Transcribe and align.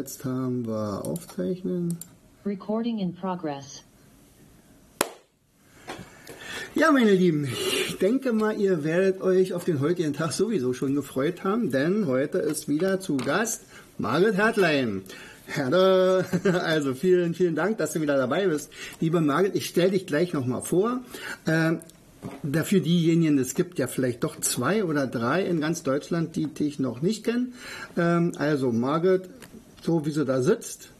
Und 0.00 0.06
jetzt 0.06 0.24
haben 0.24 0.66
wir 0.66 1.04
Aufzeichnen. 1.04 1.98
Recording 2.46 3.00
in 3.00 3.14
progress. 3.14 3.84
Ja, 6.74 6.90
meine 6.90 7.12
Lieben, 7.12 7.44
ich 7.44 7.98
denke 7.98 8.32
mal, 8.32 8.58
ihr 8.58 8.82
werdet 8.82 9.20
euch 9.20 9.52
auf 9.52 9.64
den 9.64 9.80
heutigen 9.80 10.14
Tag 10.14 10.32
sowieso 10.32 10.72
schon 10.72 10.94
gefreut 10.94 11.44
haben, 11.44 11.70
denn 11.70 12.06
heute 12.06 12.38
ist 12.38 12.66
wieder 12.66 12.98
zu 13.00 13.18
Gast 13.18 13.64
Margret 13.98 14.36
Hertlein. 14.36 15.02
Herr, 15.46 16.24
also 16.64 16.94
vielen, 16.94 17.34
vielen 17.34 17.54
Dank, 17.54 17.76
dass 17.76 17.92
du 17.92 18.00
wieder 18.00 18.16
dabei 18.16 18.46
bist. 18.46 18.72
Liebe 19.00 19.20
Margret, 19.20 19.54
ich 19.54 19.66
stelle 19.66 19.90
dich 19.90 20.06
gleich 20.06 20.32
nochmal 20.32 20.62
vor. 20.62 21.00
Ähm, 21.46 21.80
Dafür 22.42 22.80
diejenigen, 22.80 23.38
es 23.38 23.54
gibt 23.54 23.78
ja 23.78 23.86
vielleicht 23.86 24.24
doch 24.24 24.38
zwei 24.40 24.84
oder 24.84 25.06
drei 25.06 25.44
in 25.44 25.60
ganz 25.60 25.82
Deutschland, 25.82 26.36
die 26.36 26.46
dich 26.46 26.78
noch 26.78 27.00
nicht 27.00 27.24
kennen. 27.24 27.54
Ähm, 27.96 28.32
also 28.36 28.72
Margret, 28.72 29.30
so 29.82 30.06
wie 30.06 30.10
sie 30.10 30.24
da 30.24 30.42
sitzt, 30.42 30.90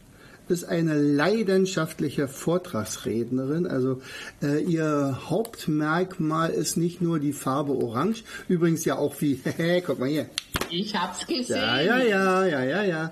ist 0.51 0.65
eine 0.65 1.01
leidenschaftliche 1.01 2.29
Vortragsrednerin. 2.29 3.67
Also 3.67 4.01
äh, 4.43 4.63
ihr 4.63 5.21
Hauptmerkmal 5.29 6.51
ist 6.51 6.77
nicht 6.77 7.01
nur 7.01 7.19
die 7.21 7.33
Farbe 7.33 7.73
Orange, 7.73 8.25
übrigens 8.49 8.85
ja 8.85 8.99
auch 8.99 9.15
wie, 9.21 9.41
guck 9.87 9.99
mal 9.99 10.09
hier. 10.09 10.27
Ich 10.71 10.95
hab's 10.95 11.27
gesehen. 11.27 11.57
Ja, 11.57 11.81
ja, 11.81 11.99
ja, 11.99 12.47
ja, 12.47 12.65
ja, 12.65 12.83
ja. 12.85 13.11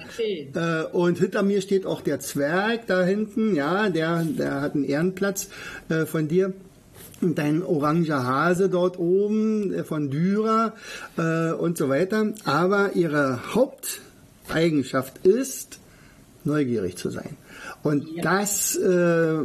Äh, 0.55 0.87
und 0.87 1.19
hinter 1.19 1.43
mir 1.43 1.61
steht 1.61 1.87
auch 1.87 2.01
der 2.01 2.21
Zwerg 2.21 2.87
da 2.87 3.05
hinten, 3.05 3.55
ja, 3.55 3.89
der, 3.89 4.25
der 4.25 4.61
hat 4.61 4.75
einen 4.75 4.85
Ehrenplatz 4.85 5.49
äh, 5.89 6.07
von 6.07 6.29
dir. 6.29 6.53
Und 7.21 7.37
dein 7.39 7.65
oranger 7.65 8.25
Hase 8.25 8.69
dort 8.69 8.97
oben 8.97 9.73
äh, 9.75 9.83
von 9.83 10.09
Dürer 10.09 10.75
äh, 11.17 11.51
und 11.51 11.77
so 11.77 11.89
weiter. 11.89 12.33
Aber 12.45 12.95
ihre 12.95 13.53
Haupteigenschaft 14.49 15.27
ist, 15.27 15.79
neugierig 16.45 16.97
zu 16.97 17.11
sein. 17.11 17.37
Und 17.83 18.07
das 18.23 18.77
äh, 18.77 19.39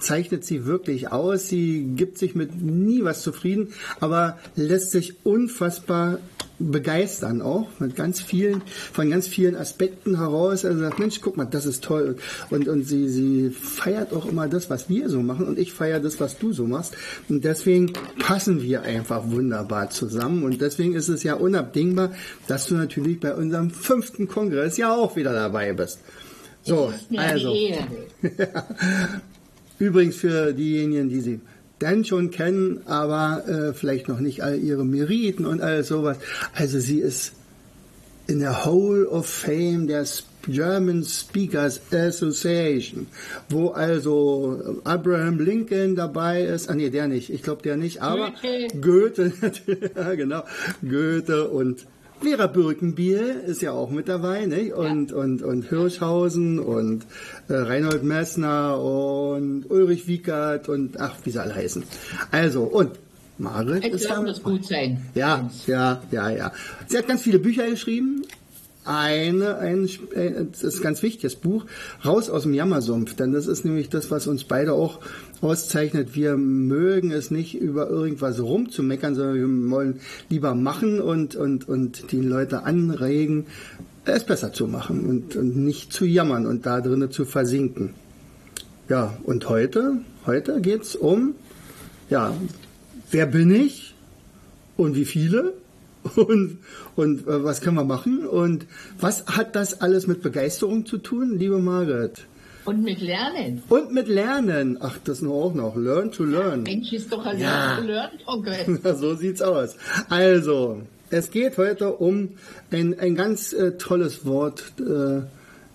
zeichnet 0.00 0.44
sie 0.44 0.66
wirklich 0.66 1.12
aus. 1.12 1.48
Sie 1.48 1.84
gibt 1.94 2.18
sich 2.18 2.34
mit 2.34 2.60
nie 2.60 3.04
was 3.04 3.22
zufrieden, 3.22 3.68
aber 4.00 4.38
lässt 4.56 4.90
sich 4.90 5.24
unfassbar 5.24 6.18
begeistern 6.58 7.42
auch 7.42 7.68
mit 7.80 7.96
ganz 7.96 8.20
vielen 8.20 8.62
von 8.92 9.10
ganz 9.10 9.26
vielen 9.26 9.56
Aspekten 9.56 10.18
heraus. 10.18 10.64
Also 10.64 10.80
sagt, 10.80 10.98
Mensch, 10.98 11.20
guck 11.20 11.36
mal, 11.36 11.44
das 11.44 11.66
ist 11.66 11.84
toll 11.84 12.16
und 12.50 12.68
und 12.68 12.84
sie 12.84 13.08
sie 13.08 13.50
feiert 13.50 14.12
auch 14.12 14.26
immer 14.26 14.48
das, 14.48 14.70
was 14.70 14.88
wir 14.88 15.08
so 15.08 15.20
machen 15.20 15.46
und 15.46 15.58
ich 15.58 15.72
feiere 15.72 16.00
das, 16.00 16.20
was 16.20 16.38
du 16.38 16.52
so 16.52 16.66
machst 16.66 16.96
und 17.28 17.44
deswegen 17.44 17.92
passen 18.18 18.62
wir 18.62 18.82
einfach 18.82 19.30
wunderbar 19.30 19.90
zusammen 19.90 20.44
und 20.44 20.60
deswegen 20.60 20.94
ist 20.94 21.08
es 21.08 21.22
ja 21.22 21.34
unabdingbar, 21.34 22.12
dass 22.46 22.66
du 22.66 22.74
natürlich 22.74 23.20
bei 23.20 23.34
unserem 23.34 23.70
fünften 23.70 24.28
Kongress 24.28 24.76
ja 24.76 24.94
auch 24.94 25.16
wieder 25.16 25.32
dabei 25.32 25.72
bist. 25.72 26.00
So, 26.66 26.92
also. 27.16 27.54
Übrigens 29.78 30.16
für 30.16 30.52
diejenigen, 30.52 31.08
die 31.08 31.20
sie 31.20 31.40
denn 31.80 32.04
schon 32.04 32.30
kennen, 32.30 32.80
aber 32.86 33.44
äh, 33.46 33.72
vielleicht 33.72 34.08
noch 34.08 34.18
nicht 34.20 34.42
all 34.42 34.58
ihre 34.58 34.84
Meriten 34.84 35.46
und 35.46 35.60
alles 35.60 35.88
sowas. 35.88 36.18
Also 36.54 36.80
sie 36.80 36.98
ist 36.98 37.34
in 38.26 38.40
der 38.40 38.64
Hall 38.64 39.06
of 39.06 39.26
Fame 39.26 39.86
der 39.86 40.04
German 40.48 41.04
Speakers 41.04 41.80
Association, 41.92 43.06
wo 43.48 43.68
also 43.68 44.80
Abraham 44.84 45.38
Lincoln 45.38 45.94
dabei 45.94 46.42
ist. 46.42 46.68
Ah 46.68 46.74
nee, 46.74 46.90
der 46.90 47.08
nicht. 47.08 47.30
Ich 47.30 47.42
glaube 47.42 47.62
der 47.62 47.76
nicht, 47.76 48.02
aber 48.02 48.32
Goethe, 48.80 49.32
ja, 49.96 50.14
genau, 50.14 50.44
Goethe 50.82 51.48
und 51.48 51.86
Vera 52.20 52.46
Birkenbiel 52.46 53.42
ist 53.46 53.62
ja 53.62 53.72
auch 53.72 53.90
mit 53.90 54.08
dabei, 54.08 54.46
nicht? 54.46 54.72
Und, 54.72 55.12
und, 55.12 55.42
und 55.42 55.68
Hirschhausen 55.68 56.58
und 56.58 57.04
äh, 57.48 57.54
Reinhold 57.54 58.02
Messner 58.02 58.80
und 58.80 59.70
Ulrich 59.70 60.06
Wiegert 60.06 60.68
und 60.68 60.98
ach, 60.98 61.16
wie 61.24 61.30
sie 61.30 61.40
alle 61.40 61.54
heißen. 61.54 61.84
Also, 62.30 62.64
und 62.64 62.92
Margret 63.38 63.84
Es 63.84 64.02
ist 64.02 64.10
da 64.10 64.22
muss 64.22 64.42
gut 64.42 64.64
sein. 64.64 65.02
ja, 65.14 65.50
ja, 65.66 66.02
ja, 66.10 66.30
ja. 66.30 66.52
Sie 66.86 66.96
hat 66.96 67.06
ganz 67.06 67.22
viele 67.22 67.38
Bücher 67.38 67.68
geschrieben. 67.68 68.22
Eine, 68.84 69.58
ein, 69.58 69.88
äh, 70.14 70.44
das 70.50 70.62
ist 70.62 70.76
ein 70.76 70.82
ganz 70.82 71.02
wichtiges 71.02 71.34
Buch, 71.34 71.66
Raus 72.04 72.30
aus 72.30 72.44
dem 72.44 72.54
Jammersumpf, 72.54 73.16
denn 73.16 73.32
das 73.32 73.48
ist 73.48 73.64
nämlich 73.64 73.88
das, 73.88 74.12
was 74.12 74.28
uns 74.28 74.44
beide 74.44 74.74
auch 74.74 75.00
auszeichnet. 75.40 76.14
Wir 76.14 76.36
mögen 76.36 77.10
es 77.10 77.30
nicht, 77.30 77.58
über 77.58 77.88
irgendwas 77.88 78.40
rumzumeckern, 78.40 79.14
sondern 79.14 79.34
wir 79.36 79.70
wollen 79.70 80.00
lieber 80.28 80.54
machen 80.54 81.00
und, 81.00 81.36
und, 81.36 81.68
und 81.68 82.12
die 82.12 82.20
Leute 82.20 82.64
anregen, 82.64 83.46
es 84.04 84.24
besser 84.24 84.52
zu 84.52 84.66
machen 84.68 85.04
und, 85.04 85.36
und 85.36 85.56
nicht 85.56 85.92
zu 85.92 86.04
jammern 86.04 86.46
und 86.46 86.66
da 86.66 86.80
drinnen 86.80 87.10
zu 87.10 87.24
versinken. 87.24 87.94
Ja, 88.88 89.16
und 89.24 89.48
heute, 89.48 89.98
heute 90.26 90.60
geht's 90.60 90.94
um, 90.94 91.34
ja, 92.08 92.32
wer 93.10 93.26
bin 93.26 93.50
ich? 93.50 93.96
und 94.76 94.96
wie 94.96 95.04
viele 95.04 95.54
und, 96.16 96.58
und 96.94 97.26
äh, 97.26 97.44
was 97.44 97.60
können 97.60 97.76
wir 97.76 97.84
machen 97.84 98.26
und 98.26 98.66
was 99.00 99.26
hat 99.26 99.56
das 99.56 99.80
alles 99.80 100.06
mit 100.06 100.22
Begeisterung 100.22 100.86
zu 100.86 100.98
tun, 100.98 101.36
liebe 101.36 101.58
Margaret? 101.58 102.26
Und 102.66 102.82
mit 102.82 103.00
Lernen. 103.00 103.62
Und 103.68 103.92
mit 103.92 104.08
Lernen. 104.08 104.78
Ach, 104.80 104.98
das 105.04 105.22
nur 105.22 105.34
auch 105.34 105.54
noch. 105.54 105.76
Learn 105.76 106.10
to 106.12 106.24
learn. 106.24 106.62
Mensch, 106.64 106.92
ist 106.92 107.12
doch 107.12 107.24
ein 107.24 107.38
Ja. 107.38 107.78
Lernkongress. 107.78 108.66
Na, 108.82 108.94
so 108.94 109.14
sieht's 109.14 109.40
aus. 109.42 109.76
Also, 110.08 110.82
es 111.10 111.30
geht 111.30 111.56
heute 111.58 111.92
um 111.94 112.30
ein, 112.72 112.98
ein 112.98 113.14
ganz 113.14 113.52
äh, 113.52 113.72
tolles 113.78 114.26
Wort. 114.26 114.64
Äh, 114.80 115.22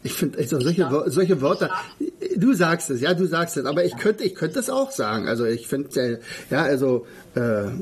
ich 0.03 0.13
finde 0.13 0.39
also 0.39 0.59
solche, 0.59 0.89
solche 1.07 1.41
Wörter. 1.41 1.69
Du 2.35 2.53
sagst 2.53 2.89
es, 2.89 3.01
ja, 3.01 3.13
du 3.13 3.25
sagst 3.27 3.55
es. 3.57 3.65
Aber 3.65 3.85
ich 3.85 3.95
könnte, 3.97 4.23
ich 4.23 4.33
könnte 4.35 4.59
es 4.59 4.69
auch 4.69 4.89
sagen. 4.91 5.27
Also 5.27 5.45
ich 5.45 5.67
finde, 5.67 5.89
äh, 5.99 6.17
ja, 6.49 6.63
also, 6.63 7.05
äh, 7.35 7.39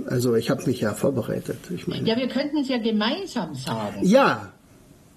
also 0.07 0.35
ich 0.35 0.49
habe 0.49 0.65
mich 0.65 0.81
ja 0.81 0.93
vorbereitet. 0.93 1.57
Ich 1.73 1.87
meine, 1.87 2.07
Ja, 2.07 2.17
wir 2.17 2.27
könnten 2.27 2.57
es 2.57 2.67
ja 2.67 2.77
gemeinsam 2.77 3.55
sagen. 3.55 3.99
ja, 4.01 4.51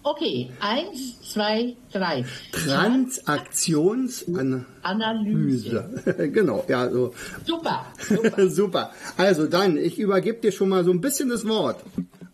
Okay, 0.04 0.50
eins, 0.58 1.20
zwei, 1.32 1.76
drei. 1.92 2.24
Transaktionsanalyse. 2.50 4.64
Analyse. 4.82 5.84
genau, 6.32 6.64
ja, 6.68 6.90
so. 6.90 7.14
Super, 7.46 7.86
super. 8.08 8.50
Super. 8.50 8.90
Also 9.16 9.46
dann, 9.46 9.76
ich 9.76 9.98
übergebe 9.98 10.40
dir 10.40 10.50
schon 10.52 10.70
mal 10.70 10.84
so 10.84 10.90
ein 10.90 11.00
bisschen 11.00 11.28
das 11.28 11.46
Wort. 11.46 11.80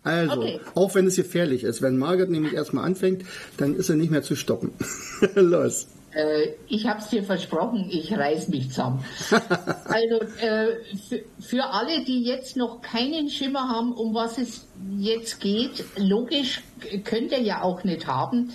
Also, 0.02 0.40
Okay. 0.40 0.60
auch 0.74 0.94
wenn 0.94 1.06
es 1.06 1.16
gefährlich 1.16 1.64
ist. 1.64 1.82
Wenn 1.82 1.98
Margaret 1.98 2.30
nämlich 2.30 2.54
erstmal 2.54 2.86
anfängt, 2.86 3.24
dann 3.58 3.74
ist 3.74 3.90
er 3.90 3.96
nicht 3.96 4.10
mehr 4.10 4.22
zu 4.22 4.34
stoppen. 4.36 4.70
Los. 5.34 5.88
Äh, 6.14 6.54
ich 6.68 6.86
habe 6.86 7.00
es 7.00 7.08
dir 7.08 7.22
versprochen, 7.22 7.88
ich 7.90 8.16
reiß 8.16 8.48
mich 8.48 8.70
zusammen. 8.70 9.04
also 9.84 10.20
äh, 10.40 10.76
für, 11.08 11.24
für 11.38 11.64
alle, 11.64 12.04
die 12.04 12.22
jetzt 12.22 12.56
noch 12.56 12.80
keinen 12.80 13.28
Schimmer 13.28 13.68
haben, 13.68 13.92
um 13.92 14.14
was 14.14 14.38
es 14.38 14.66
jetzt 14.96 15.40
geht, 15.40 15.84
logisch 15.96 16.62
könnt 17.04 17.32
ihr 17.32 17.40
ja 17.40 17.62
auch 17.62 17.84
nicht 17.84 18.06
haben. 18.06 18.52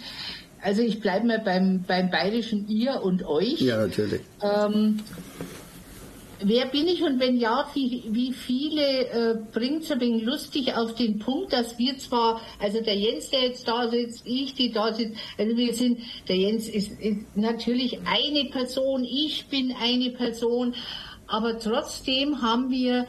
Also 0.62 0.82
ich 0.82 1.02
bleibe 1.02 1.28
mal 1.28 1.40
beim, 1.40 1.84
beim 1.84 2.10
bayerischen 2.10 2.68
ihr 2.70 3.02
und 3.04 3.26
euch. 3.26 3.60
Ja, 3.60 3.78
natürlich. 3.78 4.22
Ähm, 4.42 5.02
wer 6.44 6.66
bin 6.68 6.88
ich 6.88 7.02
und 7.04 7.20
wenn 7.20 7.38
ja, 7.38 7.68
wie, 7.74 8.04
wie 8.10 8.34
viele 8.34 9.08
äh, 9.08 9.38
bringt 9.52 9.84
es 9.84 9.92
ein 9.92 10.00
wenig 10.00 10.24
lustig 10.24 10.76
auf 10.76 10.96
den 10.96 11.20
Punkt, 11.20 11.54
dass 11.54 11.78
wir 11.78 11.98
zwar, 11.98 12.42
also 12.60 12.82
der 12.82 12.96
Jens, 12.96 13.30
der 13.30 13.44
jetzt 13.44 13.68
da 13.68 13.90
sitzt, 13.90 14.24
ich, 14.26 14.54
die 14.54 14.72
da 14.72 14.94
sitzt, 14.94 15.18
also 15.38 15.58
wir 15.58 15.74
sind, 15.74 16.00
der 16.28 16.38
Jens 16.38 16.68
ist, 16.68 17.00
ist 17.00 17.20
natürlich 17.36 18.00
eine 18.06 18.50
Person, 18.50 19.04
ich 19.04 19.48
bin 19.48 19.74
eine 19.82 20.12
Person, 20.12 20.76
aber 21.28 21.58
trotzdem 21.58 22.42
haben 22.42 22.70
wir 22.70 23.08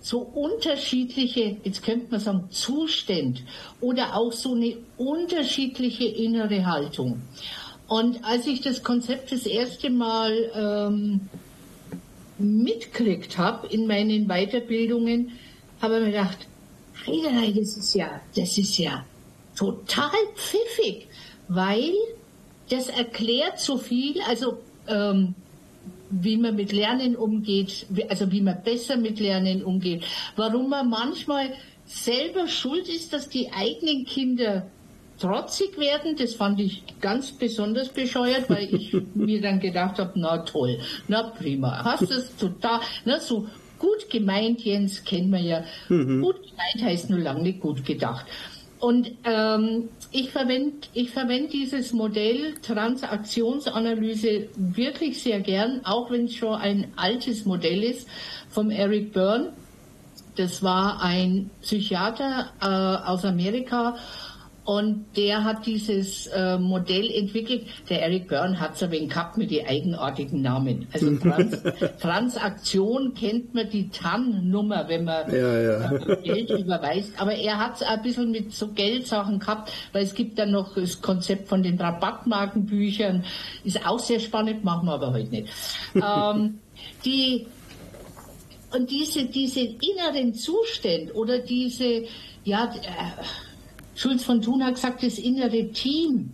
so 0.00 0.18
unterschiedliche, 0.18 1.56
jetzt 1.64 1.82
könnte 1.82 2.08
man 2.10 2.20
sagen, 2.20 2.44
Zustand 2.50 3.42
oder 3.80 4.14
auch 4.14 4.32
so 4.32 4.52
eine 4.52 4.76
unterschiedliche 4.98 6.04
innere 6.04 6.66
Haltung. 6.66 7.22
Und 7.88 8.24
als 8.24 8.46
ich 8.46 8.60
das 8.60 8.82
Konzept 8.82 9.32
das 9.32 9.46
erste 9.46 9.90
Mal 9.90 10.50
ähm, 10.54 11.20
mitkriegt 12.44 13.38
habe 13.38 13.66
in 13.68 13.86
meinen 13.86 14.28
Weiterbildungen, 14.28 15.32
habe 15.80 15.96
ich 15.96 16.00
mir 16.00 16.10
gedacht, 16.12 16.38
Heidelei, 17.06 17.52
das 17.52 17.76
ist 17.76 17.94
ja, 17.94 18.20
das 18.36 18.56
ist 18.56 18.78
ja 18.78 19.04
total 19.56 20.10
pfiffig, 20.34 21.08
weil 21.48 21.92
das 22.70 22.88
erklärt 22.88 23.58
so 23.58 23.76
viel, 23.76 24.20
also 24.22 24.58
ähm, 24.88 25.34
wie 26.10 26.36
man 26.36 26.54
mit 26.56 26.72
Lernen 26.72 27.16
umgeht, 27.16 27.86
also 28.08 28.30
wie 28.30 28.40
man 28.40 28.62
besser 28.62 28.96
mit 28.96 29.20
Lernen 29.20 29.64
umgeht, 29.64 30.04
warum 30.36 30.70
man 30.70 30.88
manchmal 30.88 31.52
selber 31.86 32.48
schuld 32.48 32.88
ist, 32.88 33.12
dass 33.12 33.28
die 33.28 33.52
eigenen 33.52 34.04
Kinder 34.04 34.66
trotzig 35.18 35.78
werden, 35.78 36.16
das 36.16 36.34
fand 36.34 36.60
ich 36.60 36.82
ganz 37.00 37.32
besonders 37.32 37.88
bescheuert, 37.88 38.50
weil 38.50 38.74
ich 38.74 38.96
mir 39.14 39.40
dann 39.40 39.60
gedacht 39.60 39.98
habe, 39.98 40.12
na 40.16 40.38
toll, 40.38 40.78
na 41.08 41.22
prima, 41.22 41.84
hast 41.84 42.10
es 42.10 42.36
total, 42.36 42.80
na 43.04 43.20
so 43.20 43.46
gut 43.78 44.08
gemeint, 44.10 44.62
Jens, 44.62 45.04
kennen 45.04 45.30
wir 45.30 45.40
ja. 45.40 45.64
Mhm. 45.88 46.22
Gut 46.22 46.36
gemeint 46.42 46.82
heißt 46.82 47.10
nur 47.10 47.18
lange 47.18 47.42
nicht 47.42 47.60
gut 47.60 47.84
gedacht. 47.84 48.26
Und 48.80 49.12
ähm, 49.24 49.88
ich 50.10 50.30
verwende 50.30 50.88
ich 50.92 51.10
verwend 51.10 51.52
dieses 51.52 51.92
Modell 51.92 52.54
Transaktionsanalyse 52.60 54.48
wirklich 54.56 55.22
sehr 55.22 55.40
gern, 55.40 55.80
auch 55.84 56.10
wenn 56.10 56.26
es 56.26 56.34
schon 56.34 56.54
ein 56.54 56.92
altes 56.96 57.46
Modell 57.46 57.82
ist, 57.82 58.06
vom 58.50 58.70
Eric 58.70 59.12
Byrne. 59.14 59.52
Das 60.36 60.62
war 60.62 61.00
ein 61.00 61.50
Psychiater 61.62 62.52
äh, 62.60 63.08
aus 63.08 63.24
Amerika 63.24 63.96
und 64.64 65.04
der 65.16 65.44
hat 65.44 65.66
dieses 65.66 66.26
äh, 66.28 66.58
Modell 66.58 67.10
entwickelt. 67.10 67.66
Der 67.90 68.02
Eric 68.02 68.28
Byrne 68.28 68.58
hat 68.58 68.76
es 68.76 68.82
ein 68.82 68.90
wenig 68.90 69.10
gehabt 69.10 69.36
mit 69.36 69.50
den 69.50 69.66
eigenartigen 69.66 70.40
Namen. 70.40 70.88
Also 70.92 71.14
Trans 71.18 71.62
Transaktion 72.00 73.12
kennt 73.12 73.52
man 73.52 73.68
die 73.68 73.90
TAN-Nummer, 73.90 74.88
wenn 74.88 75.04
man 75.04 75.30
ja, 75.30 75.60
ja. 75.60 75.92
Äh, 75.92 76.16
Geld 76.22 76.50
überweist. 76.50 77.12
Aber 77.18 77.34
er 77.34 77.58
hat 77.58 77.76
es 77.76 77.82
ein 77.82 78.00
bisschen 78.00 78.30
mit 78.30 78.54
so 78.54 78.68
Geldsachen 78.68 79.38
gehabt, 79.38 79.70
weil 79.92 80.02
es 80.02 80.14
gibt 80.14 80.38
dann 80.38 80.52
noch 80.52 80.74
das 80.74 81.02
Konzept 81.02 81.48
von 81.48 81.62
den 81.62 81.78
Rabattmarkenbüchern. 81.78 83.24
Ist 83.64 83.86
auch 83.86 83.98
sehr 83.98 84.20
spannend, 84.20 84.64
machen 84.64 84.86
wir 84.86 84.94
aber 84.94 85.12
heute 85.12 85.30
nicht. 85.30 85.48
ähm, 85.94 86.60
die, 87.04 87.46
und 88.74 88.90
diese, 88.90 89.26
diese 89.26 89.60
inneren 89.60 90.32
Zustände 90.32 91.12
oder 91.12 91.38
diese, 91.38 92.04
ja, 92.44 92.64
äh, 92.64 93.22
Schulz 93.94 94.24
von 94.24 94.42
Thun 94.42 94.64
hat 94.64 94.74
gesagt, 94.74 95.02
das 95.02 95.18
innere 95.18 95.70
Team. 95.70 96.32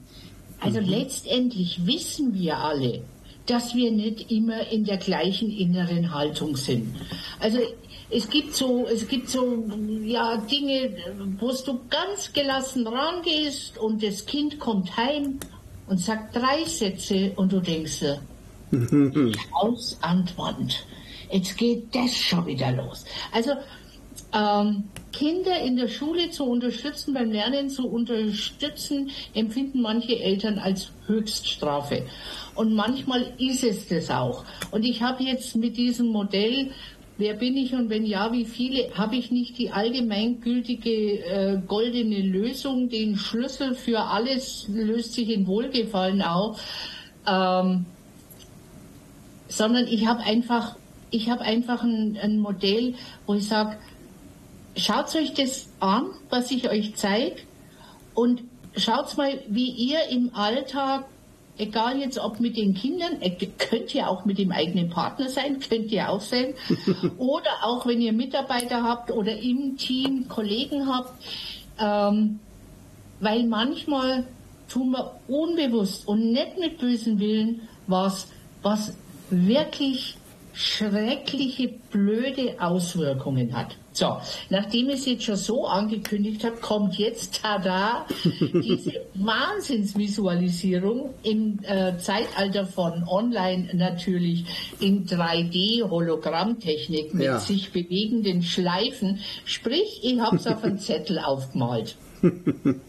Also 0.60 0.80
mhm. 0.80 0.88
letztendlich 0.88 1.86
wissen 1.86 2.34
wir 2.34 2.58
alle, 2.58 3.02
dass 3.46 3.74
wir 3.74 3.90
nicht 3.90 4.30
immer 4.30 4.70
in 4.70 4.84
der 4.84 4.98
gleichen 4.98 5.50
inneren 5.50 6.12
Haltung 6.14 6.56
sind. 6.56 6.94
Also 7.38 7.58
es 8.10 8.28
gibt 8.28 8.54
so, 8.54 8.86
es 8.86 9.06
gibt 9.06 9.28
so, 9.28 9.64
ja, 10.04 10.36
Dinge, 10.36 10.96
wo 11.38 11.52
du 11.52 11.80
ganz 11.88 12.32
gelassen 12.32 12.86
rangehst 12.86 13.78
und 13.78 14.02
das 14.02 14.26
Kind 14.26 14.58
kommt 14.58 14.96
heim 14.96 15.38
und 15.86 15.98
sagt 15.98 16.36
drei 16.36 16.64
Sätze 16.64 17.32
und 17.36 17.52
du 17.52 17.60
denkst, 17.60 18.02
aus 19.52 19.98
an 20.00 20.28
Wand. 20.36 20.84
Jetzt 21.32 21.56
geht 21.56 21.94
das 21.94 22.16
schon 22.16 22.46
wieder 22.46 22.72
los. 22.72 23.04
Also 23.32 23.52
ähm, 24.32 24.84
Kinder 25.12 25.60
in 25.60 25.76
der 25.76 25.88
Schule 25.88 26.30
zu 26.30 26.44
unterstützen, 26.44 27.14
beim 27.14 27.30
Lernen 27.30 27.68
zu 27.68 27.88
unterstützen, 27.88 29.10
empfinden 29.34 29.82
manche 29.82 30.18
Eltern 30.18 30.58
als 30.58 30.92
Höchststrafe. 31.06 32.04
Und 32.54 32.74
manchmal 32.74 33.32
ist 33.38 33.64
es 33.64 33.88
das 33.88 34.10
auch. 34.10 34.44
Und 34.70 34.84
ich 34.84 35.02
habe 35.02 35.24
jetzt 35.24 35.56
mit 35.56 35.76
diesem 35.76 36.08
Modell 36.08 36.70
Wer 37.20 37.34
bin 37.34 37.54
ich 37.54 37.74
und 37.74 37.90
wenn 37.90 38.06
ja, 38.06 38.32
wie 38.32 38.46
viele? 38.46 38.94
Habe 38.94 39.16
ich 39.16 39.30
nicht 39.30 39.58
die 39.58 39.70
allgemeingültige 39.70 41.18
äh, 41.22 41.60
goldene 41.66 42.22
Lösung, 42.22 42.88
den 42.88 43.14
Schlüssel 43.16 43.74
für 43.74 44.00
alles 44.00 44.64
löst 44.70 45.12
sich 45.12 45.28
in 45.28 45.46
Wohlgefallen 45.46 46.22
auf, 46.22 46.58
ähm, 47.26 47.84
sondern 49.48 49.86
ich 49.86 50.06
habe 50.06 50.20
einfach, 50.20 50.76
ich 51.10 51.28
habe 51.28 51.42
einfach 51.42 51.82
ein, 51.82 52.16
ein 52.16 52.38
Modell, 52.38 52.94
wo 53.26 53.34
ich 53.34 53.46
sage, 53.46 53.76
schaut 54.76 55.14
euch 55.14 55.34
das 55.34 55.68
an, 55.80 56.06
was 56.28 56.50
ich 56.50 56.68
euch 56.68 56.94
zeige 56.96 57.36
und 58.14 58.42
schaut 58.76 59.16
mal, 59.16 59.40
wie 59.48 59.70
ihr 59.70 60.08
im 60.10 60.34
Alltag, 60.34 61.04
egal 61.58 61.98
jetzt 61.98 62.18
ob 62.18 62.40
mit 62.40 62.56
den 62.56 62.74
Kindern, 62.74 63.20
äh, 63.20 63.30
könnt 63.58 63.94
ihr 63.94 64.08
auch 64.08 64.24
mit 64.24 64.38
dem 64.38 64.52
eigenen 64.52 64.90
Partner 64.90 65.28
sein, 65.28 65.60
könnt 65.60 65.90
ihr 65.90 66.08
auch 66.08 66.20
sein, 66.20 66.54
oder 67.18 67.50
auch 67.62 67.86
wenn 67.86 68.00
ihr 68.00 68.12
Mitarbeiter 68.12 68.82
habt 68.82 69.10
oder 69.10 69.36
im 69.36 69.76
Team 69.76 70.28
Kollegen 70.28 70.86
habt, 70.86 71.12
ähm, 71.78 72.40
weil 73.20 73.44
manchmal 73.44 74.26
tun 74.68 74.92
wir 74.92 75.16
unbewusst 75.28 76.06
und 76.06 76.32
nicht 76.32 76.58
mit 76.58 76.78
bösen 76.78 77.18
Willen 77.18 77.68
was, 77.86 78.28
was 78.62 78.94
wirklich 79.30 80.16
schreckliche, 80.52 81.72
blöde 81.90 82.60
Auswirkungen 82.60 83.56
hat. 83.56 83.76
So, 83.92 84.18
nachdem 84.50 84.90
ich 84.90 85.00
es 85.00 85.06
jetzt 85.06 85.24
schon 85.24 85.34
so 85.36 85.66
angekündigt 85.66 86.44
habe, 86.44 86.56
kommt 86.56 86.96
jetzt, 86.96 87.40
tada, 87.42 88.04
diese 88.24 88.92
Wahnsinnsvisualisierung 89.14 91.14
im 91.22 91.58
äh, 91.64 91.96
Zeitalter 91.98 92.66
von 92.66 93.04
Online 93.08 93.70
natürlich 93.74 94.44
in 94.78 95.06
3D-Hologrammtechnik 95.06 97.14
mit 97.14 97.24
ja. 97.24 97.38
sich 97.38 97.72
bewegenden 97.72 98.42
Schleifen. 98.42 99.20
Sprich, 99.44 100.00
ich 100.02 100.20
habe 100.20 100.36
es 100.36 100.46
auf 100.46 100.62
einen 100.62 100.78
Zettel 100.78 101.18
aufgemalt. 101.18 101.96
ähm, 102.22 102.82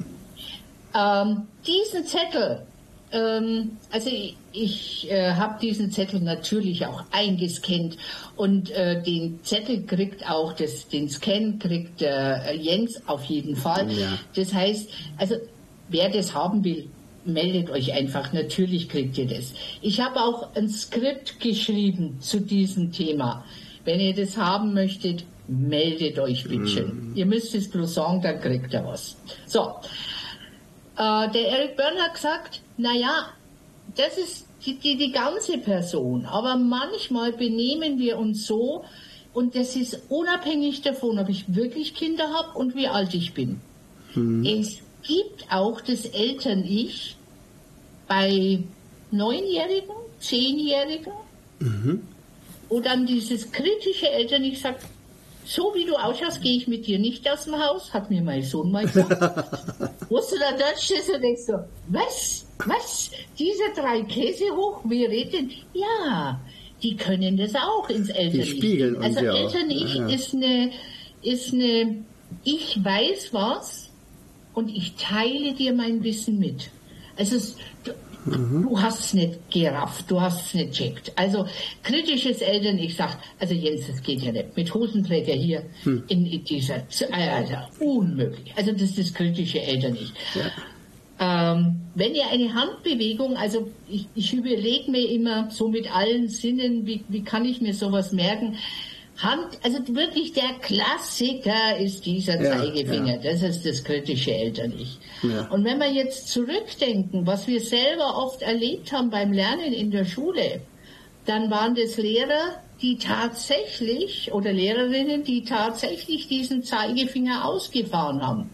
diesen 1.65 2.05
Zettel 2.05 2.63
ähm, 3.11 3.77
also 3.91 4.09
ich, 4.09 4.35
ich 4.53 5.11
äh, 5.11 5.33
habe 5.33 5.59
diesen 5.59 5.91
Zettel 5.91 6.19
natürlich 6.21 6.85
auch 6.85 7.03
eingescannt 7.11 7.97
und 8.35 8.71
äh, 8.71 9.01
den 9.01 9.39
Zettel 9.43 9.83
kriegt 9.83 10.29
auch, 10.29 10.53
das, 10.53 10.87
den 10.87 11.09
Scan 11.09 11.59
kriegt 11.59 12.01
äh, 12.01 12.53
Jens 12.53 13.01
auf 13.07 13.23
jeden 13.25 13.55
Fall. 13.55 13.91
Ja. 13.91 14.17
Das 14.35 14.53
heißt, 14.53 14.89
also 15.17 15.35
wer 15.89 16.09
das 16.09 16.33
haben 16.33 16.63
will, 16.63 16.87
meldet 17.25 17.69
euch 17.69 17.93
einfach, 17.93 18.33
natürlich 18.33 18.89
kriegt 18.89 19.17
ihr 19.17 19.27
das. 19.27 19.53
Ich 19.81 20.01
habe 20.01 20.19
auch 20.19 20.55
ein 20.55 20.69
Skript 20.69 21.39
geschrieben 21.39 22.17
zu 22.19 22.39
diesem 22.39 22.91
Thema. 22.91 23.45
Wenn 23.83 23.99
ihr 23.99 24.15
das 24.15 24.37
haben 24.37 24.73
möchtet, 24.73 25.25
meldet 25.47 26.17
euch 26.19 26.43
bitte. 26.43 26.83
Mm. 26.85 27.13
Ihr 27.15 27.25
müsst 27.25 27.53
es 27.55 27.69
bloß 27.69 27.95
sagen, 27.95 28.21
dann 28.21 28.39
kriegt 28.39 28.73
ihr 28.73 28.85
was. 28.85 29.17
So, 29.45 29.73
äh, 30.97 31.31
der 31.31 31.47
Eric 31.49 31.77
Byrne 31.77 32.01
hat 32.01 32.13
gesagt, 32.13 32.61
naja, 32.77 33.29
das 33.95 34.17
ist 34.17 34.47
die, 34.65 34.75
die, 34.75 34.97
die 34.97 35.11
ganze 35.11 35.57
Person, 35.57 36.25
aber 36.25 36.55
manchmal 36.55 37.33
benehmen 37.33 37.97
wir 37.97 38.17
uns 38.17 38.45
so, 38.45 38.85
und 39.33 39.55
das 39.55 39.75
ist 39.75 39.99
unabhängig 40.09 40.81
davon, 40.81 41.17
ob 41.17 41.29
ich 41.29 41.55
wirklich 41.55 41.95
Kinder 41.95 42.29
habe 42.33 42.57
und 42.57 42.75
wie 42.75 42.87
alt 42.87 43.13
ich 43.13 43.33
bin. 43.33 43.61
Mhm. 44.13 44.45
Es 44.45 44.79
gibt 45.03 45.45
auch 45.49 45.79
das 45.81 46.05
Eltern-Ich 46.05 47.15
bei 48.07 48.59
Neunjährigen, 49.11 49.95
Zehnjährigen, 50.19 51.13
mhm. 51.59 52.01
wo 52.67 52.81
dann 52.81 53.05
dieses 53.05 53.51
kritische 53.51 54.09
Eltern-Ich 54.09 54.59
sagt, 54.59 54.85
so 55.53 55.73
wie 55.75 55.85
du 55.85 55.95
ausschaust, 55.95 56.41
gehe 56.41 56.55
ich 56.55 56.67
mit 56.67 56.87
dir 56.87 56.97
nicht 56.97 57.29
aus 57.29 57.43
dem 57.43 57.55
Haus, 57.55 57.93
hat 57.93 58.09
mir 58.09 58.21
mein 58.21 58.41
Sohn 58.43 58.71
mal 58.71 58.85
gesagt. 58.85 59.11
Wusst 60.09 60.31
du 60.31 60.37
da 60.39 60.51
dort 60.51 60.79
stehst 60.79 61.09
und 61.13 61.21
denkst 61.21 61.41
so, 61.45 61.53
was, 61.89 62.45
was, 62.65 63.11
diese 63.37 63.63
drei 63.75 64.03
Käse 64.03 64.45
hoch, 64.55 64.81
wir 64.85 65.09
reden, 65.09 65.51
ja, 65.73 66.39
die 66.81 66.95
können 66.95 67.35
das 67.35 67.53
auch 67.55 67.89
ins 67.89 68.09
Eltern-Ich. 68.09 68.51
spiegeln 68.51 69.01
Also 69.01 69.19
Eltern-Ich 69.19 69.95
ja, 69.95 70.07
ja. 70.07 70.15
ist 70.15 70.33
eine, 70.33 70.71
ist 71.21 71.53
eine, 71.53 72.03
ich 72.43 72.83
weiß 72.83 73.33
was 73.33 73.89
und 74.53 74.69
ich 74.69 74.95
teile 74.95 75.53
dir 75.53 75.73
mein 75.73 76.03
Wissen 76.03 76.39
mit. 76.39 76.69
Also 77.17 77.35
es, 77.35 77.57
Mhm. 78.25 78.63
Du 78.63 78.79
hast 78.79 78.99
es 78.99 79.13
nicht 79.13 79.39
gerafft, 79.49 80.09
du 80.09 80.21
hast 80.21 80.47
es 80.47 80.53
nicht 80.53 80.73
checkt. 80.73 81.11
Also 81.17 81.47
kritisches 81.83 82.41
Eltern, 82.41 82.77
ich 82.77 82.95
sag, 82.95 83.17
also 83.39 83.53
Jens, 83.53 83.87
das 83.87 84.01
geht 84.01 84.21
ja 84.21 84.31
nicht. 84.31 84.55
Mit 84.55 84.73
Hosenträger 84.73 85.33
hier 85.33 85.63
mhm. 85.83 86.03
in, 86.07 86.25
in, 86.25 86.43
dieser, 86.43 86.83
also 87.11 87.55
unmöglich. 87.79 88.53
Also 88.55 88.71
das 88.73 88.83
ist 88.83 88.99
das 88.99 89.13
kritische 89.13 89.61
Eltern 89.61 89.93
nicht. 89.93 90.13
Ja. 90.35 90.51
Ähm, 91.23 91.81
wenn 91.93 92.15
ihr 92.15 92.27
eine 92.31 92.53
Handbewegung, 92.53 93.37
also 93.37 93.69
ich, 93.87 94.07
ich 94.15 94.33
überlege 94.33 94.89
mir 94.89 95.09
immer 95.09 95.49
so 95.51 95.67
mit 95.67 95.93
allen 95.95 96.27
Sinnen, 96.27 96.85
wie, 96.87 97.03
wie 97.09 97.23
kann 97.23 97.45
ich 97.45 97.61
mir 97.61 97.73
sowas 97.73 98.11
merken? 98.11 98.55
Hand, 99.23 99.59
also 99.63 99.79
wirklich 99.95 100.33
der 100.33 100.53
Klassiker 100.61 101.77
ist 101.77 102.05
dieser 102.05 102.41
ja, 102.41 102.57
Zeigefinger. 102.57 103.21
Ja. 103.21 103.31
Das 103.31 103.41
ist 103.41 103.65
das 103.65 103.83
kritische 103.83 104.33
Eltern-Ich. 104.33 104.97
Ja. 105.23 105.47
Und 105.49 105.63
wenn 105.65 105.79
wir 105.79 105.91
jetzt 105.91 106.27
zurückdenken, 106.29 107.25
was 107.27 107.47
wir 107.47 107.61
selber 107.61 108.17
oft 108.17 108.41
erlebt 108.41 108.91
haben 108.91 109.09
beim 109.09 109.31
Lernen 109.31 109.73
in 109.73 109.91
der 109.91 110.05
Schule, 110.05 110.61
dann 111.25 111.51
waren 111.51 111.75
das 111.75 111.97
Lehrer, 111.97 112.55
die 112.81 112.97
tatsächlich, 112.97 114.31
oder 114.33 114.51
Lehrerinnen, 114.51 115.23
die 115.23 115.43
tatsächlich 115.43 116.27
diesen 116.27 116.63
Zeigefinger 116.63 117.45
ausgefahren 117.45 118.21
haben. 118.25 118.49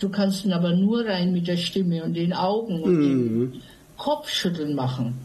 Du 0.00 0.08
kannst 0.08 0.44
ihn 0.44 0.52
aber 0.52 0.72
nur 0.72 1.06
rein 1.06 1.32
mit 1.32 1.46
der 1.46 1.56
Stimme 1.56 2.04
und 2.04 2.14
den 2.14 2.32
Augen 2.32 2.82
und 2.82 2.94
mhm. 2.94 3.52
dem 3.52 3.62
Kopfschütteln 3.96 4.74
machen. 4.74 5.18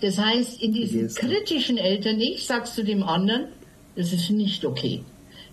Das 0.00 0.18
heißt, 0.18 0.62
in 0.62 0.72
diesem 0.72 1.08
kritischen 1.08 1.78
Eltern-Ich 1.78 2.46
sagst 2.46 2.78
du 2.78 2.84
dem 2.84 3.02
anderen, 3.02 3.48
das 3.98 4.12
ist 4.12 4.30
nicht 4.30 4.64
okay. 4.64 5.02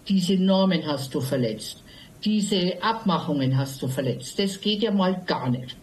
Diese 0.07 0.35
Normen 0.35 0.85
hast 0.85 1.15
du 1.15 1.19
verletzt. 1.19 1.83
Diese 2.23 2.81
Abmachungen 2.81 3.57
hast 3.57 3.81
du 3.81 3.87
verletzt. 3.87 4.37
Das 4.37 4.61
geht 4.61 4.83
ja 4.83 4.91
mal 4.91 5.23
gar 5.25 5.49
nicht. 5.49 5.75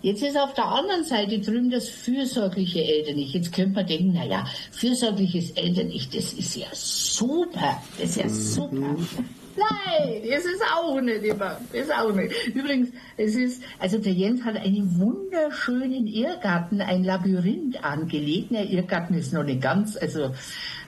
Jetzt 0.00 0.22
ist 0.22 0.38
auf 0.38 0.54
der 0.54 0.66
anderen 0.66 1.04
Seite 1.04 1.40
drüben 1.40 1.68
das 1.68 1.88
fürsorgliche 1.88 2.82
Eltern-Ich. 2.84 3.34
Jetzt 3.34 3.52
könnte 3.52 3.74
man 3.74 3.86
denken, 3.86 4.12
naja, 4.12 4.46
fürsorgliches 4.70 5.50
Eltern-Ich, 5.50 6.08
das 6.10 6.32
ist 6.32 6.54
ja 6.54 6.68
super. 6.72 7.82
Das 7.98 8.10
ist 8.10 8.16
ja 8.16 8.28
super. 8.28 8.96
Nein, 9.56 10.22
es 10.22 10.44
ist 10.44 10.62
auch 10.74 11.00
nicht 11.00 11.24
immer. 11.24 11.58
Ist 11.72 11.92
auch 11.92 12.12
nicht. 12.12 12.32
Übrigens, 12.54 12.90
es 13.16 13.34
ist, 13.34 13.62
also 13.78 13.98
der 13.98 14.12
Jens 14.12 14.44
hat 14.44 14.56
einen 14.56 14.98
wunderschönen 14.98 16.06
Irrgarten, 16.06 16.80
ein 16.80 17.04
Labyrinth 17.04 17.82
angelegt. 17.82 18.52
Der 18.52 18.68
Irrgarten 18.68 19.14
ist 19.14 19.32
noch 19.32 19.42
nicht 19.42 19.60
ganz, 19.60 19.96
also, 19.96 20.34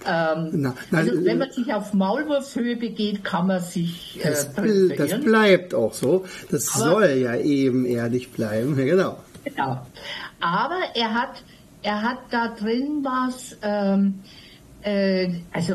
ähm, 0.06 0.50
na, 0.52 0.74
nein, 0.90 1.08
also 1.10 1.24
wenn 1.24 1.38
man 1.38 1.50
sich 1.50 1.72
auf 1.72 1.92
Maulwurfshöhe 1.92 2.76
begeht, 2.76 3.24
kann 3.24 3.48
man 3.48 3.60
sich 3.60 4.20
äh, 4.24 4.30
das, 4.30 4.52
das 4.54 5.20
bleibt 5.20 5.74
auch 5.74 5.92
so. 5.92 6.24
Das 6.50 6.68
Aber, 6.74 6.84
soll 6.84 7.10
ja 7.18 7.36
eben 7.36 7.84
ehrlich 7.84 8.30
bleiben, 8.30 8.76
genau. 8.76 9.18
Genau. 9.44 9.86
Aber 10.40 10.78
er 10.94 11.14
hat, 11.14 11.42
er 11.82 12.02
hat 12.02 12.18
da 12.30 12.48
drin 12.48 13.00
was, 13.02 13.56
ähm, 13.62 14.20
äh, 14.82 15.30
also 15.52 15.74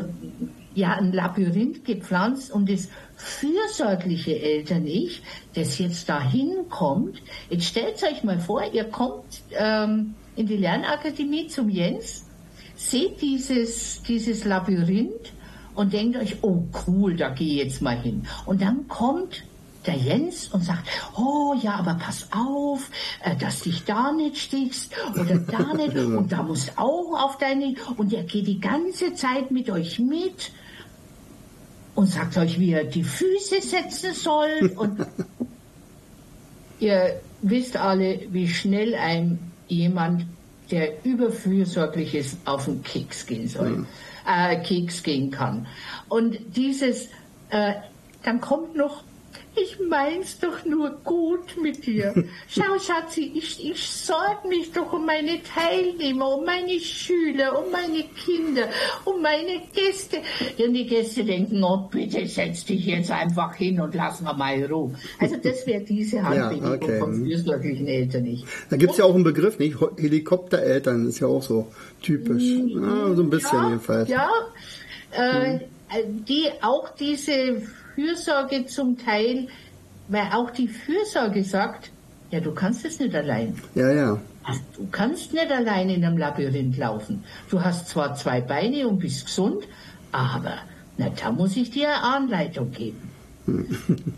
ja 0.78 0.94
ein 0.94 1.12
Labyrinth 1.12 1.84
gepflanzt 1.84 2.50
und 2.50 2.70
das 2.70 2.88
fürsorgliche 3.16 4.40
Eltern-Ich, 4.40 5.22
das 5.54 5.78
jetzt 5.78 6.08
dahin 6.08 6.68
kommt, 6.70 7.20
jetzt 7.50 7.64
stellt 7.64 8.02
euch 8.02 8.24
mal 8.24 8.38
vor, 8.38 8.62
ihr 8.72 8.84
kommt 8.84 9.42
ähm, 9.52 10.14
in 10.36 10.46
die 10.46 10.56
Lernakademie 10.56 11.48
zum 11.48 11.68
Jens, 11.68 12.24
seht 12.76 13.20
dieses, 13.20 14.02
dieses 14.02 14.44
Labyrinth 14.44 15.32
und 15.74 15.92
denkt 15.92 16.16
euch, 16.16 16.36
oh 16.42 16.64
cool, 16.86 17.16
da 17.16 17.30
gehe 17.30 17.54
ich 17.54 17.64
jetzt 17.64 17.82
mal 17.82 18.00
hin. 18.00 18.26
Und 18.46 18.62
dann 18.62 18.88
kommt 18.88 19.44
der 19.86 19.96
Jens 19.96 20.48
und 20.48 20.62
sagt, 20.62 20.86
oh 21.16 21.54
ja, 21.60 21.76
aber 21.76 21.94
pass 21.94 22.28
auf, 22.32 22.90
äh, 23.22 23.36
dass 23.36 23.60
dich 23.60 23.84
da 23.84 24.12
nicht 24.12 24.38
stichst 24.38 24.92
oder 25.14 25.38
da 25.38 25.74
nicht. 25.74 25.96
Und 25.96 26.30
da 26.30 26.42
musst 26.42 26.78
auch 26.78 27.24
auf 27.24 27.38
deine 27.38 27.74
und 27.96 28.12
er 28.12 28.24
geht 28.24 28.46
die 28.46 28.60
ganze 28.60 29.14
Zeit 29.14 29.50
mit 29.50 29.70
euch 29.70 29.98
mit 29.98 30.52
und 31.98 32.06
sagt 32.06 32.38
euch, 32.38 32.60
wie 32.60 32.70
ihr 32.70 32.84
die 32.84 33.02
Füße 33.02 33.60
setzen 33.60 34.14
sollt 34.14 34.78
und 34.78 35.04
ihr 36.78 37.20
wisst 37.42 37.76
alle, 37.76 38.20
wie 38.30 38.46
schnell 38.46 38.94
ein 38.94 39.40
jemand, 39.66 40.24
der 40.70 41.04
überfürsorglich 41.04 42.14
ist, 42.14 42.38
auf 42.44 42.66
den 42.66 42.84
Keks 42.84 43.26
gehen 43.26 43.48
soll, 43.48 43.70
mhm. 43.70 43.86
äh, 44.28 44.62
Keks 44.62 45.02
gehen 45.02 45.32
kann. 45.32 45.66
Und 46.08 46.38
dieses, 46.54 47.08
äh, 47.50 47.72
dann 48.22 48.40
kommt 48.40 48.76
noch 48.76 49.02
ich 49.62 49.78
mein's 49.88 50.38
doch 50.38 50.64
nur 50.64 50.90
gut 51.04 51.60
mit 51.60 51.86
dir. 51.86 52.12
Schau, 52.48 52.78
Schatzi, 52.78 53.32
ich, 53.34 53.64
ich 53.64 53.88
sorge 53.88 54.48
mich 54.48 54.72
doch 54.72 54.92
um 54.92 55.06
meine 55.06 55.40
Teilnehmer, 55.42 56.36
um 56.36 56.44
meine 56.44 56.78
Schüler, 56.80 57.58
um 57.58 57.70
meine 57.70 58.04
Kinder, 58.24 58.68
um 59.04 59.22
meine 59.22 59.62
Gäste. 59.74 60.18
Und 60.64 60.74
die 60.74 60.86
Gäste 60.86 61.24
denken, 61.24 61.62
oh, 61.62 61.88
bitte 61.90 62.26
setz 62.26 62.64
dich 62.64 62.86
jetzt 62.86 63.10
einfach 63.10 63.54
hin 63.54 63.80
und 63.80 63.94
lass 63.94 64.20
mal 64.20 64.34
mal 64.34 64.62
Ruhe. 64.64 64.94
Also 65.18 65.36
das 65.36 65.66
wäre 65.66 65.82
diese 65.82 66.22
Handbewegung 66.22 66.70
ja, 66.70 66.76
okay. 66.76 66.98
von 66.98 67.14
fürsorglichen 67.14 67.86
Eltern 67.86 68.22
nicht. 68.24 68.44
Da 68.70 68.76
gibt's 68.76 68.98
ja 68.98 69.04
auch 69.04 69.14
einen 69.14 69.24
Begriff, 69.24 69.58
nicht? 69.58 69.76
Helikoptereltern 69.96 71.08
ist 71.08 71.20
ja 71.20 71.26
auch 71.26 71.42
so 71.42 71.68
typisch. 72.02 72.42
Ja, 72.42 73.14
so 73.14 73.22
ein 73.22 73.30
bisschen 73.30 73.58
ja, 73.58 73.68
jedenfalls. 73.68 74.08
Ja, 74.08 74.30
äh, 75.12 75.60
die 76.28 76.48
auch 76.60 76.90
diese 76.94 77.62
Fürsorge 77.98 78.64
zum 78.66 78.96
Teil, 78.96 79.48
weil 80.06 80.30
auch 80.32 80.50
die 80.52 80.68
Fürsorge 80.68 81.42
sagt, 81.42 81.90
ja, 82.30 82.38
du 82.38 82.54
kannst 82.54 82.84
es 82.84 83.00
nicht 83.00 83.12
allein. 83.12 83.60
Ja, 83.74 83.90
ja. 83.90 84.20
Du 84.76 84.86
kannst 84.92 85.32
nicht 85.32 85.50
allein 85.50 85.90
in 85.90 86.04
einem 86.04 86.16
Labyrinth 86.16 86.76
laufen. 86.76 87.24
Du 87.50 87.60
hast 87.60 87.88
zwar 87.88 88.14
zwei 88.14 88.40
Beine 88.40 88.86
und 88.86 89.00
bist 89.00 89.26
gesund, 89.26 89.64
aber 90.12 90.58
na, 90.96 91.08
da 91.10 91.32
muss 91.32 91.56
ich 91.56 91.72
dir 91.72 91.88
eine 91.88 92.02
Anleitung 92.04 92.70
geben. 92.70 93.10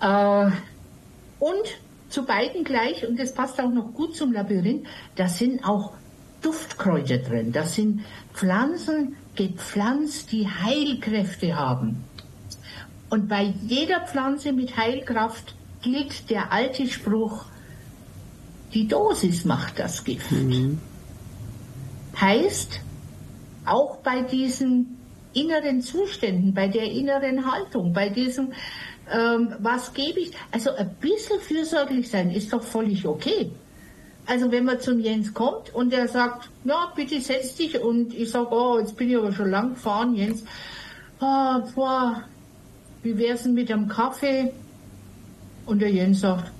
äh, 0.00 0.50
und 1.40 1.66
zu 2.10 2.24
beiden 2.24 2.62
gleich, 2.62 3.06
und 3.06 3.18
das 3.18 3.34
passt 3.34 3.60
auch 3.60 3.70
noch 3.70 3.92
gut 3.92 4.14
zum 4.14 4.32
Labyrinth, 4.32 4.86
da 5.16 5.26
sind 5.26 5.64
auch 5.64 5.94
Duftkräuter 6.42 7.18
drin. 7.18 7.50
Das 7.50 7.74
sind 7.74 8.02
Pflanzen 8.32 9.16
gepflanzt, 9.34 10.30
die 10.30 10.46
Heilkräfte 10.46 11.56
haben. 11.56 12.04
Und 13.10 13.28
bei 13.28 13.54
jeder 13.66 14.00
Pflanze 14.06 14.52
mit 14.52 14.76
Heilkraft 14.76 15.54
gilt 15.82 16.30
der 16.30 16.52
alte 16.52 16.86
Spruch, 16.88 17.44
die 18.72 18.88
Dosis 18.88 19.44
macht 19.44 19.78
das 19.78 20.02
Gift. 20.02 20.32
Mhm. 20.32 20.80
Heißt, 22.20 22.80
auch 23.64 23.98
bei 23.98 24.22
diesen 24.22 24.98
inneren 25.32 25.80
Zuständen, 25.82 26.54
bei 26.54 26.68
der 26.68 26.90
inneren 26.90 27.50
Haltung, 27.50 27.92
bei 27.92 28.08
diesem, 28.08 28.52
ähm, 29.12 29.54
was 29.58 29.92
gebe 29.92 30.20
ich, 30.20 30.32
also 30.50 30.70
ein 30.74 30.94
bisschen 31.00 31.40
fürsorglich 31.40 32.08
sein 32.08 32.30
ist 32.30 32.52
doch 32.52 32.62
völlig 32.62 33.06
okay. 33.06 33.50
Also 34.26 34.50
wenn 34.50 34.64
man 34.64 34.80
zum 34.80 35.00
Jens 35.00 35.34
kommt 35.34 35.74
und 35.74 35.92
er 35.92 36.08
sagt, 36.08 36.50
ja, 36.64 36.92
bitte 36.96 37.20
setz 37.20 37.56
dich 37.56 37.78
und 37.78 38.14
ich 38.14 38.30
sage, 38.30 38.48
oh, 38.50 38.78
jetzt 38.78 38.96
bin 38.96 39.10
ich 39.10 39.16
aber 39.16 39.32
schon 39.32 39.50
lang 39.50 39.74
gefahren, 39.74 40.14
Jens, 40.14 40.44
oh, 41.20 41.60
boah, 41.74 42.22
wie 43.04 43.16
wär's 43.18 43.44
denn 43.44 43.54
mit 43.54 43.70
einem 43.70 43.88
Kaffee? 43.88 44.50
Und 45.66 45.80
der 45.80 45.90
Jens 45.90 46.20
sagt, 46.20 46.50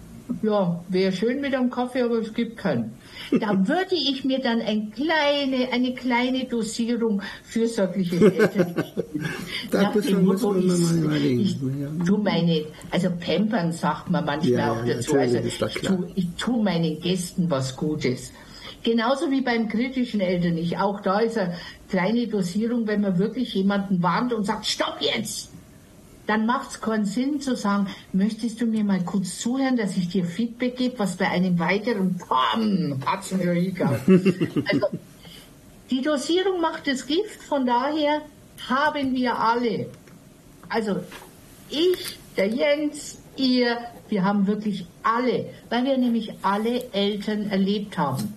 ja, 0.43 0.83
wäre 0.89 1.13
schön 1.13 1.41
mit 1.41 1.55
einem 1.55 1.71
Kaffee, 1.71 2.03
aber 2.03 2.19
es 2.19 2.33
gibt 2.33 2.57
keinen. 2.57 2.93
Da 3.41 3.51
würde 3.69 3.95
ich 3.95 4.25
mir 4.25 4.39
dann 4.41 4.61
ein 4.61 4.91
kleine, 4.91 5.71
eine 5.73 5.95
kleine 5.95 6.45
Dosierung 6.45 7.23
fürsorgliches 7.45 8.23
Eltern 8.23 8.85
Da 9.71 9.93
muss 10.21 10.43
man 10.43 10.61
ich, 10.61 10.67
mal 10.67 10.99
überlegen. 10.99 11.41
Ich, 11.41 11.57
ich 11.63 12.07
tu 12.07 12.19
meine, 12.19 12.65
also 12.91 13.09
Pampern 13.21 13.73
sagt 13.73 14.11
man 14.11 14.25
manchmal 14.25 14.53
ja, 14.53 14.73
auch 14.73 14.85
dazu. 14.85 15.17
Also 15.17 15.39
ich 15.39 15.59
tu, 15.59 16.05
ich 16.15 16.29
tu 16.37 16.63
meinen 16.63 17.01
Gästen 17.01 17.51
was 17.51 17.77
Gutes. 17.77 18.33
Genauso 18.83 19.31
wie 19.31 19.41
beim 19.41 19.69
kritischen 19.69 20.21
Eltern 20.21 20.55
nicht. 20.55 20.79
Auch 20.79 21.01
da 21.01 21.21
ist 21.21 21.39
eine 21.39 21.57
kleine 21.89 22.27
Dosierung, 22.27 22.87
wenn 22.87 23.01
man 23.01 23.19
wirklich 23.19 23.55
jemanden 23.55 24.03
warnt 24.03 24.33
und 24.35 24.45
sagt, 24.45 24.67
stopp 24.67 24.99
jetzt! 25.01 25.53
Dann 26.26 26.47
macht 26.47 26.71
es 26.71 26.81
keinen 26.81 27.04
Sinn 27.04 27.40
zu 27.40 27.54
sagen, 27.57 27.88
möchtest 28.12 28.61
du 28.61 28.66
mir 28.66 28.85
mal 28.85 29.02
kurz 29.04 29.38
zuhören, 29.38 29.76
dass 29.76 29.97
ich 29.97 30.09
dir 30.09 30.25
Feedback 30.25 30.76
gebe, 30.76 30.99
was 30.99 31.16
bei 31.16 31.28
einem 31.28 31.59
weiteren 31.59 32.16
Pam, 32.16 32.99
Patzen 33.00 33.40
Also, 34.73 34.87
die 35.90 36.00
Dosierung 36.00 36.61
macht 36.61 36.87
das 36.87 37.07
Gift, 37.07 37.43
von 37.43 37.66
daher 37.66 38.23
haben 38.69 39.14
wir 39.14 39.38
alle, 39.38 39.87
also 40.69 41.00
ich, 41.69 42.19
der 42.37 42.49
Jens, 42.49 43.19
ihr, 43.37 43.76
wir 44.09 44.25
haben 44.25 44.47
wirklich 44.47 44.87
alle, 45.02 45.50
weil 45.69 45.85
wir 45.85 45.99
nämlich 45.99 46.33
alle 46.43 46.90
Eltern 46.93 47.50
erlebt 47.50 47.99
haben, 47.99 48.33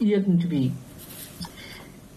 irgendwie, 0.00 0.72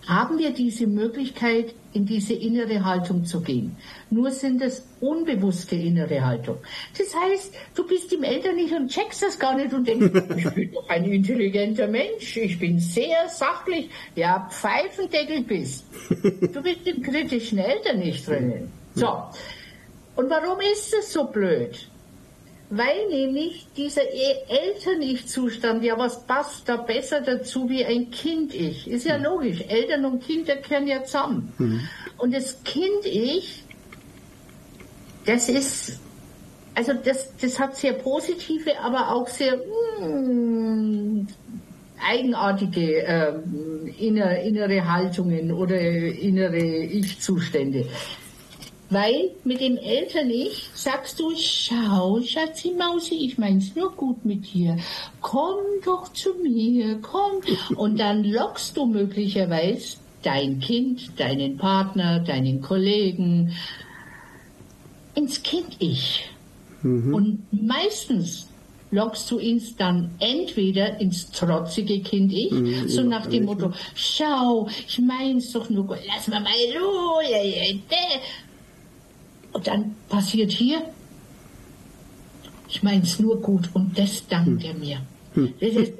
haben 0.08 0.40
wir 0.40 0.52
diese 0.52 0.88
Möglichkeit, 0.88 1.76
in 1.94 2.06
diese 2.06 2.34
innere 2.34 2.84
Haltung 2.84 3.26
zu 3.26 3.42
gehen. 3.42 3.76
Nur 4.10 4.32
sind 4.32 4.62
es 4.62 4.86
unbewusste 5.00 5.76
innere 5.76 6.24
Haltung. 6.24 6.58
Das 6.98 7.14
heißt, 7.16 7.54
du 7.76 7.86
bist 7.86 8.12
im 8.14 8.24
Eltern 8.24 8.56
nicht 8.56 8.74
und 8.74 8.90
checkst 8.90 9.22
das 9.22 9.38
gar 9.38 9.56
nicht 9.56 9.74
und 9.74 9.88
denkst, 9.88 10.12
ich 10.38 10.50
bin 10.52 10.72
doch 10.72 10.90
ein 10.90 11.06
intelligenter 11.06 11.88
Mensch, 11.88 12.38
ich 12.38 12.58
bin 12.58 12.80
sehr 12.80 13.28
sachlich, 13.28 13.90
ja, 14.16 14.50
Pfeifendeckel 14.50 15.44
bist. 15.44 15.86
Du 16.10 16.62
bist 16.62 16.86
im 16.86 17.02
kritischen 17.02 17.58
Eltern 17.58 18.00
nicht 18.00 18.28
drinnen. 18.28 18.72
So. 18.96 19.24
Und 20.16 20.30
warum 20.30 20.60
ist 20.60 20.94
es 20.94 21.12
so 21.12 21.26
blöd? 21.26 21.91
Weil 22.72 23.08
nämlich 23.10 23.68
dieser 23.76 24.04
e- 24.04 24.46
Eltern-Ich-Zustand, 24.48 25.84
ja, 25.84 25.98
was 25.98 26.26
passt 26.26 26.70
da 26.70 26.78
besser 26.78 27.20
dazu 27.20 27.70
wie 27.70 27.84
ein 27.84 28.10
Kind-Ich? 28.12 28.88
Ist 28.88 29.06
ja 29.06 29.18
mhm. 29.18 29.26
logisch. 29.26 29.62
Eltern 29.68 30.06
und 30.06 30.24
Kinder 30.24 30.56
gehören 30.56 30.88
ja 30.88 31.04
zusammen. 31.04 31.52
Mhm. 31.58 31.82
Und 32.18 32.34
das 32.34 32.64
Kind-Ich, 32.64 33.66
das 35.26 35.50
ist, 35.50 36.00
also 36.74 36.94
das, 36.94 37.36
das 37.42 37.60
hat 37.60 37.76
sehr 37.76 37.94
positive, 37.94 38.80
aber 38.80 39.14
auch 39.16 39.28
sehr, 39.28 39.58
mm, 40.00 41.28
eigenartige 42.02 43.04
äh, 43.06 43.34
innere, 44.00 44.42
innere 44.44 44.92
Haltungen 44.92 45.52
oder 45.52 45.78
innere 45.80 46.58
Ich-Zustände. 46.58 47.86
Weil 48.92 49.32
mit 49.46 49.62
dem 49.62 49.78
Eltern-Ich 49.78 50.70
sagst 50.74 51.18
du, 51.18 51.32
schau, 51.38 52.20
Schatzi 52.22 52.72
Mausi, 52.78 53.16
ich 53.26 53.38
mein's 53.38 53.74
nur 53.74 53.94
gut 53.94 54.26
mit 54.26 54.54
dir. 54.54 54.76
Komm 55.22 55.60
doch 55.86 56.12
zu 56.12 56.34
mir, 56.44 57.00
komm. 57.02 57.42
Und 57.78 58.02
dann 58.02 58.26
lockst 58.26 58.76
du 58.76 58.86
möglicherweise 58.86 59.96
dein 60.24 60.60
Kind, 60.60 61.18
deinen 61.18 61.56
Partner, 61.56 62.20
deinen 62.20 62.62
Kollegen 62.62 63.56
ins 65.16 65.42
Kind-Ich. 65.42 66.30
Mhm. 66.84 67.14
Und 67.14 67.48
meistens 67.52 68.50
lockst 68.92 69.32
du 69.32 69.40
ihn 69.40 69.64
dann 69.78 70.12
entweder 70.20 71.00
ins 71.00 71.32
trotzige 71.32 72.02
Kind 72.02 72.34
ich, 72.34 72.52
mhm, 72.52 72.90
so 72.90 73.04
nach 73.04 73.28
dem 73.28 73.46
Motto, 73.46 73.72
schau, 73.96 74.68
ich 74.86 75.00
mein's 75.00 75.54
doch 75.54 75.70
nur, 75.70 75.98
lass 76.08 76.28
mal 76.28 76.42
mal 76.42 76.52
Ruhe. 76.78 77.80
Und 79.54 79.68
dann 79.68 79.96
passiert 80.10 80.52
hier, 80.52 80.82
ich 82.68 82.84
mein's 82.84 83.20
nur 83.20 83.42
gut 83.42 83.70
und 83.74 83.98
das 83.98 84.28
dankt 84.28 84.64
er 84.64 84.74
mir. 84.74 85.02
Ist, 85.60 85.94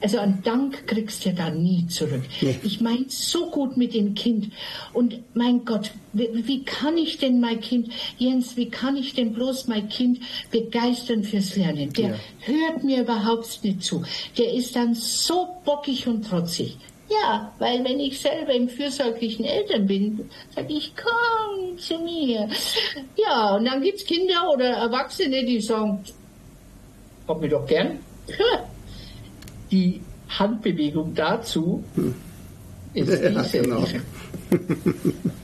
also 0.00 0.18
einen 0.18 0.42
Dank 0.42 0.88
kriegst 0.88 1.24
du 1.24 1.28
ja 1.28 1.34
da 1.34 1.50
nie 1.50 1.86
zurück. 1.86 2.22
Nee. 2.40 2.56
Ich 2.64 2.80
meine 2.80 3.04
so 3.08 3.48
gut 3.50 3.76
mit 3.76 3.94
dem 3.94 4.14
Kind. 4.14 4.50
Und 4.92 5.20
mein 5.34 5.64
Gott, 5.64 5.92
wie, 6.12 6.28
wie, 6.32 6.64
kann 6.64 6.96
ich 6.96 7.18
denn 7.18 7.38
mein 7.40 7.60
Kind, 7.60 7.90
Jens, 8.18 8.56
wie 8.56 8.68
kann 8.68 8.96
ich 8.96 9.14
denn 9.14 9.32
bloß 9.32 9.68
mein 9.68 9.88
Kind 9.88 10.20
begeistern 10.50 11.22
fürs 11.22 11.54
Lernen? 11.54 11.92
Der 11.92 12.10
ja. 12.10 12.16
hört 12.40 12.82
mir 12.82 13.02
überhaupt 13.02 13.62
nicht 13.62 13.84
zu. 13.84 14.02
Der 14.38 14.52
ist 14.52 14.74
dann 14.74 14.94
so 14.94 15.46
bockig 15.64 16.08
und 16.08 16.26
trotzig. 16.26 16.76
Ja, 17.08 17.52
weil 17.58 17.84
wenn 17.84 18.00
ich 18.00 18.20
selber 18.20 18.52
im 18.54 18.68
fürsorglichen 18.68 19.44
Eltern 19.44 19.86
bin, 19.86 20.30
sage 20.54 20.72
ich, 20.72 20.94
komm 20.96 21.78
zu 21.78 21.98
mir. 21.98 22.48
Ja, 23.16 23.56
und 23.56 23.66
dann 23.66 23.82
gibt 23.82 23.98
es 23.98 24.06
Kinder 24.06 24.50
oder 24.52 24.70
Erwachsene, 24.70 25.44
die 25.44 25.60
sagen, 25.60 26.02
hab 27.28 27.40
mich 27.40 27.50
doch 27.50 27.66
gern. 27.66 27.98
Die 29.70 30.00
Handbewegung 30.28 31.14
dazu 31.14 31.84
hm. 31.94 32.14
ist 32.94 33.08
diese. 33.08 33.30
Ja, 33.30 33.42
genau. 33.52 33.84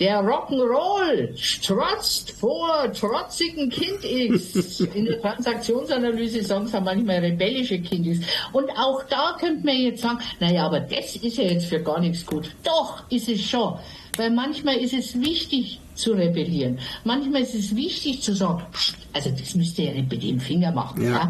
Der 0.00 0.20
Rock'n'Roll 0.22 1.36
strotzt 1.36 2.32
vor 2.32 2.92
trotzigen 2.92 3.70
Kind-X. 3.70 4.80
In 4.94 5.04
der 5.04 5.20
Transaktionsanalyse 5.20 6.42
sagen 6.42 6.66
sie 6.66 6.80
manchmal 6.80 7.18
rebellische 7.18 7.78
Kind-X. 7.78 8.26
Und 8.52 8.68
auch 8.70 9.04
da 9.04 9.36
könnte 9.38 9.64
man 9.64 9.76
jetzt 9.76 10.02
sagen, 10.02 10.18
naja, 10.40 10.66
aber 10.66 10.80
das 10.80 11.14
ist 11.16 11.36
ja 11.36 11.44
jetzt 11.44 11.66
für 11.66 11.80
gar 11.80 12.00
nichts 12.00 12.26
gut. 12.26 12.50
Doch, 12.64 13.04
ist 13.08 13.28
es 13.28 13.42
schon. 13.42 13.78
Weil 14.16 14.30
manchmal 14.30 14.76
ist 14.76 14.94
es 14.94 15.20
wichtig 15.20 15.80
zu 15.94 16.12
rebellieren. 16.12 16.78
Manchmal 17.04 17.42
ist 17.42 17.54
es 17.54 17.74
wichtig 17.76 18.20
zu 18.22 18.34
sagen, 18.34 18.64
also 19.12 19.30
das 19.30 19.54
müsst 19.54 19.78
ihr 19.78 19.86
ja 19.86 19.92
nicht 19.92 20.10
mit 20.10 20.22
dem 20.22 20.40
Finger 20.40 20.72
machen. 20.72 21.04
Ja. 21.04 21.10
ja? 21.10 21.28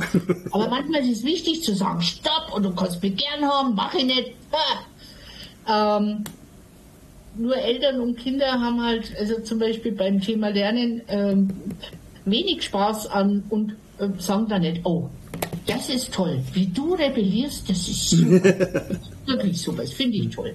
Aber 0.53 0.69
manchmal 0.69 1.03
ist 1.03 1.19
es 1.19 1.25
wichtig 1.25 1.63
zu 1.63 1.75
sagen, 1.75 2.01
stopp 2.01 2.53
und 2.55 2.63
du 2.63 2.75
kannst 2.75 3.03
mich 3.03 3.17
gern 3.17 3.47
haben, 3.47 3.75
mach 3.75 3.93
ich 3.95 4.05
nicht. 4.05 4.33
Ähm, 5.69 6.25
nur 7.37 7.57
Eltern 7.57 8.01
und 8.01 8.17
Kinder 8.17 8.61
haben 8.61 8.83
halt, 8.83 9.13
also 9.19 9.41
zum 9.41 9.59
Beispiel 9.59 9.93
beim 9.93 10.21
Thema 10.21 10.49
Lernen, 10.49 11.03
ähm, 11.09 11.49
wenig 12.25 12.63
Spaß 12.63 13.09
an 13.09 13.45
und 13.51 13.77
äh, 13.99 14.09
sagen 14.19 14.49
dann 14.49 14.63
nicht, 14.63 14.81
oh, 14.85 15.09
das 15.67 15.89
ist 15.89 16.13
toll, 16.13 16.43
wie 16.53 16.67
du 16.67 16.95
rebellierst, 16.95 17.69
das 17.69 17.89
ist 17.89 18.11
super. 18.11 18.83
Wirklich 19.27 19.61
super, 19.61 19.83
das 19.83 19.93
finde 19.93 20.19
ich 20.19 20.31
toll. 20.31 20.55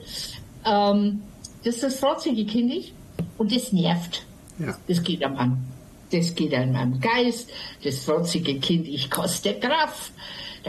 Ähm, 0.66 1.22
das 1.64 1.76
ist 1.76 1.84
das 1.84 2.00
trotzige 2.00 2.46
Kind 2.46 2.72
ich 2.72 2.94
und 3.38 3.54
das 3.54 3.74
nervt. 3.74 4.24
Ja. 4.60 4.78
Das 4.88 5.04
geht 5.04 5.24
am 5.24 5.36
an. 5.36 5.66
Das 6.12 6.34
geht 6.34 6.54
an 6.54 6.72
meinem 6.72 7.00
Geist, 7.00 7.50
das 7.84 8.06
trotzige 8.06 8.60
Kind, 8.60 8.88
ich 8.88 9.12
koste 9.12 9.54
Kraft. 9.54 10.12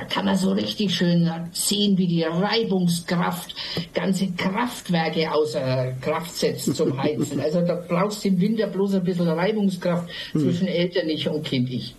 Da 0.00 0.06
kann 0.06 0.24
man 0.24 0.36
so 0.36 0.52
richtig 0.52 0.94
schön 0.94 1.30
sehen, 1.52 1.98
wie 1.98 2.06
die 2.06 2.22
Reibungskraft 2.22 3.54
ganze 3.92 4.28
Kraftwerke 4.28 5.30
außer 5.30 5.92
Kraft 6.00 6.34
setzt 6.34 6.74
zum 6.74 6.96
Heizen. 6.96 7.38
Also 7.50 7.60
da 7.60 7.74
brauchst 7.74 8.24
du 8.24 8.28
im 8.28 8.40
Winter 8.40 8.66
bloß 8.66 8.94
ein 8.94 9.04
bisschen 9.04 9.28
Reibungskraft 9.28 10.08
hm. 10.32 10.40
zwischen 10.40 10.68
Eltern-Ich 10.68 11.28
und 11.28 11.44
Kind-Ich. 11.44 11.94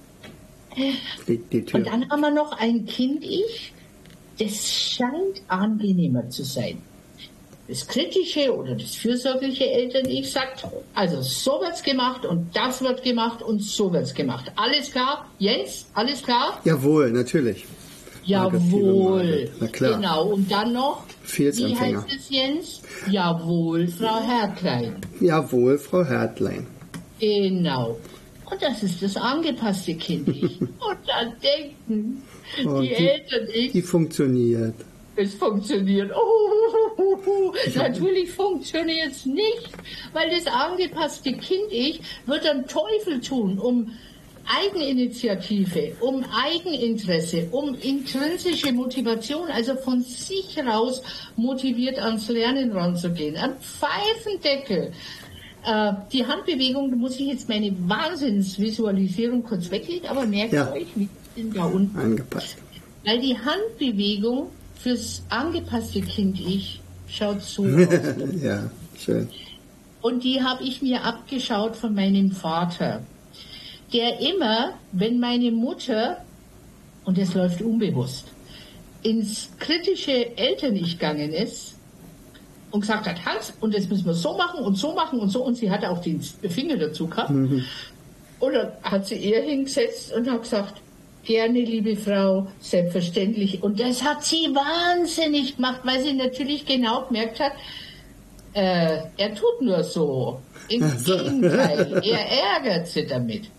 Und 1.27 1.85
dann 1.85 2.09
haben 2.09 2.21
wir 2.21 2.31
noch 2.31 2.57
ein 2.57 2.85
Kind-Ich, 2.85 3.73
das 4.39 4.71
scheint 4.71 5.43
angenehmer 5.47 6.27
zu 6.29 6.43
sein 6.43 6.77
das 7.67 7.87
kritische 7.87 8.53
oder 8.53 8.75
das 8.75 8.95
fürsorgliche 8.95 9.69
Eltern-Ich 9.69 10.29
sagt, 10.29 10.67
also 10.93 11.21
so 11.21 11.51
wird's 11.61 11.83
gemacht 11.83 12.25
und 12.25 12.53
das 12.53 12.81
wird 12.81 13.01
gemacht 13.01 13.41
und 13.41 13.63
so 13.63 13.93
wird's 13.93 14.13
gemacht. 14.13 14.51
Alles 14.57 14.91
klar? 14.91 15.25
Jens, 15.39 15.85
alles 15.93 16.21
klar? 16.21 16.59
Jawohl, 16.65 17.11
natürlich. 17.11 17.65
Jawohl. 18.23 19.49
Na 19.59 19.67
klar. 19.67 19.95
Genau. 19.95 20.25
Und 20.29 20.51
dann 20.51 20.73
noch, 20.73 21.03
wie 21.35 21.47
heißt 21.47 22.05
es, 22.15 22.29
Jens? 22.29 22.81
Jawohl, 23.09 23.87
Frau 23.87 24.21
Hertlein. 24.21 24.97
Jawohl, 25.19 25.77
Frau 25.77 26.05
Hertlein. 26.05 26.67
Genau. 27.19 27.97
Und 28.49 28.61
das 28.61 28.83
ist 28.83 29.01
das 29.01 29.15
angepasste 29.15 29.95
Kind. 29.95 30.27
Ich. 30.27 30.61
und 30.61 30.99
dann 31.07 31.33
denken 31.41 32.23
oh, 32.65 32.81
die, 32.81 32.89
die 32.89 32.93
Eltern 32.95 33.47
ich. 33.53 33.71
Die 33.71 33.81
funktioniert. 33.81 34.75
Es 35.15 35.33
funktioniert. 35.35 36.11
Oh, 36.15 37.53
natürlich 37.75 38.31
funktioniert 38.31 39.11
es 39.11 39.25
nicht, 39.25 39.69
weil 40.13 40.29
das 40.29 40.47
angepasste 40.47 41.33
Kind-Ich 41.33 42.01
wird 42.25 42.45
dann 42.45 42.65
Teufel 42.67 43.19
tun, 43.21 43.59
um 43.59 43.91
Eigeninitiative, 44.57 45.93
um 46.01 46.23
Eigeninteresse, 46.23 47.47
um 47.51 47.75
intrinsische 47.75 48.71
Motivation, 48.73 49.47
also 49.49 49.75
von 49.75 50.01
sich 50.01 50.57
raus 50.57 51.01
motiviert 51.35 51.99
ans 51.99 52.27
Lernen 52.27 52.71
ranzugehen. 52.71 53.37
Ein 53.37 53.53
Pfeifendeckel. 53.59 54.91
Äh, 55.65 55.93
die 56.11 56.25
Handbewegung, 56.25 56.89
da 56.89 56.97
muss 56.97 57.19
ich 57.19 57.27
jetzt 57.27 57.47
meine 57.47 57.71
Wahnsinnsvisualisierung 57.87 59.43
kurz 59.43 59.69
weglegen, 59.69 60.09
aber 60.09 60.25
merkt 60.25 60.53
ja. 60.53 60.71
euch, 60.71 60.87
wie 60.95 61.07
sind 61.35 61.55
da 61.55 61.65
unten. 61.65 61.97
Angepasst. 61.97 62.57
Weil 63.05 63.19
die 63.19 63.37
Handbewegung 63.37 64.47
fürs 64.75 65.23
angepasste 65.29 66.01
Kind-Ich 66.01 66.81
schaut 67.07 67.41
so 67.43 67.63
aus. 67.63 67.87
ja, 68.41 68.69
schön. 68.97 69.29
Und 70.01 70.23
die 70.23 70.41
habe 70.41 70.63
ich 70.63 70.81
mir 70.81 71.03
abgeschaut 71.03 71.75
von 71.75 71.93
meinem 71.93 72.31
Vater, 72.31 73.03
der 73.93 74.19
immer, 74.19 74.73
wenn 74.91 75.19
meine 75.19 75.51
Mutter, 75.51 76.23
und 77.05 77.17
das 77.17 77.33
läuft 77.33 77.61
unbewusst, 77.61 78.27
ins 79.03 79.49
kritische 79.59 80.37
Eltern-Ich 80.37 80.99
gegangen 80.99 81.33
ist 81.33 81.77
und 82.69 82.81
gesagt 82.81 83.07
hat, 83.07 83.25
Hans, 83.25 83.53
und 83.59 83.75
das 83.75 83.89
müssen 83.89 84.05
wir 84.05 84.13
so 84.13 84.37
machen 84.37 84.63
und 84.63 84.75
so 84.75 84.93
machen 84.93 85.19
und 85.19 85.29
so, 85.29 85.43
und 85.43 85.55
sie 85.55 85.69
hatte 85.69 85.89
auch 85.89 86.01
den 86.01 86.21
Finger 86.21 86.77
dazu 86.77 87.07
gehabt. 87.07 87.31
Mhm. 87.31 87.65
Und 88.39 88.53
dann 88.53 88.71
hat 88.83 89.07
sie 89.07 89.23
eher 89.23 89.43
hingesetzt 89.43 90.13
und 90.13 90.29
hat 90.29 90.43
gesagt, 90.43 90.81
Gerne, 91.23 91.59
liebe 91.59 91.95
Frau, 91.95 92.47
selbstverständlich. 92.59 93.61
Und 93.61 93.79
das 93.79 94.03
hat 94.03 94.23
sie 94.23 94.55
wahnsinnig 94.55 95.57
gemacht, 95.57 95.81
weil 95.83 96.01
sie 96.01 96.13
natürlich 96.13 96.65
genau 96.65 97.05
gemerkt 97.05 97.39
hat, 97.39 97.51
äh, 98.53 99.01
er 99.17 99.35
tut 99.35 99.61
nur 99.61 99.83
so. 99.83 100.41
Im 100.67 100.81
Gegenteil, 101.03 102.01
er 102.03 102.55
ärgert 102.55 102.87
sie 102.87 103.05
damit. 103.05 103.49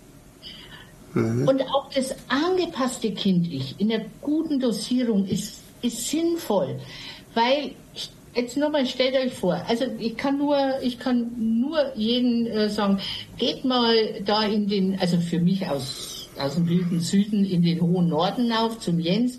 Mhm. 1.15 1.49
Und 1.49 1.63
auch 1.63 1.91
das 1.95 2.15
angepasste 2.29 3.13
Kindlich 3.13 3.75
in 3.79 3.89
der 3.89 4.05
guten 4.21 4.61
Dosierung 4.61 5.27
ist, 5.27 5.63
ist 5.83 6.09
sinnvoll, 6.09 6.79
weil 7.35 7.73
jetzt 8.35 8.57
nochmal 8.57 8.87
stellt 8.87 9.15
euch 9.15 9.35
vor, 9.35 9.63
also 9.69 9.85
ich 9.99 10.17
kann 10.17 10.39
nur, 10.39 10.57
ich 10.83 10.99
kann 10.99 11.33
nur 11.61 11.95
jeden 11.97 12.47
äh, 12.47 12.71
sagen, 12.71 12.99
geht 13.37 13.65
mal 13.65 13.95
da 14.25 14.45
in 14.45 14.69
den, 14.69 14.99
also 14.99 15.19
für 15.19 15.39
mich 15.39 15.67
aus 15.69 16.23
aus 16.39 16.55
dem 16.55 16.69
wilden 16.69 17.01
Süden 17.01 17.45
in 17.45 17.63
den 17.63 17.81
hohen 17.81 18.09
Norden 18.09 18.53
auf 18.53 18.79
zum 18.79 18.99
Jens. 18.99 19.39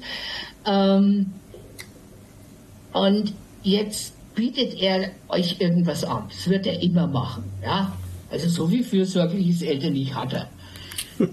Ähm, 0.65 1.31
und 2.93 3.33
jetzt 3.63 4.13
bietet 4.35 4.79
er 4.79 5.11
euch 5.29 5.59
irgendwas 5.59 6.03
an. 6.03 6.25
Das 6.29 6.49
wird 6.49 6.65
er 6.65 6.81
immer 6.81 7.07
machen. 7.07 7.43
Ja? 7.63 7.93
Also 8.29 8.49
so 8.49 8.71
wie 8.71 8.83
fürsorgliches 8.83 9.61
Eltern 9.61 9.93
nicht 9.93 10.15
hat 10.15 10.33
er. 10.33 10.49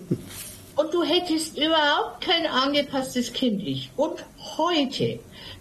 Und 0.80 0.94
du 0.94 1.02
hättest 1.02 1.58
überhaupt 1.58 2.22
kein 2.22 2.46
angepasstes 2.46 3.32
Kind. 3.34 3.62
Ich. 3.66 3.90
Und 3.96 4.24
heute, 4.56 5.18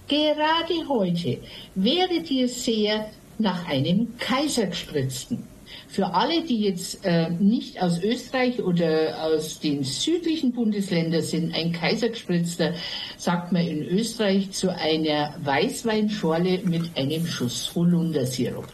gerade 0.08 0.88
heute, 0.88 1.39
wäre 1.75 2.21
dir 2.21 2.47
sehr 2.47 3.10
nach 3.38 3.67
einem 3.67 4.17
Kaisergespritzten. 4.17 5.45
Für 5.89 6.13
alle, 6.13 6.43
die 6.43 6.62
jetzt 6.62 7.03
äh, 7.03 7.29
nicht 7.32 7.82
aus 7.82 8.01
Österreich 8.01 8.62
oder 8.62 9.21
aus 9.21 9.60
den 9.60 9.84
südlichen 9.84 10.53
Bundesländern 10.53 11.21
sind, 11.21 11.53
ein 11.53 11.73
Kaisergespritzter 11.73 12.73
sagt 13.17 13.51
man 13.51 13.67
in 13.67 13.84
Österreich 13.84 14.51
zu 14.51 14.73
einer 14.73 15.36
Weißweinschorle 15.43 16.60
mit 16.63 16.95
einem 16.95 17.25
Schuss 17.25 17.71
Holundersirup. 17.75 18.67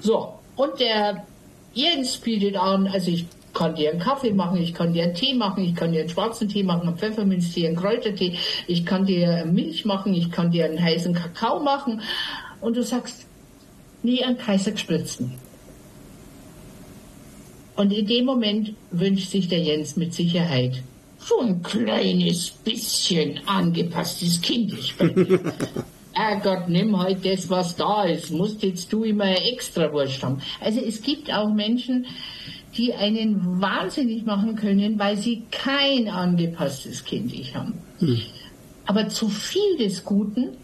So, 0.00 0.38
und 0.56 0.80
der 0.80 1.26
Jens 1.74 2.16
bietet 2.16 2.56
an, 2.56 2.86
also 2.86 3.10
ich 3.10 3.26
kann 3.56 3.74
dir 3.74 3.90
einen 3.90 4.00
Kaffee 4.00 4.32
machen, 4.32 4.58
ich 4.60 4.74
kann 4.74 4.92
dir 4.92 5.04
einen 5.04 5.14
Tee 5.14 5.34
machen, 5.34 5.64
ich 5.64 5.74
kann 5.74 5.90
dir 5.90 6.00
einen 6.00 6.10
schwarzen 6.10 6.48
Tee 6.48 6.62
machen, 6.62 6.86
einen 6.86 6.98
Pfefferminztee, 6.98 7.66
einen 7.66 7.76
Kräutertee, 7.76 8.36
ich 8.66 8.84
kann 8.84 9.06
dir 9.06 9.46
Milch 9.46 9.86
machen, 9.86 10.12
ich 10.12 10.30
kann 10.30 10.50
dir 10.50 10.66
einen 10.66 10.80
heißen 10.80 11.14
Kakao 11.14 11.60
machen. 11.60 12.02
Und 12.60 12.76
du 12.76 12.82
sagst, 12.82 13.26
nee, 14.02 14.22
einen 14.22 14.36
Kaisergespritzten. 14.36 15.32
Und 17.76 17.92
in 17.92 18.06
dem 18.06 18.26
Moment 18.26 18.74
wünscht 18.90 19.30
sich 19.30 19.48
der 19.48 19.60
Jens 19.60 19.96
mit 19.96 20.12
Sicherheit 20.12 20.82
so 21.18 21.40
ein 21.40 21.62
kleines 21.62 22.50
bisschen 22.50 23.40
angepasstes 23.46 24.40
Kind. 24.40 24.72
Ich 24.74 24.96
bin, 24.96 25.40
Gott, 26.42 26.68
nimm 26.68 26.98
halt 26.98 27.24
das, 27.24 27.50
was 27.50 27.76
da 27.76 28.04
ist. 28.04 28.30
Musst 28.30 28.62
jetzt 28.62 28.92
du 28.92 29.04
immer 29.04 29.30
extra 29.46 29.92
Wurst 29.92 30.22
haben. 30.22 30.40
Also 30.60 30.80
es 30.80 31.02
gibt 31.02 31.32
auch 31.32 31.52
Menschen, 31.52 32.06
die 32.76 32.94
einen 32.94 33.60
wahnsinnig 33.60 34.24
machen 34.24 34.56
können, 34.56 34.98
weil 34.98 35.16
sie 35.16 35.44
kein 35.50 36.08
angepasstes 36.08 37.04
Kind 37.04 37.32
haben. 37.54 37.74
Hm. 37.98 38.20
Aber 38.86 39.08
zu 39.08 39.28
viel 39.28 39.78
des 39.78 40.04
Guten 40.04 40.56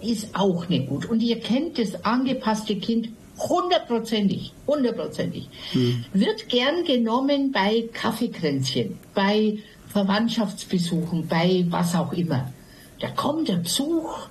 ist 0.00 0.34
auch 0.34 0.68
nicht 0.68 0.88
gut. 0.88 1.06
Und 1.06 1.20
ihr 1.20 1.40
kennt 1.40 1.78
das 1.78 2.04
angepasste 2.04 2.76
Kind 2.76 3.08
hundertprozentig, 3.38 4.52
hundertprozentig. 4.66 5.48
Hm. 5.72 6.04
Wird 6.12 6.48
gern 6.48 6.84
genommen 6.84 7.52
bei 7.52 7.88
Kaffeekränzchen, 7.92 8.98
bei 9.14 9.58
Verwandtschaftsbesuchen, 9.88 11.26
bei 11.26 11.66
was 11.68 11.94
auch 11.94 12.12
immer. 12.12 12.52
Da 13.00 13.08
kommt 13.08 13.48
der 13.48 13.56
Besuch 13.56 14.28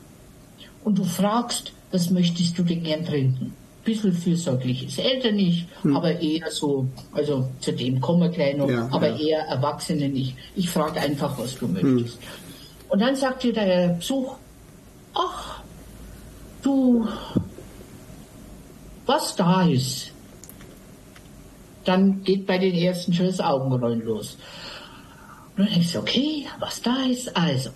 und 0.83 0.97
du 0.97 1.03
fragst, 1.03 1.71
was 1.91 2.09
möchtest 2.09 2.57
du 2.57 2.63
denn 2.63 2.83
gern 2.83 3.05
trinken? 3.05 3.53
Bisschen 3.85 4.11
fürsorglich 4.11 4.87
ist 4.87 4.99
älter 4.99 5.31
nicht, 5.31 5.67
hm. 5.83 5.95
aber 5.95 6.19
eher 6.19 6.51
so, 6.51 6.87
also 7.13 7.47
zu 7.61 7.71
dem 7.71 8.01
kommen 8.01 8.21
wir 8.23 8.29
gleich 8.29 8.57
noch, 8.57 8.69
ja, 8.69 8.89
aber 8.91 9.09
ja. 9.09 9.17
eher 9.17 9.39
Erwachsene 9.47 10.09
nicht. 10.09 10.35
Ich 10.55 10.69
frage 10.69 10.99
einfach, 10.99 11.37
was 11.39 11.55
du 11.57 11.67
möchtest. 11.67 12.17
Hm. 12.17 12.27
Und 12.89 12.99
dann 12.99 13.15
sagt 13.15 13.43
dir 13.43 13.53
der 13.53 13.89
Besuch, 13.89 14.35
ach, 15.13 15.61
du, 16.61 17.07
was 19.05 19.35
da 19.35 19.67
ist, 19.67 20.11
dann 21.85 22.23
geht 22.23 22.45
bei 22.45 22.57
den 22.57 22.73
ersten 22.73 23.13
schon 23.13 23.27
das 23.27 23.39
Augenrollen 23.39 24.03
los. 24.03 24.37
Und 25.55 25.65
dann 25.65 25.73
denkst 25.73 25.93
du, 25.93 25.99
okay, 25.99 26.47
was 26.59 26.81
da 26.81 27.03
ist, 27.09 27.35
also, 27.37 27.69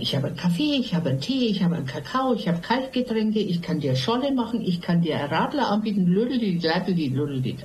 ich 0.00 0.16
habe 0.16 0.28
einen 0.28 0.36
Kaffee, 0.36 0.76
ich 0.80 0.94
habe 0.94 1.10
einen 1.10 1.20
Tee, 1.20 1.48
ich 1.48 1.62
habe 1.62 1.76
einen 1.76 1.86
Kakao, 1.86 2.34
ich 2.34 2.48
habe 2.48 2.60
Kaltgetränke, 2.60 3.40
ich 3.40 3.60
kann 3.60 3.80
dir 3.80 3.94
Scholle 3.94 4.32
machen, 4.32 4.62
ich 4.62 4.80
kann 4.80 5.02
dir 5.02 5.16
Radler 5.16 5.68
anbieten, 5.68 6.06
Lüdeli, 6.06 6.52
Lüdeli, 6.52 7.08
Lüdeli. 7.08 7.56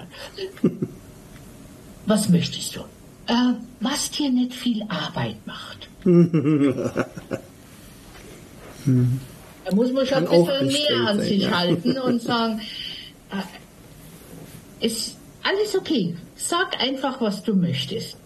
Was 2.05 2.29
möchtest 2.29 2.75
du? 2.75 2.81
Äh, 3.27 3.53
was 3.79 4.11
dir 4.11 4.29
nicht 4.29 4.53
viel 4.53 4.83
Arbeit 4.89 5.37
macht. 5.45 5.87
da 6.03 7.05
muss 9.73 9.93
man 9.93 10.05
schon 10.05 10.27
ein 10.27 10.67
bisschen 10.67 10.67
mehr 10.67 11.07
an 11.07 11.19
sich 11.21 11.43
ja. 11.43 11.51
halten 11.51 11.97
und 11.97 12.21
sagen, 12.23 12.59
äh, 13.31 14.85
ist 14.85 15.15
alles 15.43 15.77
okay. 15.77 16.17
Sag 16.35 16.81
einfach, 16.81 17.21
was 17.21 17.43
du 17.43 17.55
möchtest. 17.55 18.17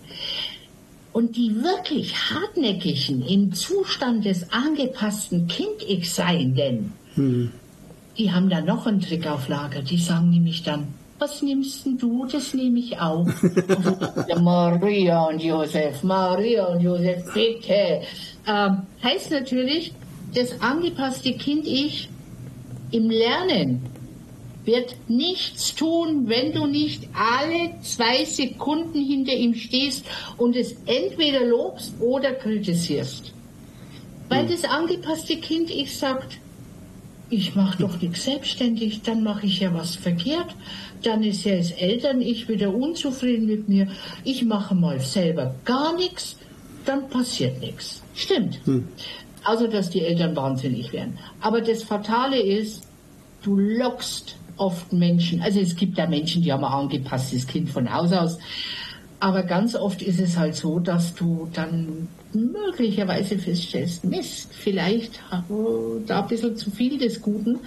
Und 1.16 1.38
die 1.38 1.64
wirklich 1.64 2.14
hartnäckigen, 2.14 3.26
im 3.26 3.54
Zustand 3.54 4.26
des 4.26 4.52
angepassten 4.52 5.48
Kind-Ich 5.48 6.14
Seienden, 6.14 6.92
hm. 7.14 7.54
die 8.18 8.34
haben 8.34 8.50
da 8.50 8.60
noch 8.60 8.86
einen 8.86 9.00
Trick 9.00 9.26
auf 9.26 9.48
Lager. 9.48 9.82
Die 9.82 9.96
sagen 9.96 10.30
nämlich 10.30 10.64
dann, 10.64 10.90
was 11.18 11.42
nimmst 11.42 11.86
denn 11.86 11.98
du? 11.98 12.26
Das 12.30 12.54
nehme 12.54 12.80
ich 12.80 13.00
auch. 13.00 13.26
ja, 14.28 14.38
Maria 14.42 15.24
und 15.28 15.42
Josef, 15.42 16.04
Maria 16.04 16.66
und 16.66 16.82
Josef, 16.82 17.24
bitte. 17.34 18.02
Ähm, 18.46 18.82
heißt 19.02 19.32
natürlich, 19.32 19.94
das 20.34 20.60
angepasste 20.60 21.32
Kind-Ich 21.32 22.10
im 22.92 23.10
Lernen 23.10 23.84
wird 24.66 24.96
nichts 25.08 25.76
tun, 25.76 26.28
wenn 26.28 26.54
du 26.54 26.66
nicht 26.66 27.08
alle 27.14 27.80
zwei 27.82 28.26
Sekunden 28.26 29.00
hinter 29.00 29.34
ihm 29.34 29.54
stehst 29.56 30.06
und 30.38 30.56
es 30.56 30.76
entweder 30.86 31.46
lobst 31.46 31.94
oder 32.00 32.34
kritisierst. 32.34 33.34
Weil 34.30 34.44
hm. 34.44 34.52
das 34.52 34.64
angepasste 34.64 35.38
Kind 35.38 35.70
ich 35.70 35.98
sagt, 35.98 36.38
ich 37.30 37.56
mache 37.56 37.80
doch 37.80 38.02
nichts 38.02 38.26
selbstständig, 38.26 39.02
dann 39.02 39.24
mache 39.24 39.46
ich 39.48 39.60
ja 39.60 39.74
was 39.74 39.96
verkehrt, 39.96 40.56
dann 41.02 41.24
ist 41.24 41.44
ja 41.44 41.58
das 41.58 41.72
Eltern-Ich 41.72 42.48
wieder 42.48 42.74
unzufrieden 42.74 43.48
mit 43.48 43.68
mir, 43.68 43.88
ich 44.24 44.44
mache 44.44 44.76
mal 44.76 45.00
selber 45.00 45.56
gar 45.66 45.96
nichts, 45.96 46.38
dann 46.86 47.10
passiert 47.10 47.60
nichts. 47.60 48.04
Stimmt. 48.14 48.60
Hm. 48.66 48.88
Also, 49.44 49.68
dass 49.68 49.92
die 49.92 50.02
Eltern 50.02 50.36
wahnsinnig 50.36 50.92
werden. 50.92 51.20
Aber 51.40 51.62
das 51.62 51.84
Fatale 51.84 52.40
ist, 52.40 52.88
du 53.44 53.58
lockst 53.58 54.38
oft 54.58 54.94
Menschen, 54.94 55.42
also 55.42 55.60
es 55.60 55.76
gibt 55.76 55.98
ja 55.98 56.08
Menschen, 56.08 56.42
die 56.42 56.52
haben 56.52 56.64
ein 56.64 56.72
angepasstes 56.72 57.48
Kind 57.48 57.70
von 57.70 57.94
Haus 57.94 58.12
aus, 58.12 58.38
aber 59.20 59.44
ganz 59.44 59.76
oft 59.76 60.02
ist 60.02 60.20
es 60.20 60.38
halt 60.38 60.56
so, 60.56 60.80
dass 60.80 61.14
du 61.16 61.48
dann 61.54 62.08
möglicherweise 62.34 63.38
feststellst, 63.38 64.04
Mist, 64.04 64.54
vielleicht 64.54 65.22
da 66.06 66.22
ein 66.22 66.28
bisschen 66.28 66.56
zu 66.58 66.70
viel 66.70 66.98
des 66.98 67.22
Guten. 67.22 67.60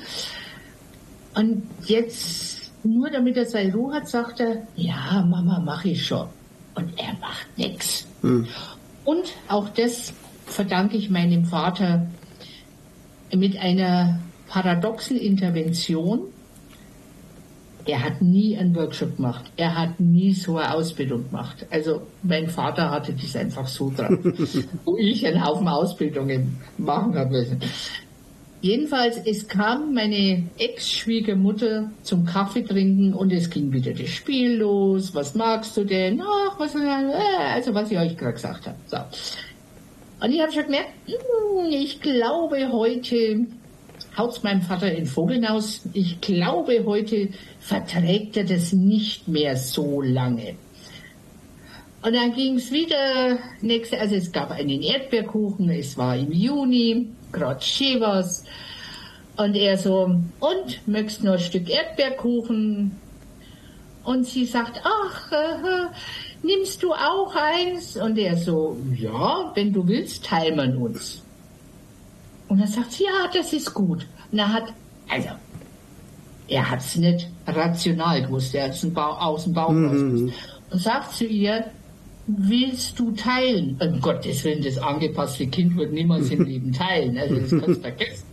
Und 1.34 1.62
jetzt, 1.86 2.70
nur 2.84 3.10
damit 3.10 3.36
er 3.36 3.46
seine 3.46 3.72
Ruhe 3.72 3.94
hat, 3.94 4.08
sagt 4.08 4.40
er, 4.40 4.66
ja, 4.76 5.24
Mama, 5.28 5.58
mache 5.60 5.90
ich 5.90 6.06
schon. 6.06 6.28
Und 6.74 6.98
er 6.98 7.14
macht 7.20 7.46
nichts. 7.56 8.06
Hm. 8.22 8.46
Und 9.04 9.32
auch 9.48 9.68
das 9.70 10.12
verdanke 10.46 10.96
ich 10.96 11.10
meinem 11.10 11.44
Vater 11.44 12.06
mit 13.34 13.56
einer 13.58 14.20
paradoxen 14.48 15.16
Intervention. 15.16 16.20
Er 17.88 18.04
hat 18.04 18.20
nie 18.20 18.54
einen 18.54 18.76
Workshop 18.76 19.16
gemacht. 19.16 19.50
Er 19.56 19.74
hat 19.74 19.98
nie 19.98 20.34
so 20.34 20.58
eine 20.58 20.74
Ausbildung 20.74 21.24
gemacht. 21.30 21.64
Also 21.70 22.02
mein 22.22 22.46
Vater 22.46 22.90
hatte 22.90 23.14
das 23.14 23.34
einfach 23.34 23.66
so 23.66 23.90
dran, 23.90 24.22
wo 24.84 24.98
ich 24.98 25.26
einen 25.26 25.42
Haufen 25.42 25.66
Ausbildungen 25.66 26.58
machen 26.76 27.16
habe 27.16 27.30
müssen. 27.30 27.58
Jedenfalls, 28.60 29.16
es 29.24 29.48
kam 29.48 29.94
meine 29.94 30.50
Ex-Schwiegermutter 30.58 31.90
zum 32.02 32.26
Kaffee 32.26 32.62
trinken 32.62 33.14
und 33.14 33.32
es 33.32 33.48
ging 33.48 33.72
wieder 33.72 33.94
das 33.94 34.10
Spiel 34.10 34.58
los. 34.58 35.14
Was 35.14 35.34
magst 35.34 35.74
du 35.78 35.84
denn? 35.84 36.20
Ach, 36.20 36.60
was, 36.60 36.74
äh, 36.74 37.54
also 37.54 37.72
was 37.72 37.90
ich 37.90 37.98
euch 37.98 38.18
gerade 38.18 38.34
gesagt 38.34 38.66
habe. 38.66 38.76
So. 38.84 38.98
Und 40.20 40.30
ich 40.30 40.42
habe 40.42 40.52
schon 40.52 40.64
gemerkt, 40.64 40.90
hm, 41.06 41.70
ich 41.70 42.02
glaube 42.02 42.70
heute 42.70 43.46
haut 44.18 44.42
meinem 44.42 44.62
Vater 44.62 44.92
in 44.92 45.06
Vogelnaus. 45.06 45.82
Ich 45.94 46.20
glaube, 46.20 46.84
heute 46.84 47.28
verträgt 47.60 48.36
er 48.36 48.44
das 48.44 48.72
nicht 48.72 49.28
mehr 49.28 49.56
so 49.56 50.02
lange. 50.02 50.56
Und 52.02 52.14
dann 52.14 52.32
ging 52.32 52.56
es 52.56 52.70
wieder, 52.70 53.38
nächste, 53.60 53.98
also 53.98 54.14
es 54.14 54.30
gab 54.30 54.50
einen 54.50 54.82
Erdbeerkuchen, 54.82 55.70
es 55.70 55.96
war 55.96 56.16
im 56.16 56.32
Juni, 56.32 57.08
gerade 57.32 57.60
Schevers. 57.60 58.44
Und 59.36 59.54
er 59.54 59.78
so, 59.78 60.20
und, 60.40 60.88
möchtest 60.88 61.24
noch 61.24 61.34
ein 61.34 61.38
Stück 61.38 61.70
Erdbeerkuchen? 61.70 62.96
Und 64.04 64.26
sie 64.26 64.46
sagt, 64.46 64.80
ach, 64.84 65.32
äh, 65.32 65.86
nimmst 66.42 66.82
du 66.82 66.92
auch 66.92 67.34
eins? 67.34 67.96
Und 67.96 68.16
er 68.16 68.36
so, 68.36 68.76
ja, 68.96 69.52
wenn 69.54 69.72
du 69.72 69.86
willst, 69.86 70.24
teilen 70.24 70.56
wir 70.56 70.80
uns. 70.80 71.22
Und 72.48 72.60
dann 72.60 72.68
sagt 72.68 72.92
sie, 72.92 73.04
ja, 73.04 73.30
das 73.32 73.52
ist 73.52 73.72
gut. 73.74 74.06
Und 74.32 74.38
er 74.38 74.52
hat, 74.52 74.72
also, 75.08 75.28
er 76.48 76.70
hat 76.70 76.80
es 76.80 76.96
nicht 76.96 77.28
rational 77.46 78.22
gewusst, 78.22 78.54
er 78.54 78.64
hat 78.64 78.72
es 78.72 78.84
aus 78.96 79.44
dem 79.44 79.52
Bauch 79.52 79.70
mhm. 79.70 80.32
Und 80.70 80.82
sagt 80.82 81.14
zu 81.14 81.26
ihr, 81.26 81.64
willst 82.26 82.98
du 82.98 83.12
teilen? 83.12 83.78
Um 83.80 84.00
Gottes 84.00 84.44
Willen, 84.44 84.62
das 84.62 84.78
angepasste 84.78 85.46
Kind 85.46 85.76
wird 85.76 85.92
niemals 85.92 86.30
im 86.30 86.42
Leben 86.46 86.72
teilen. 86.72 87.16
Also 87.16 87.36
das 87.36 87.50
kannst 87.50 87.68
du 87.68 87.74
vergessen. 87.80 88.24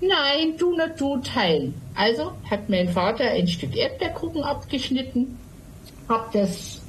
Nein, 0.00 0.54
du 0.56 0.76
nicht 0.76 1.00
du 1.00 1.16
teilen. 1.18 1.74
Also 1.94 2.32
hat 2.48 2.68
mein 2.68 2.88
Vater 2.88 3.24
ein 3.24 3.48
Stück 3.48 3.76
Erdbeerkuchen 3.76 4.42
abgeschnitten, 4.42 5.36
hat 6.08 6.34
das 6.34 6.80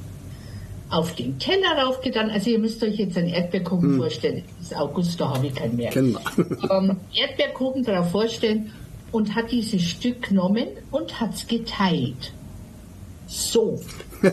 auf 0.89 1.15
den 1.15 1.37
Teller 1.39 1.83
raufgetan. 1.83 2.29
Also 2.29 2.49
ihr 2.49 2.59
müsst 2.59 2.81
euch 2.83 2.95
jetzt 2.95 3.17
einen 3.17 3.29
Erdbeerkuchen 3.29 3.91
hm. 3.91 3.97
vorstellen. 3.99 4.43
Es 4.59 4.67
ist 4.67 4.77
August, 4.77 5.19
da 5.19 5.33
habe 5.33 5.47
ich 5.47 5.55
keinen 5.55 5.75
mehr. 5.75 5.91
Genau. 5.91 6.19
ähm, 6.71 6.97
Erdbeerkuchen 7.13 7.83
darauf 7.83 8.11
vorstellen 8.11 8.71
und 9.11 9.35
hat 9.35 9.51
dieses 9.51 9.81
Stück 9.81 10.29
genommen 10.29 10.67
und 10.91 11.19
hat 11.19 11.33
es 11.33 11.47
geteilt. 11.47 12.33
So. 13.27 13.79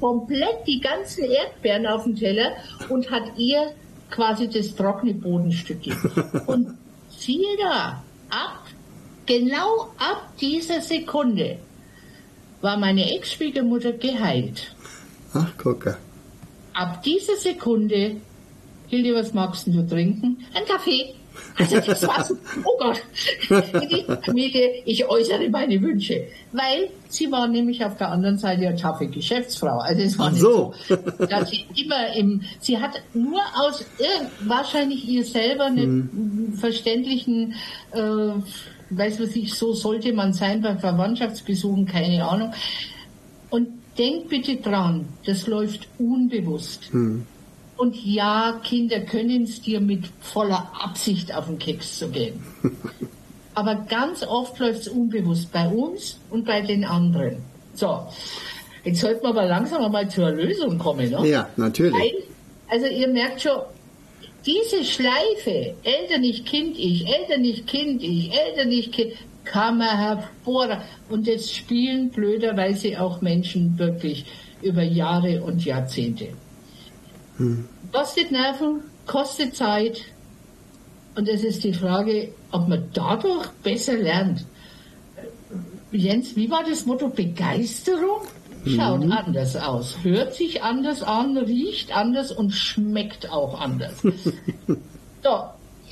Komplett 0.00 0.66
die 0.66 0.80
ganzen 0.80 1.24
Erdbeeren 1.24 1.86
auf 1.86 2.04
dem 2.04 2.16
Teller 2.16 2.52
und 2.90 3.10
hat 3.10 3.22
ihr 3.38 3.72
quasi 4.10 4.48
das 4.48 4.74
trockene 4.74 5.14
Bodenstück 5.14 5.82
gegeben. 5.82 6.42
Und 6.46 6.78
siehe 7.08 7.56
da, 7.56 8.02
ab, 8.28 8.64
genau 9.24 9.88
ab 9.96 10.28
dieser 10.40 10.80
Sekunde 10.80 11.58
war 12.60 12.76
meine 12.76 13.14
Ex-Schwiegermutter 13.16 13.92
geheilt. 13.92 14.73
Ach, 15.34 15.56
gucke. 15.58 15.96
Ab 16.72 17.02
dieser 17.02 17.36
Sekunde, 17.36 18.16
Hilde, 18.88 19.14
was 19.14 19.34
magst 19.34 19.66
du 19.66 19.86
trinken? 19.86 20.38
Ein 20.54 20.64
Kaffee. 20.64 21.14
Also 21.58 21.80
das 21.80 22.06
war 22.06 22.24
so, 22.24 22.34
oh 22.64 22.78
Gott, 22.78 23.02
Familie, 24.24 24.82
ich 24.84 25.04
äußere 25.08 25.48
meine 25.48 25.80
Wünsche. 25.82 26.28
Weil 26.52 26.90
sie 27.08 27.30
war 27.30 27.48
nämlich 27.48 27.84
auf 27.84 27.96
der 27.96 28.10
anderen 28.10 28.38
Seite 28.38 28.68
eine 28.68 28.76
taffe 28.76 29.06
Geschäftsfrau. 29.08 29.78
Also 29.78 30.02
es 30.02 30.18
war 30.18 30.30
nicht 30.30 30.40
so. 30.40 30.74
so, 30.88 30.96
dass 31.26 31.50
sie 31.50 31.64
immer 31.74 32.14
im, 32.14 32.42
sie 32.60 32.78
hat 32.78 33.02
nur 33.14 33.40
aus, 33.56 33.84
wahrscheinlich 34.44 35.08
ihr 35.08 35.24
selber 35.24 35.64
einen 35.64 36.56
verständlichen, 36.58 37.54
äh, 37.92 37.98
weiß 38.90 39.20
was 39.20 39.34
ich, 39.34 39.54
so 39.54 39.72
sollte 39.72 40.12
man 40.12 40.32
sein 40.32 40.60
bei 40.60 40.76
Verwandtschaftsbesuchen, 40.76 41.86
keine 41.86 42.28
Ahnung. 42.28 42.52
Und 43.50 43.83
denk 43.98 44.28
bitte 44.28 44.56
dran, 44.56 45.06
das 45.26 45.46
läuft 45.46 45.88
unbewusst. 45.98 46.90
Und 47.76 47.96
ja, 48.04 48.60
Kinder 48.62 49.00
können 49.00 49.44
es 49.44 49.60
dir 49.60 49.80
mit 49.80 50.04
voller 50.20 50.70
Absicht 50.80 51.34
auf 51.34 51.46
den 51.46 51.58
Keks 51.58 51.98
zu 51.98 52.08
gehen. 52.08 52.42
Aber 53.54 53.76
ganz 53.88 54.22
oft 54.24 54.58
läuft 54.58 54.80
es 54.80 54.88
unbewusst 54.88 55.52
bei 55.52 55.68
uns 55.68 56.18
und 56.30 56.44
bei 56.44 56.60
den 56.60 56.84
anderen. 56.84 57.36
So, 57.74 58.06
jetzt 58.84 59.00
sollten 59.00 59.22
wir 59.22 59.30
aber 59.30 59.46
langsam 59.46 59.90
mal 59.90 60.08
zur 60.08 60.30
Lösung 60.30 60.76
kommen. 60.78 61.08
Ne? 61.10 61.28
Ja, 61.28 61.48
natürlich. 61.56 61.94
Weil, 61.94 62.12
also 62.68 62.86
ihr 62.86 63.06
merkt 63.08 63.42
schon, 63.42 63.60
diese 64.44 64.84
Schleife, 64.84 65.74
Eltern 65.84 66.20
nicht 66.20 66.46
Kind 66.46 66.76
ich, 66.78 67.06
Eltern 67.06 67.42
nicht 67.42 67.66
Kind 67.66 68.02
ich, 68.02 68.32
Eltern 68.32 68.68
nicht 68.68 68.92
Kind, 68.92 69.12
kann 69.44 69.78
man 69.78 69.96
hervor. 69.96 70.82
Und 71.08 71.28
das 71.28 71.52
spielen 71.52 72.10
blöderweise 72.10 73.00
auch 73.00 73.20
Menschen 73.20 73.78
wirklich 73.78 74.26
über 74.62 74.82
Jahre 74.82 75.42
und 75.42 75.64
Jahrzehnte. 75.64 76.28
Kostet 77.92 78.30
Nerven, 78.30 78.80
kostet 79.06 79.56
Zeit. 79.56 80.02
Und 81.16 81.28
es 81.28 81.44
ist 81.44 81.62
die 81.64 81.74
Frage, 81.74 82.32
ob 82.50 82.68
man 82.68 82.88
dadurch 82.92 83.48
besser 83.62 83.94
lernt. 83.94 84.44
Jens, 85.92 86.34
wie 86.34 86.50
war 86.50 86.64
das 86.64 86.86
Motto? 86.86 87.08
Begeisterung? 87.08 88.22
Schaut 88.66 89.10
anders 89.10 89.56
aus, 89.56 89.98
hört 90.02 90.34
sich 90.34 90.62
anders 90.62 91.02
an, 91.02 91.36
riecht 91.36 91.94
anders 91.94 92.32
und 92.32 92.50
schmeckt 92.50 93.30
auch 93.30 93.60
anders. 93.60 94.00
so, 95.22 95.44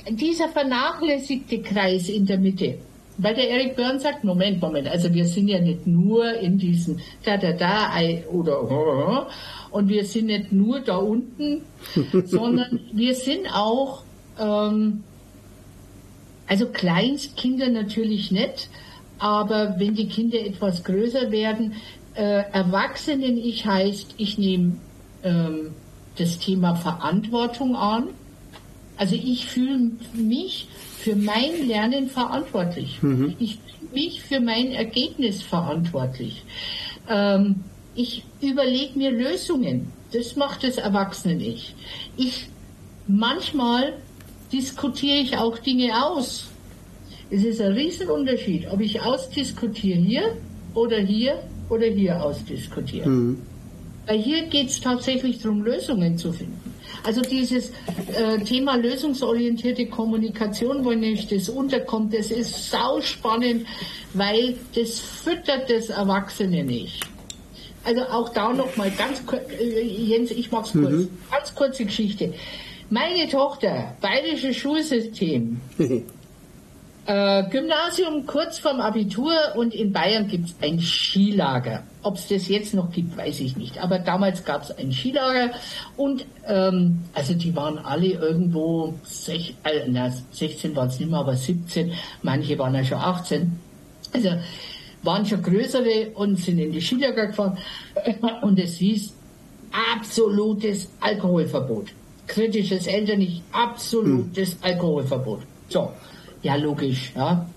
dieser 0.09 0.49
vernachlässigte 0.49 1.61
Kreis 1.61 2.09
in 2.09 2.25
der 2.25 2.39
Mitte. 2.39 2.79
Weil 3.17 3.35
der 3.35 3.49
Eric 3.49 3.75
Byrne 3.75 3.99
sagt, 3.99 4.23
Moment, 4.23 4.61
Moment, 4.61 4.87
also 4.87 5.13
wir 5.13 5.25
sind 5.25 5.47
ja 5.47 5.59
nicht 5.59 5.85
nur 5.85 6.33
in 6.33 6.57
diesem 6.57 6.99
da 7.23 7.37
da 7.37 7.51
da 7.53 7.91
oder 8.31 9.27
und 9.69 9.87
wir 9.89 10.05
sind 10.05 10.27
nicht 10.27 10.51
nur 10.51 10.79
da 10.79 10.97
unten, 10.97 11.61
sondern 12.25 12.79
wir 12.91 13.13
sind 13.15 13.47
auch 13.53 14.03
ähm, 14.39 15.03
also 16.47 16.67
Kleinstkinder 16.67 17.69
natürlich 17.69 18.31
nicht, 18.31 18.69
aber 19.19 19.75
wenn 19.79 19.95
die 19.95 20.07
Kinder 20.07 20.39
etwas 20.39 20.83
größer 20.83 21.31
werden, 21.31 21.73
äh, 22.15 22.43
Erwachsenen-Ich 22.51 23.65
heißt, 23.65 24.15
ich 24.17 24.37
nehme 24.37 24.77
ähm, 25.23 25.71
das 26.17 26.39
Thema 26.39 26.75
Verantwortung 26.75 27.75
an. 27.75 28.09
Also 28.97 29.15
ich 29.15 29.47
fühle 29.47 29.91
mich 30.13 30.67
für 31.03 31.15
mein 31.17 31.67
Lernen 31.67 32.07
verantwortlich. 32.07 32.99
Ich 33.39 33.59
fühle 33.59 33.91
mich 33.93 34.21
für 34.21 34.39
mein 34.39 34.71
Ergebnis 34.71 35.41
verantwortlich. 35.41 36.43
Ähm, 37.09 37.63
ich 37.93 38.23
überlege 38.41 38.97
mir 38.97 39.11
Lösungen. 39.11 39.91
Das 40.13 40.35
macht 40.37 40.63
das 40.63 40.77
Erwachsenen-Ich. 40.77 41.75
Ich 42.15 42.47
manchmal 43.07 43.93
diskutiere 44.53 45.17
ich 45.17 45.37
auch 45.37 45.57
Dinge 45.57 46.05
aus. 46.05 46.45
Es 47.29 47.43
ist 47.43 47.59
ein 47.59 47.73
Riesenunterschied, 47.73 48.67
ob 48.71 48.79
ich 48.79 49.01
ausdiskutiere 49.01 49.99
hier 49.99 50.37
oder 50.73 50.99
hier 50.99 51.43
oder 51.69 51.87
hier 51.87 52.23
ausdiskutiere. 52.23 53.05
Weil 54.05 54.19
hier 54.19 54.43
geht 54.43 54.69
es 54.69 54.79
tatsächlich 54.79 55.39
darum, 55.39 55.63
Lösungen 55.63 56.17
zu 56.17 56.31
finden. 56.31 56.72
Also 57.03 57.21
dieses 57.21 57.71
äh, 58.15 58.39
Thema 58.45 58.75
lösungsorientierte 58.77 59.87
Kommunikation, 59.87 60.85
wo 60.85 60.91
nämlich 60.91 61.27
das 61.27 61.49
unterkommt, 61.49 62.13
das 62.13 62.31
ist 62.31 62.71
sauspannend, 62.71 63.65
weil 64.13 64.55
das 64.73 64.99
füttert 64.99 65.69
das 65.69 65.89
Erwachsene 65.89 66.63
nicht. 66.63 67.05
Also 67.83 68.03
auch 68.03 68.29
da 68.29 68.53
noch 68.53 68.77
mal 68.77 68.89
ganz 68.91 69.25
kurz, 69.25 69.41
äh, 69.59 69.81
Jens, 69.81 70.31
ich 70.31 70.49
mach's 70.51 70.71
kurz, 70.71 71.07
ganz 71.29 71.53
kurze 71.53 71.85
Geschichte. 71.85 72.33
Meine 72.89 73.27
Tochter, 73.27 73.95
bayerisches 73.99 74.55
Schulsystem, 74.55 75.59
äh, 77.05 77.43
Gymnasium 77.49 78.25
kurz 78.25 78.59
vorm 78.59 78.79
Abitur 78.79 79.33
und 79.55 79.73
in 79.73 79.91
Bayern 79.91 80.27
gibt's 80.27 80.55
ein 80.61 80.79
Skilager. 80.79 81.83
Ob 82.01 82.15
es 82.15 82.27
das 82.27 82.47
jetzt 82.47 82.73
noch 82.73 82.91
gibt, 82.91 83.17
weiß 83.17 83.41
ich 83.41 83.57
nicht. 83.57 83.77
Aber 83.79 83.99
damals 83.99 84.45
gab's 84.45 84.71
ein 84.71 84.91
Skilager 84.91 85.51
und 85.97 86.25
ähm, 86.47 86.99
also 87.13 87.33
die 87.33 87.55
waren 87.55 87.77
alle 87.77 88.07
irgendwo, 88.07 88.93
sech, 89.03 89.55
äh, 89.63 89.81
na, 89.87 90.11
16 90.31 90.75
waren 90.75 90.87
es 90.87 90.99
nicht 90.99 91.11
mehr, 91.11 91.19
aber 91.19 91.35
17, 91.35 91.93
manche 92.21 92.57
waren 92.57 92.75
ja 92.75 92.83
schon 92.83 92.99
18. 92.99 93.59
Also 94.13 94.29
waren 95.01 95.25
schon 95.25 95.41
größere 95.41 96.11
und 96.13 96.37
sind 96.37 96.59
in 96.59 96.71
die 96.71 96.81
Skilager 96.81 97.27
gefahren 97.27 97.57
und 98.41 98.57
es 98.59 98.77
hieß 98.77 99.13
absolutes 99.95 100.89
Alkoholverbot. 101.01 101.87
Kritisches 102.27 102.87
Elternich, 102.87 103.41
absolutes 103.51 104.57
Alkoholverbot. 104.61 105.41
So, 105.67 105.91
ja 106.43 106.55
logisch, 106.55 107.11
ja. 107.15 107.49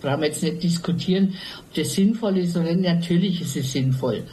Brauchen 0.00 0.20
wir 0.20 0.28
jetzt 0.28 0.42
nicht 0.42 0.62
diskutieren, 0.62 1.34
ob 1.58 1.74
das 1.74 1.94
sinnvoll 1.94 2.38
ist 2.38 2.56
oder. 2.56 2.74
Natürlich 2.74 3.40
ist 3.40 3.56
es 3.56 3.72
sinnvoll. 3.72 4.24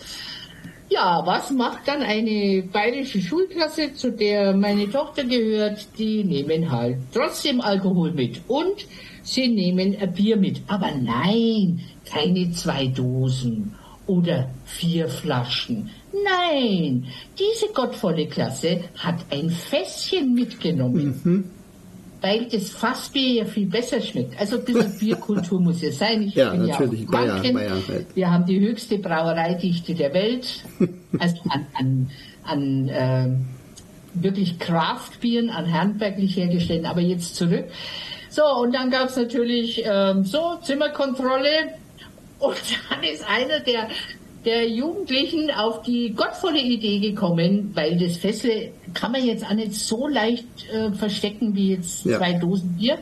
Ja, 0.89 1.25
was 1.25 1.49
macht 1.49 1.87
dann 1.87 2.03
eine 2.03 2.63
bayerische 2.71 3.21
Schulklasse, 3.21 3.93
zu 3.95 4.11
der 4.11 4.53
meine 4.53 4.87
Tochter 4.89 5.23
gehört? 5.23 5.87
Die 5.97 6.23
nehmen 6.23 6.69
halt 6.69 6.97
trotzdem 7.11 7.61
Alkohol 7.61 8.11
mit 8.11 8.41
und 8.47 8.85
sie 9.23 9.47
nehmen 9.47 9.95
ein 9.99 10.13
Bier 10.13 10.37
mit. 10.37 10.61
Aber 10.67 10.91
nein, 10.91 11.79
keine 12.05 12.51
zwei 12.51 12.87
Dosen 12.87 13.73
oder 14.05 14.49
vier 14.65 15.07
Flaschen. 15.07 15.89
Nein, 16.11 17.07
diese 17.39 17.73
gottvolle 17.73 18.27
Klasse 18.27 18.81
hat 18.97 19.25
ein 19.31 19.49
Fässchen 19.49 20.33
mitgenommen. 20.35 21.49
Weil 22.23 22.45
das 22.45 22.69
Fassbier 22.69 23.33
ja 23.33 23.45
viel 23.45 23.65
besser 23.65 23.99
schmeckt. 23.99 24.39
Also 24.39 24.57
ein 24.57 24.63
bisschen 24.63 24.97
Bierkultur 24.97 25.59
muss 25.59 25.81
ja 25.81 25.91
sein. 25.91 26.21
Ich 26.21 26.35
Ja, 26.35 26.51
bin 26.51 26.67
natürlich. 26.67 27.01
Ja 27.01 27.07
auch 27.07 27.11
Bayern, 27.11 27.29
Franken. 27.39 27.53
Bayern 27.53 27.83
halt. 27.85 28.15
Wir 28.15 28.31
haben 28.31 28.45
die 28.45 28.59
höchste 28.61 28.97
Brauereidichte 28.97 29.93
der 29.93 30.13
Welt. 30.13 30.63
Also 31.19 31.35
an, 31.49 31.67
an, 31.73 32.09
an 32.43 32.89
ähm, 32.91 33.45
wirklich 34.15 34.57
Craftbieren, 34.57 35.49
an 35.51 35.71
handwerklich 35.71 36.37
hergestellten. 36.37 36.87
Aber 36.87 37.01
jetzt 37.01 37.35
zurück. 37.35 37.65
So, 38.29 38.43
und 38.45 38.73
dann 38.73 38.89
gab 38.89 39.09
es 39.09 39.17
natürlich 39.17 39.83
ähm, 39.85 40.23
so 40.23 40.55
Zimmerkontrolle. 40.63 41.75
Und 42.39 42.55
dann 42.89 43.03
ist 43.03 43.23
einer 43.29 43.59
der, 43.59 43.89
der 44.45 44.69
Jugendlichen 44.69 45.49
auf 45.51 45.81
die 45.83 46.13
gottvolle 46.13 46.59
Idee 46.61 46.99
gekommen, 46.99 47.71
weil 47.73 47.97
das 47.97 48.17
Fessle 48.17 48.71
kann 48.93 49.11
man 49.11 49.25
jetzt 49.25 49.45
auch 49.45 49.53
nicht 49.53 49.73
so 49.73 50.07
leicht 50.07 50.45
äh, 50.73 50.91
verstecken 50.91 51.55
wie 51.55 51.71
jetzt 51.75 52.05
Ja. 52.05 52.17
zwei 52.17 52.33
Dosen 52.33 52.75
Bier. 52.77 52.97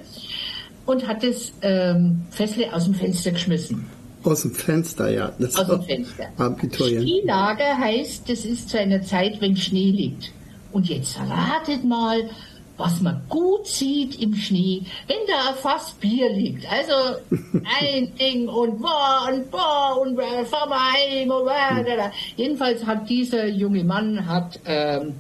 Und 0.86 1.08
hat 1.08 1.24
das 1.24 1.52
ähm, 1.62 2.24
Fessle 2.32 2.74
aus 2.74 2.86
dem 2.86 2.96
Fenster 2.96 3.32
geschmissen. 3.32 3.86
Aus 4.24 4.42
dem 4.44 4.52
Fenster, 4.54 5.10
ja. 5.12 5.32
Das 5.40 5.56
Aus 5.56 5.68
dem 5.68 5.84
Fenster. 5.84 6.26
Abiturient. 6.38 7.02
Skilager 7.08 7.78
heißt, 7.78 8.30
das 8.30 8.46
ist 8.46 8.70
zu 8.70 8.80
einer 8.80 9.02
Zeit, 9.02 9.40
wenn 9.42 9.56
Schnee 9.56 9.92
liegt. 9.92 10.32
Und 10.72 10.88
jetzt 10.90 11.18
ratet 11.20 11.84
mal, 11.84 12.30
was 12.78 13.02
man 13.02 13.22
gut 13.30 13.68
sieht 13.68 14.20
im 14.22 14.36
Schnee, 14.36 14.82
wenn 15.08 15.18
da 15.28 15.50
ein 15.50 15.56
Fass 15.56 15.92
Bier 15.94 16.32
liegt. 16.32 16.66
Also 16.72 16.94
ein 17.82 18.14
Ding 18.16 18.48
und 18.48 18.82
boah 18.82 19.30
und 19.32 19.52
boah 19.52 20.00
und 20.02 20.18
äh, 20.20 20.46
fahr 20.46 20.68
mal 20.68 20.94
heim 20.94 21.30
und 21.30 21.46
boah, 21.46 21.84
da, 21.86 21.96
da. 21.96 22.12
Jedenfalls 22.36 22.86
hat 22.86 23.10
dieser 23.10 23.48
junge 23.48 23.84
Mann 23.84 24.26
hat 24.28 24.60
ähm, 24.66 25.16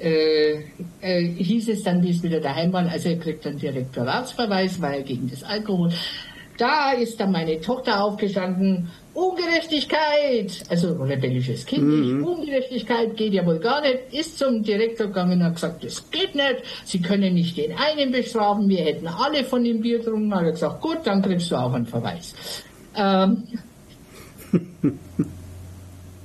äh, 0.00 0.62
äh, 1.00 1.22
hieß 1.22 1.68
es 1.70 1.82
dann, 1.82 2.02
wie 2.02 2.10
es 2.10 2.22
wieder 2.22 2.40
daheim 2.40 2.72
war, 2.72 2.88
also 2.88 3.08
er 3.08 3.18
kriegt 3.18 3.44
dann 3.44 3.58
Direktoratsverweis, 3.58 4.80
weil 4.80 5.02
gegen 5.02 5.28
das 5.28 5.42
Alkohol. 5.42 5.92
Da 6.56 6.92
ist 6.92 7.18
dann 7.20 7.32
meine 7.32 7.60
Tochter 7.60 8.02
aufgestanden, 8.02 8.90
Ungerechtigkeit, 9.18 10.62
also 10.68 10.92
rebellisches 11.02 11.66
Kind, 11.66 11.82
mhm. 11.82 12.24
Ungerechtigkeit 12.24 13.16
geht 13.16 13.32
ja 13.32 13.44
wohl 13.44 13.58
gar 13.58 13.80
nicht, 13.80 14.12
ist 14.12 14.38
zum 14.38 14.62
Direktor 14.62 15.08
gegangen 15.08 15.40
und 15.40 15.44
hat 15.44 15.54
gesagt, 15.54 15.82
das 15.82 16.08
geht 16.12 16.36
nicht, 16.36 16.62
Sie 16.84 17.02
können 17.02 17.34
nicht 17.34 17.56
den 17.56 17.72
einen 17.72 18.12
bestrafen, 18.12 18.68
wir 18.68 18.84
hätten 18.84 19.08
alle 19.08 19.42
von 19.42 19.64
dem 19.64 19.80
Bier 19.80 19.98
getrunken, 19.98 20.32
hat 20.32 20.44
er 20.44 20.52
gesagt, 20.52 20.80
gut, 20.80 20.98
dann 21.02 21.20
kriegst 21.20 21.50
du 21.50 21.56
auch 21.56 21.72
einen 21.72 21.86
Verweis. 21.86 22.32
Ähm, 22.94 23.42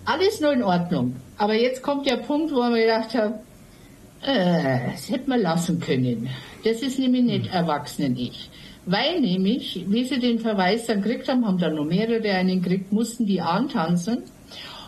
alles 0.05 0.39
nur 0.39 0.53
in 0.53 0.61
Ordnung. 0.61 1.15
Aber 1.39 1.55
jetzt 1.55 1.81
kommt 1.81 2.07
der 2.07 2.17
Punkt, 2.17 2.53
wo 2.53 2.59
man 2.59 2.75
gedacht 2.75 3.15
hat, 3.15 3.39
äh, 4.21 4.91
das 4.91 5.09
hätte 5.09 5.27
man 5.31 5.41
lassen 5.41 5.79
können. 5.79 6.29
Das 6.63 6.83
ist 6.83 6.99
nämlich 6.99 7.23
nicht 7.23 7.45
hm. 7.47 7.53
Erwachsenen-Ich. 7.53 8.51
Weil 8.85 9.21
nämlich, 9.21 9.85
wie 9.87 10.03
sie 10.03 10.19
den 10.19 10.39
Verweis 10.39 10.87
dann 10.87 11.01
gekriegt 11.01 11.29
haben, 11.29 11.45
haben 11.45 11.57
dann 11.57 11.75
noch 11.75 11.85
mehrere 11.85 12.31
einen 12.31 12.61
gekriegt, 12.61 12.91
mussten 12.91 13.25
die 13.25 13.39
antanzen. 13.39 14.23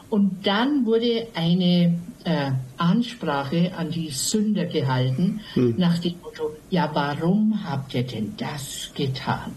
Und 0.10 0.46
dann 0.46 0.86
wurde 0.86 1.28
eine 1.34 1.98
äh, 2.26 2.52
Ansprache 2.78 3.72
an 3.76 3.92
die 3.92 4.10
Sünder 4.10 4.66
gehalten, 4.66 5.42
hm. 5.54 5.76
nach 5.78 5.98
dem 6.00 6.16
Motto, 6.22 6.52
ja, 6.70 6.90
warum 6.94 7.64
habt 7.64 7.94
ihr 7.94 8.04
denn 8.04 8.34
das 8.38 8.92
getan? 8.94 9.52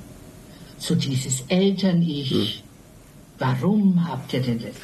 So 0.78 0.94
dieses 0.94 1.42
Eltern-Ich, 1.48 2.30
hm. 2.30 2.48
warum 3.38 4.08
habt 4.08 4.32
ihr 4.32 4.40
denn 4.40 4.60
das? 4.60 4.76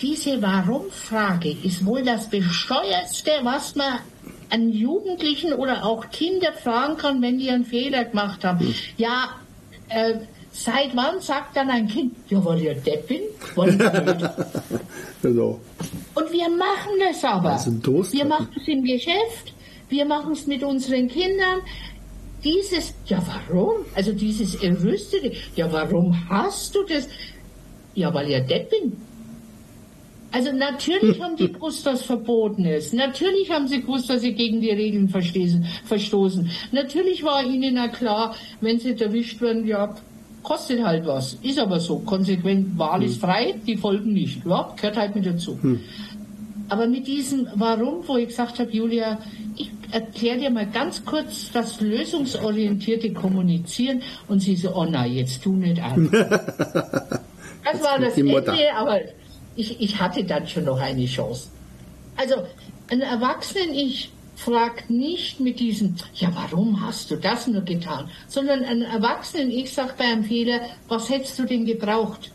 Diese 0.00 0.40
Warum-Frage 0.40 1.56
ist 1.64 1.84
wohl 1.84 2.04
das 2.04 2.30
Bescheuertste, 2.30 3.32
was 3.42 3.74
man 3.74 3.98
an 4.50 4.70
Jugendlichen 4.70 5.52
oder 5.52 5.84
auch 5.84 6.10
Kinder 6.10 6.52
fragen 6.52 6.96
kann, 6.96 7.22
wenn 7.22 7.38
die 7.38 7.50
einen 7.50 7.64
Fehler 7.64 8.04
gemacht 8.04 8.44
haben. 8.44 8.60
Hm. 8.60 8.74
Ja, 8.96 9.30
äh, 9.88 10.14
seit 10.50 10.94
wann 10.96 11.20
sagt 11.20 11.56
dann 11.56 11.70
ein 11.70 11.86
Kind, 11.88 12.14
ja, 12.28 12.44
weil 12.44 12.60
ihr 12.60 12.74
Depp 12.74 13.08
bin? 13.08 13.22
genau. 15.22 15.60
Und 16.14 16.32
wir 16.32 16.48
machen 16.50 16.92
das 16.98 17.24
aber. 17.24 17.52
Also 17.52 17.70
wir 18.12 18.24
machen 18.24 18.48
es 18.56 18.68
im 18.68 18.84
Geschäft, 18.84 19.54
wir 19.88 20.04
machen 20.04 20.32
es 20.32 20.46
mit 20.46 20.62
unseren 20.62 21.08
Kindern. 21.08 21.60
Dieses, 22.44 22.94
ja 23.06 23.22
warum? 23.26 23.84
Also 23.94 24.12
dieses 24.12 24.54
Errüstete, 24.62 25.32
ja 25.56 25.70
warum 25.72 26.16
hast 26.28 26.74
du 26.74 26.84
das? 26.84 27.08
Ja, 27.94 28.14
weil 28.14 28.28
ihr 28.28 28.40
Depp 28.40 28.70
bin. 28.70 28.96
Also 30.30 30.52
natürlich 30.52 31.20
haben 31.22 31.36
die 31.36 31.52
gewusst, 31.52 31.86
was 31.86 32.02
verboten 32.02 32.66
ist. 32.66 32.92
Natürlich 32.92 33.50
haben 33.50 33.66
sie 33.66 33.80
gewusst, 33.80 34.10
dass 34.10 34.20
sie 34.20 34.34
gegen 34.34 34.60
die 34.60 34.70
Regeln 34.70 35.08
verstoßen. 35.08 36.50
Natürlich 36.72 37.22
war 37.22 37.42
ihnen 37.42 37.76
ja 37.76 37.88
klar, 37.88 38.34
wenn 38.60 38.78
sie 38.78 38.98
erwischt 38.98 39.40
werden, 39.40 39.66
ja, 39.66 39.94
kostet 40.42 40.84
halt 40.84 41.06
was. 41.06 41.38
Ist 41.42 41.58
aber 41.58 41.80
so. 41.80 42.00
Konsequent, 42.00 42.78
Wahl 42.78 43.02
ist 43.02 43.14
hm. 43.14 43.20
frei, 43.20 43.54
die 43.66 43.76
folgen 43.76 44.12
nicht. 44.12 44.44
Ja, 44.44 44.72
gehört 44.76 44.96
halt 44.98 45.14
mit 45.14 45.24
dazu. 45.24 45.58
Hm. 45.60 45.80
Aber 46.68 46.86
mit 46.86 47.06
diesem 47.06 47.48
Warum, 47.54 48.06
wo 48.06 48.18
ich 48.18 48.28
gesagt 48.28 48.58
habe, 48.58 48.70
Julia, 48.70 49.18
ich 49.56 49.70
erkläre 49.90 50.38
dir 50.38 50.50
mal 50.50 50.66
ganz 50.66 51.02
kurz 51.06 51.50
das 51.52 51.80
lösungsorientierte 51.80 53.14
Kommunizieren 53.14 54.02
und 54.28 54.40
sie 54.40 54.56
so, 54.56 54.74
oh 54.74 54.84
nein, 54.84 55.14
jetzt 55.14 55.42
tu 55.42 55.54
nicht 55.54 55.82
an. 55.82 56.10
Das 57.70 57.82
war 57.82 57.98
das 57.98 58.16
Ende, 58.16 58.74
aber 58.76 59.00
ich, 59.58 59.80
ich 59.80 60.00
hatte 60.00 60.22
dann 60.22 60.46
schon 60.46 60.64
noch 60.64 60.78
eine 60.78 61.04
Chance. 61.06 61.48
Also 62.16 62.36
ein 62.90 63.00
Erwachsenen-Ich 63.00 64.10
fragt 64.36 64.88
nicht 64.88 65.40
mit 65.40 65.58
diesem, 65.58 65.96
ja, 66.14 66.30
warum 66.32 66.80
hast 66.80 67.10
du 67.10 67.16
das 67.16 67.48
nur 67.48 67.62
getan, 67.62 68.08
sondern 68.28 68.64
ein 68.64 68.82
Erwachsenen-Ich 68.82 69.72
sagt 69.72 69.98
bei 69.98 70.04
einem 70.04 70.22
Fehler, 70.22 70.60
was 70.86 71.10
hättest 71.10 71.40
du 71.40 71.44
denn 71.44 71.66
gebraucht? 71.66 72.30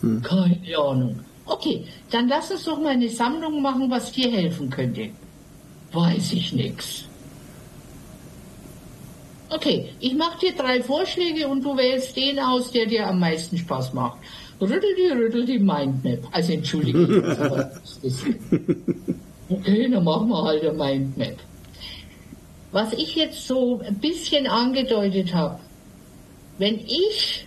Hm. 0.00 0.20
Keine 0.22 0.76
Ahnung. 0.76 1.20
Okay, 1.46 1.84
dann 2.10 2.28
lass 2.28 2.50
uns 2.50 2.64
doch 2.64 2.80
mal 2.80 2.90
eine 2.90 3.08
Sammlung 3.08 3.62
machen, 3.62 3.88
was 3.88 4.10
dir 4.10 4.30
helfen 4.30 4.68
könnte. 4.70 5.10
Weiß 5.92 6.32
ich 6.32 6.52
nichts. 6.52 7.04
Okay, 9.50 9.90
ich 10.00 10.14
mache 10.14 10.40
dir 10.40 10.52
drei 10.52 10.82
Vorschläge 10.82 11.48
und 11.48 11.64
du 11.64 11.76
wählst 11.76 12.16
den 12.16 12.40
aus, 12.40 12.72
der 12.72 12.86
dir 12.86 13.06
am 13.06 13.20
meisten 13.20 13.56
Spaß 13.56 13.94
macht. 13.94 14.18
Rüttel 14.60 14.94
die, 14.96 15.12
rüttel 15.12 15.44
die 15.46 15.58
Mindmap. 15.58 16.26
Also 16.32 16.52
entschuldige 16.52 16.98
okay, 19.48 19.88
dann 19.88 20.04
machen 20.04 20.28
wir 20.28 20.42
halt 20.42 20.62
eine 20.62 20.72
Mindmap. 20.72 21.36
Was 22.72 22.92
ich 22.92 23.14
jetzt 23.14 23.46
so 23.46 23.80
ein 23.80 23.98
bisschen 23.98 24.46
angedeutet 24.46 25.32
habe, 25.34 25.60
wenn 26.58 26.80
ich 26.80 27.46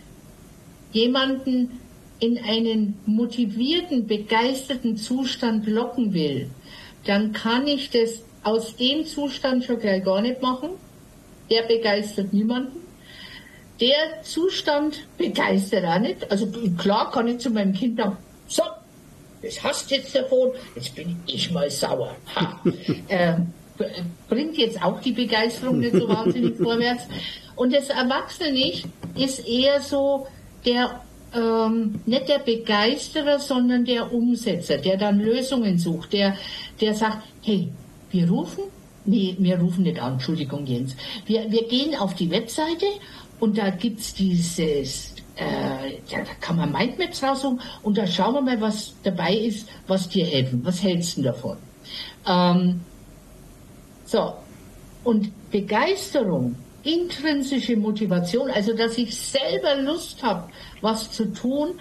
jemanden 0.94 1.80
in 2.20 2.38
einen 2.38 2.98
motivierten, 3.06 4.08
begeisterten 4.08 4.96
Zustand 4.96 5.68
locken 5.68 6.14
will, 6.14 6.50
dann 7.06 7.34
kann 7.34 7.68
ich 7.68 7.90
das 7.90 8.24
aus 8.44 8.76
dem 8.76 9.06
Zustand 9.06 9.66
schon 9.66 9.80
gleich 9.80 10.04
gar 10.04 10.22
nicht 10.22 10.42
machen. 10.42 10.70
Der 11.50 11.64
begeistert 11.64 12.32
niemanden 12.32 12.81
der 13.82 14.22
Zustand 14.24 15.00
begeistert 15.18 15.84
auch 15.86 16.00
nicht. 16.00 16.32
Also 16.32 16.48
klar 16.78 17.12
kann 17.12 17.28
ich 17.28 17.40
zu 17.40 17.50
meinem 17.50 17.74
Kind 17.74 17.98
sagen, 17.98 18.18
so, 18.48 18.64
das 19.42 19.62
hast 19.64 19.90
du 19.90 19.96
jetzt 19.96 20.16
davon, 20.16 20.52
jetzt 20.76 20.96
bin 20.96 21.18
ich 21.26 21.52
mal 21.52 21.70
sauer. 21.70 22.16
ähm, 23.10 23.48
bringt 24.30 24.58
jetzt 24.58 24.82
auch 24.84 25.02
die 25.02 25.14
Begeisterung 25.14 25.80
nicht 25.80 25.96
so 25.96 26.08
wahnsinnig 26.08 26.56
vorwärts. 26.62 27.06
Und 27.56 27.74
das 27.74 27.90
Erwachsene 27.90 28.52
nicht 28.52 28.86
ist 29.16 29.48
eher 29.48 29.82
so 29.82 30.28
der 30.66 31.02
ähm, 31.34 32.02
nicht 32.06 32.28
der 32.28 32.40
Begeisterer, 32.40 33.40
sondern 33.40 33.86
der 33.86 34.12
Umsetzer, 34.14 34.78
der 34.78 34.98
dann 34.98 35.20
Lösungen 35.20 35.78
sucht, 35.78 36.14
der, 36.14 36.36
der 36.82 36.94
sagt, 36.94 37.24
hey, 37.42 37.70
wir 38.12 38.30
rufen, 38.30 38.66
nee, 39.06 39.36
wir 39.40 39.58
rufen 39.58 39.84
nicht 39.84 40.00
an, 40.00 40.14
Entschuldigung 40.14 40.66
Jens, 40.66 40.96
wir, 41.26 41.50
wir 41.50 41.68
gehen 41.68 41.96
auf 41.96 42.16
die 42.16 42.30
Webseite 42.30 42.86
und 43.42 43.58
da 43.58 43.72
gibt 43.72 44.00
es 44.00 44.14
dieses, 44.14 45.16
äh, 45.36 45.98
da 46.10 46.24
kann 46.40 46.58
man 46.58 46.72
Mindmaps 46.72 47.24
raussuchen 47.24 47.60
und 47.82 47.98
da 47.98 48.06
schauen 48.06 48.36
wir 48.36 48.42
mal, 48.42 48.62
was 48.62 48.94
dabei 49.04 49.36
ist, 49.36 49.68
was 49.88 50.08
dir 50.08 50.26
helfen. 50.26 50.62
Was 50.64 50.82
hältst 50.82 51.18
du 51.18 51.24
davon? 51.24 51.58
Ähm, 52.28 52.82
so, 54.06 54.34
und 55.04 55.32
Begeisterung, 55.50 56.56
intrinsische 56.84 57.76
Motivation, 57.76 58.50
also 58.52 58.76
dass 58.76 58.98
ich 59.00 59.18
selber 59.18 59.82
Lust 59.82 60.22
habe, 60.22 60.48
was 60.82 61.12
zu 61.12 61.34
tun, 61.34 61.80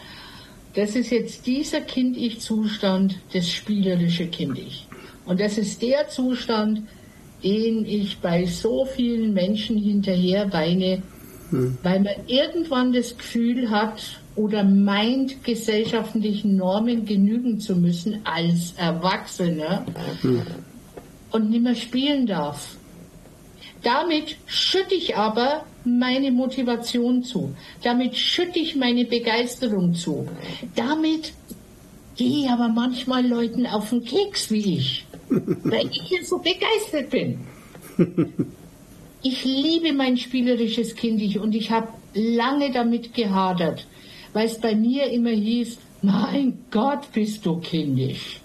das 0.75 0.97
ist 0.97 1.11
jetzt 1.11 1.47
dieser 1.47 1.83
Kind-Ich-Zustand, 1.83 3.19
das 3.35 3.51
spielerische 3.51 4.29
Kind-Ich. 4.29 4.87
Und 5.27 5.41
das 5.41 5.59
ist 5.59 5.83
der 5.83 6.09
Zustand, 6.09 6.85
den 7.45 7.85
ich 7.85 8.19
bei 8.19 8.47
so 8.47 8.87
vielen 8.87 9.35
Menschen 9.35 9.77
hinterher 9.77 10.51
weine, 10.53 11.03
hm. 11.51 11.79
Weil 11.83 12.01
man 12.01 12.15
irgendwann 12.27 12.93
das 12.93 13.17
Gefühl 13.17 13.71
hat 13.71 14.21
oder 14.37 14.65
meint, 14.65 15.43
gesellschaftlichen 15.45 16.57
Normen 16.57 17.05
genügen 17.05 17.61
zu 17.61 17.77
müssen 17.77 18.21
als 18.25 18.73
Erwachsener 18.77 19.85
hm. 20.23 20.43
und 21.33 21.51
nicht 21.51 21.63
mehr 21.63 21.75
spielen 21.75 22.27
darf. 22.27 22.77
Damit 23.83 24.37
schütte 24.47 24.95
ich 24.95 25.17
aber 25.17 25.65
meine 25.85 26.31
Motivation 26.31 27.23
zu. 27.23 27.55
Damit 27.83 28.17
schütte 28.17 28.59
ich 28.59 28.77
meine 28.77 29.07
Begeisterung 29.07 29.95
zu. 29.95 30.29
Damit 30.77 31.33
gehe 32.17 32.45
ich 32.45 32.51
aber 32.51 32.69
manchmal 32.69 33.27
Leuten 33.27 33.67
auf 33.67 33.89
den 33.89 34.05
Keks 34.05 34.51
wie 34.51 34.77
ich, 34.77 35.07
weil 35.29 35.87
ich 35.87 36.03
hier 36.03 36.25
so 36.25 36.39
begeistert 36.39 37.11
bin. 37.11 37.41
Ich 39.23 39.45
liebe 39.45 39.93
mein 39.93 40.17
spielerisches 40.17 40.95
Kind 40.95 41.37
und 41.37 41.55
ich 41.55 41.71
habe 41.71 41.89
lange 42.15 42.71
damit 42.73 43.13
gehadert, 43.15 43.87
weil 44.33 44.47
es 44.47 44.59
bei 44.59 44.75
mir 44.75 45.11
immer 45.11 45.31
hieß, 45.31 45.79
mein 46.03 46.59
Gott, 46.71 47.13
bist 47.13 47.45
du 47.45 47.59
kindisch. 47.59 48.41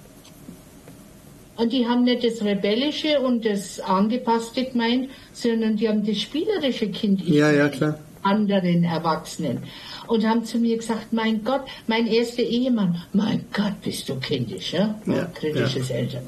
Und 1.56 1.72
die 1.72 1.88
haben 1.88 2.04
nicht 2.04 2.26
das 2.26 2.44
Rebellische 2.44 3.22
und 3.22 3.46
das 3.46 3.80
Angepasste 3.80 4.66
gemeint, 4.66 5.10
sondern 5.32 5.78
die 5.78 5.88
haben 5.88 6.06
das 6.06 6.20
spielerische 6.20 6.90
Kind 6.90 7.26
ja, 7.26 7.50
ja, 7.50 7.70
klar. 7.70 7.98
anderen 8.24 8.84
Erwachsenen. 8.84 9.60
Und 10.08 10.28
haben 10.28 10.44
zu 10.44 10.58
mir 10.58 10.76
gesagt, 10.76 11.14
mein 11.14 11.46
Gott, 11.46 11.62
mein 11.88 12.08
erster 12.08 12.44
Ehemann, 12.44 13.02
mein 13.14 13.46
Gott, 13.54 13.82
bist 13.82 14.10
du 14.10 14.16
kindisch. 14.16 14.74
Ja? 14.74 15.00
ja 15.06 15.26
Kritisches 15.34 15.88
ja. 15.88 15.96
Eltern. 15.96 16.28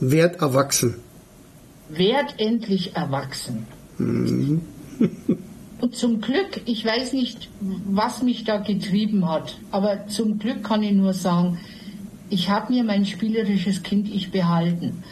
Werd 0.00 0.40
erwachsen 0.40 1.02
werd 1.88 2.34
endlich 2.38 2.94
erwachsen. 2.96 3.66
Mhm. 3.98 4.62
Und 5.80 5.94
zum 5.94 6.20
Glück, 6.20 6.60
ich 6.64 6.84
weiß 6.84 7.12
nicht, 7.12 7.48
was 7.60 8.22
mich 8.22 8.42
da 8.42 8.58
getrieben 8.58 9.28
hat, 9.28 9.58
aber 9.70 10.08
zum 10.08 10.38
Glück 10.38 10.64
kann 10.64 10.82
ich 10.82 10.92
nur 10.92 11.14
sagen, 11.14 11.58
ich 12.30 12.50
habe 12.50 12.72
mir 12.72 12.82
mein 12.82 13.06
spielerisches 13.06 13.82
Kind-Ich 13.82 14.30
behalten. 14.32 15.04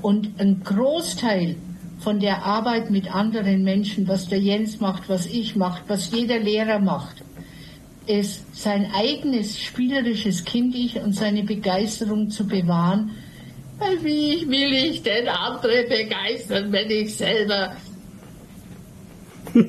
Und 0.00 0.40
ein 0.40 0.62
Großteil 0.64 1.56
von 1.98 2.20
der 2.20 2.44
Arbeit 2.44 2.90
mit 2.90 3.14
anderen 3.14 3.64
Menschen, 3.64 4.08
was 4.08 4.28
der 4.28 4.40
Jens 4.40 4.80
macht, 4.80 5.08
was 5.08 5.26
ich 5.26 5.56
macht, 5.56 5.84
was 5.88 6.10
jeder 6.10 6.38
Lehrer 6.38 6.78
macht, 6.78 7.22
ist 8.06 8.56
sein 8.56 8.90
eigenes 8.94 9.58
spielerisches 9.58 10.44
Kind-Ich 10.44 11.00
und 11.00 11.14
seine 11.14 11.44
Begeisterung 11.44 12.30
zu 12.30 12.46
bewahren. 12.46 13.12
Wie 14.02 14.48
will 14.48 14.72
ich 14.72 15.02
denn 15.02 15.28
andere 15.28 15.84
begeistern, 15.84 16.70
wenn 16.72 16.90
ich 16.90 17.16
selber... 17.16 17.76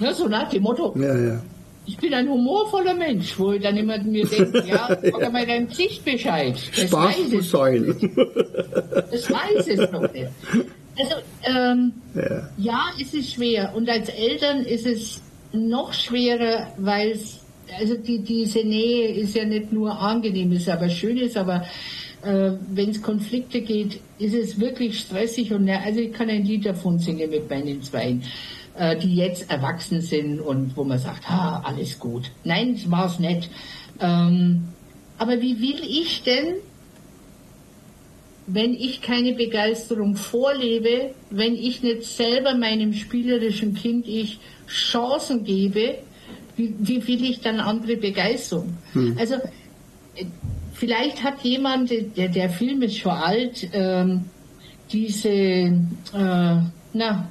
ja, 0.00 0.14
so 0.14 0.28
nach 0.28 0.48
dem 0.48 0.62
Motto. 0.62 0.94
Ja, 0.98 1.16
ja 1.16 1.42
ich 1.88 1.96
bin 1.96 2.12
ein 2.12 2.28
humorvoller 2.28 2.94
Mensch, 2.94 3.38
wo 3.38 3.52
ich 3.52 3.62
dann 3.62 3.76
immer 3.76 3.98
mir 3.98 4.26
denke, 4.26 4.62
ja, 4.68 4.88
oder 5.14 5.30
mal 5.30 5.46
dein 5.46 5.68
Gesicht 5.68 6.04
Bescheid. 6.04 6.54
Das 6.76 6.84
Spaß 6.88 7.16
muss 7.32 7.50
sein. 7.50 7.96
Das 9.10 9.30
weiß 9.30 9.66
es 9.66 9.90
noch 9.90 10.12
nicht. 10.12 10.28
Also, 10.98 11.14
ähm, 11.44 11.92
ja. 12.14 12.50
ja, 12.58 12.84
es 13.00 13.14
ist 13.14 13.32
schwer. 13.32 13.72
Und 13.74 13.88
als 13.88 14.10
Eltern 14.10 14.64
ist 14.64 14.86
es 14.86 15.22
noch 15.52 15.94
schwerer, 15.94 16.66
weil 16.76 17.12
es, 17.12 17.40
also 17.78 17.96
die, 17.96 18.18
diese 18.18 18.60
Nähe 18.60 19.08
ist 19.14 19.34
ja 19.34 19.44
nicht 19.44 19.72
nur 19.72 19.98
angenehm, 19.98 20.52
ist 20.52 20.68
aber 20.68 20.90
schön 20.90 21.16
ist, 21.16 21.38
aber 21.38 21.64
äh, 22.22 22.52
wenn 22.70 22.90
es 22.90 23.02
Konflikte 23.02 23.60
geht, 23.60 24.00
ist 24.18 24.34
es 24.34 24.58
wirklich 24.58 24.98
stressig 24.98 25.52
und 25.52 25.68
also 25.68 26.00
ich 26.00 26.12
kann 26.12 26.28
ein 26.28 26.44
Lied 26.44 26.66
davon 26.66 26.98
singen 26.98 27.30
mit 27.30 27.48
meinen 27.48 27.82
Zweien. 27.82 28.22
Äh, 28.78 28.96
die 28.96 29.16
jetzt 29.16 29.50
erwachsen 29.50 30.00
sind 30.00 30.38
und 30.38 30.76
wo 30.76 30.84
man 30.84 31.00
sagt, 31.00 31.28
ha, 31.28 31.60
alles 31.64 31.98
gut. 31.98 32.30
Nein, 32.44 32.74
es 32.74 33.18
nicht. 33.18 33.50
Ähm, 33.98 34.68
aber 35.18 35.40
wie 35.40 35.60
will 35.60 35.80
ich 35.82 36.22
denn, 36.22 36.54
wenn 38.46 38.74
ich 38.74 39.02
keine 39.02 39.32
Begeisterung 39.32 40.14
vorlebe, 40.14 41.10
wenn 41.30 41.56
ich 41.56 41.82
nicht 41.82 42.04
selber 42.04 42.54
meinem 42.54 42.92
spielerischen 42.92 43.74
Kind 43.74 44.06
ich 44.06 44.38
Chancen 44.68 45.42
gebe, 45.42 45.96
wie, 46.54 46.72
wie 46.78 47.04
will 47.08 47.24
ich 47.24 47.40
dann 47.40 47.58
andere 47.58 47.96
Begeisterung? 47.96 48.76
Hm. 48.92 49.16
Also 49.18 49.34
äh, 50.14 50.26
vielleicht 50.78 51.22
hat 51.22 51.42
jemand, 51.42 51.90
der, 51.90 52.28
der 52.28 52.50
Film 52.50 52.82
ist 52.82 52.98
schon 52.98 53.12
alt, 53.12 53.68
ähm, 53.72 54.24
diese, 54.90 55.28
äh, 55.28 55.72
na, 56.92 57.28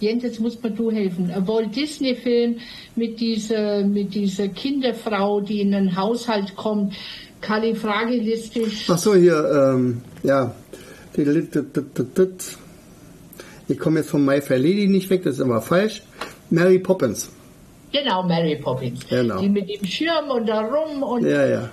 Jens, 0.00 0.22
jetzt 0.22 0.40
muss 0.40 0.60
man 0.62 0.74
du 0.76 0.90
helfen. 0.90 1.30
Ein 1.30 1.46
Walt 1.48 1.74
Disney-Film 1.74 2.56
mit 2.96 3.20
dieser, 3.20 3.84
mit 3.84 4.14
dieser 4.14 4.48
Kinderfrau, 4.48 5.40
die 5.40 5.60
in 5.60 5.74
einen 5.74 5.96
Haushalt 5.96 6.54
kommt, 6.56 6.94
kalifragilistisch. 7.40 8.86
Ach 8.88 8.98
so, 8.98 9.14
hier, 9.14 9.72
ähm, 9.74 10.02
ja. 10.22 10.54
Ich 13.68 13.78
komme 13.78 14.00
jetzt 14.00 14.10
von 14.10 14.24
My 14.24 14.40
Fair 14.40 14.58
Lady 14.58 14.88
nicht 14.88 15.08
weg, 15.10 15.22
das 15.22 15.34
ist 15.34 15.40
immer 15.40 15.62
falsch. 15.62 16.02
Mary 16.50 16.78
Poppins. 16.80 17.30
Genau, 17.92 18.24
Mary 18.24 18.56
Poppins. 18.56 19.06
Genau. 19.08 19.40
Die 19.40 19.48
mit 19.48 19.68
dem 19.68 19.84
Schirm 19.86 20.28
und 20.28 20.48
da 20.48 20.60
rum 20.62 21.02
und. 21.02 21.24
Ja, 21.24 21.46
ja. 21.46 21.70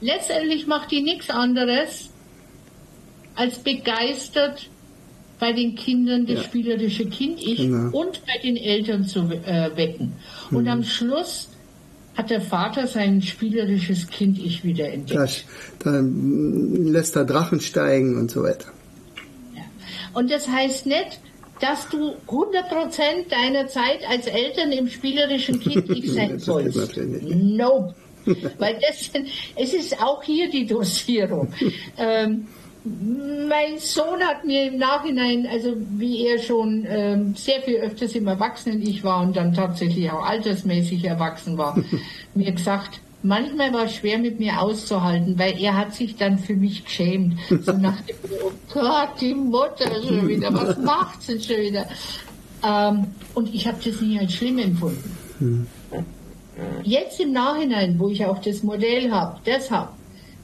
Letztendlich 0.00 0.66
macht 0.66 0.90
die 0.90 1.02
nichts 1.02 1.30
anderes, 1.30 2.10
als 3.34 3.58
begeistert 3.58 4.68
bei 5.38 5.52
den 5.52 5.74
Kindern 5.74 6.26
das 6.26 6.36
ja. 6.36 6.44
spielerische 6.44 7.06
Kind-Ich 7.06 7.58
genau. 7.58 7.96
und 7.98 8.20
bei 8.26 8.38
den 8.42 8.56
Eltern 8.56 9.06
zu 9.06 9.20
äh, 9.20 9.70
wecken. 9.74 10.12
Und 10.50 10.64
mhm. 10.64 10.68
am 10.68 10.84
Schluss 10.84 11.48
hat 12.14 12.30
der 12.30 12.42
Vater 12.42 12.86
sein 12.86 13.22
spielerisches 13.22 14.06
Kind-Ich 14.08 14.62
wieder 14.64 14.92
entdeckt. 14.92 15.18
Das, 15.18 15.44
dann 15.78 16.84
lässt 16.84 17.16
er 17.16 17.24
Drachen 17.24 17.60
steigen 17.60 18.18
und 18.18 18.30
so 18.30 18.42
weiter. 18.42 18.66
Ja. 19.54 19.62
Und 20.12 20.30
das 20.30 20.48
heißt 20.48 20.86
nicht, 20.86 21.20
dass 21.60 21.88
du 21.88 22.14
100% 22.26 23.28
deiner 23.30 23.68
Zeit 23.68 24.00
als 24.08 24.26
Eltern 24.26 24.72
im 24.72 24.88
spielerischen 24.88 25.60
Kind-Ich 25.60 26.12
sein 26.12 26.38
sollst. 26.38 26.96
Nope. 27.22 27.94
Weil 28.58 28.78
das, 28.80 29.10
es 29.56 29.74
ist 29.74 30.02
auch 30.02 30.22
hier 30.22 30.50
die 30.50 30.66
Dosierung. 30.66 31.52
ähm, 31.98 32.46
mein 32.84 33.78
Sohn 33.78 34.20
hat 34.22 34.44
mir 34.44 34.68
im 34.68 34.78
Nachhinein, 34.78 35.46
also 35.46 35.76
wie 35.96 36.26
er 36.26 36.38
schon 36.38 36.86
ähm, 36.88 37.34
sehr 37.34 37.60
viel 37.60 37.76
öfters 37.76 38.14
im 38.14 38.26
Erwachsenen-Ich 38.26 39.04
war 39.04 39.20
und 39.22 39.36
dann 39.36 39.52
tatsächlich 39.52 40.10
auch 40.10 40.24
altersmäßig 40.24 41.04
erwachsen 41.04 41.58
war, 41.58 41.78
mir 42.34 42.52
gesagt, 42.52 43.00
manchmal 43.22 43.72
war 43.74 43.84
es 43.84 43.96
schwer 43.96 44.18
mit 44.18 44.40
mir 44.40 44.60
auszuhalten, 44.60 45.38
weil 45.38 45.60
er 45.60 45.76
hat 45.76 45.94
sich 45.94 46.16
dann 46.16 46.38
für 46.38 46.54
mich 46.54 46.84
geschämt. 46.84 47.38
So 47.48 47.72
nach 47.72 48.00
dem, 48.02 48.16
oh 48.42 48.52
Gott, 48.72 49.20
die 49.20 49.34
Mutter 49.34 49.90
schon 50.06 50.26
wieder, 50.26 50.52
was 50.54 50.78
macht 50.78 51.22
sie 51.22 51.40
schon 51.40 51.56
wieder? 51.58 51.86
Ähm, 52.66 53.08
und 53.34 53.54
ich 53.54 53.66
habe 53.66 53.78
das 53.84 54.00
nie 54.00 54.18
als 54.18 54.32
schlimm 54.32 54.58
empfunden. 54.58 55.18
Hm. 55.38 55.66
Jetzt 56.82 57.20
im 57.20 57.32
Nachhinein, 57.32 57.98
wo 57.98 58.08
ich 58.08 58.24
auch 58.24 58.38
das 58.38 58.62
Modell 58.62 59.10
habe, 59.10 59.38
das 59.44 59.70
habe, 59.70 59.90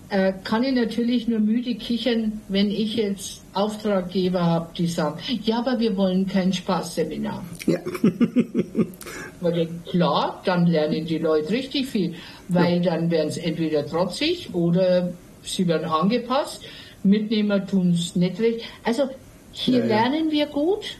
äh, 0.08 0.32
kann 0.44 0.62
ich 0.62 0.74
natürlich 0.74 1.26
nur 1.26 1.40
müde 1.40 1.74
kichern, 1.74 2.40
wenn 2.48 2.70
ich 2.70 2.94
jetzt 2.96 3.42
Auftraggeber 3.54 4.44
habe, 4.44 4.68
die 4.76 4.86
sagen, 4.86 5.18
ja, 5.42 5.58
aber 5.58 5.80
wir 5.80 5.96
wollen 5.96 6.26
kein 6.28 6.52
Spaßseminar. 6.52 7.44
Ja. 7.66 7.80
Weil 9.40 9.68
klar, 9.90 10.40
dann 10.44 10.66
lernen 10.66 11.06
die 11.06 11.18
Leute 11.18 11.50
richtig 11.50 11.86
viel, 11.86 12.14
weil 12.48 12.82
ja. 12.82 12.92
dann 12.92 13.10
werden 13.10 13.30
sie 13.30 13.40
entweder 13.42 13.84
trotzig 13.84 14.54
oder 14.54 15.12
sie 15.42 15.66
werden 15.66 15.86
angepasst. 15.86 16.62
Mitnehmer 17.02 17.66
tun 17.66 17.90
es 17.90 18.16
nicht 18.16 18.40
recht. 18.40 18.62
Also 18.82 19.10
hier 19.52 19.80
ja, 19.80 19.86
lernen 19.86 20.30
wir 20.30 20.46
gut 20.46 20.96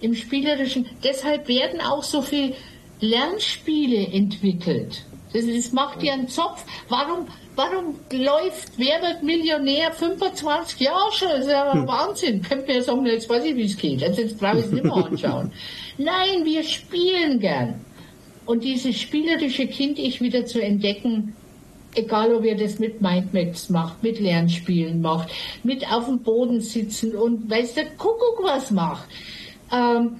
im 0.00 0.14
Spielerischen. 0.14 0.86
Deshalb 1.02 1.48
werden 1.48 1.80
auch 1.80 2.02
so 2.02 2.22
viele 2.22 2.54
Lernspiele 3.00 4.06
entwickelt. 4.12 5.04
Das, 5.32 5.46
das 5.46 5.72
macht 5.72 6.02
ja 6.02 6.12
einen 6.12 6.28
Zopf. 6.28 6.64
Warum, 6.88 7.26
warum 7.56 7.96
läuft 8.12 8.72
Wer 8.76 9.02
wird 9.02 9.22
Millionär 9.22 9.92
25 9.92 10.80
Jahre 10.80 11.12
schon? 11.12 11.28
Das 11.28 11.40
ist 11.40 11.50
ja 11.50 11.72
hm. 11.72 11.86
Wahnsinn. 11.88 12.42
Könnt 12.42 12.68
mir 12.68 12.82
sagen, 12.82 13.04
jetzt 13.06 13.28
weiß 13.28 13.44
ich, 13.44 13.56
wie 13.56 13.64
es 13.64 13.76
geht. 13.76 14.02
Also 14.02 14.22
jetzt 14.22 14.38
brauche 14.38 14.58
ich 14.58 14.66
es 14.66 14.72
nicht 14.72 14.84
mehr 14.84 14.94
anschauen. 14.94 15.52
Nein, 15.98 16.44
wir 16.44 16.62
spielen 16.62 17.40
gern. 17.40 17.84
Und 18.46 18.62
dieses 18.62 19.00
spielerische 19.00 19.66
Kind-Ich 19.66 20.20
wieder 20.20 20.44
zu 20.46 20.62
entdecken, 20.62 21.34
egal 21.94 22.34
ob 22.34 22.44
ihr 22.44 22.56
das 22.56 22.78
mit 22.78 23.00
Mindmaps 23.00 23.70
macht, 23.70 24.02
mit 24.02 24.20
Lernspielen 24.20 25.00
macht, 25.00 25.30
mit 25.62 25.90
auf 25.90 26.06
dem 26.06 26.20
Boden 26.20 26.60
sitzen 26.60 27.14
und 27.14 27.50
weiß 27.50 27.74
der 27.74 27.86
Kuckuck 27.96 28.42
was 28.42 28.70
macht. 28.70 29.08
Ähm, 29.72 30.16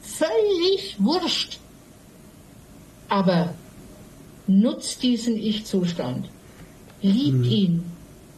völlig 0.00 0.96
wurscht. 0.98 1.58
Aber 3.08 3.54
nutzt 4.46 5.02
diesen 5.02 5.36
Ich-Zustand. 5.36 6.28
Liebt 7.00 7.38
mhm. 7.38 7.44
ihn, 7.44 7.84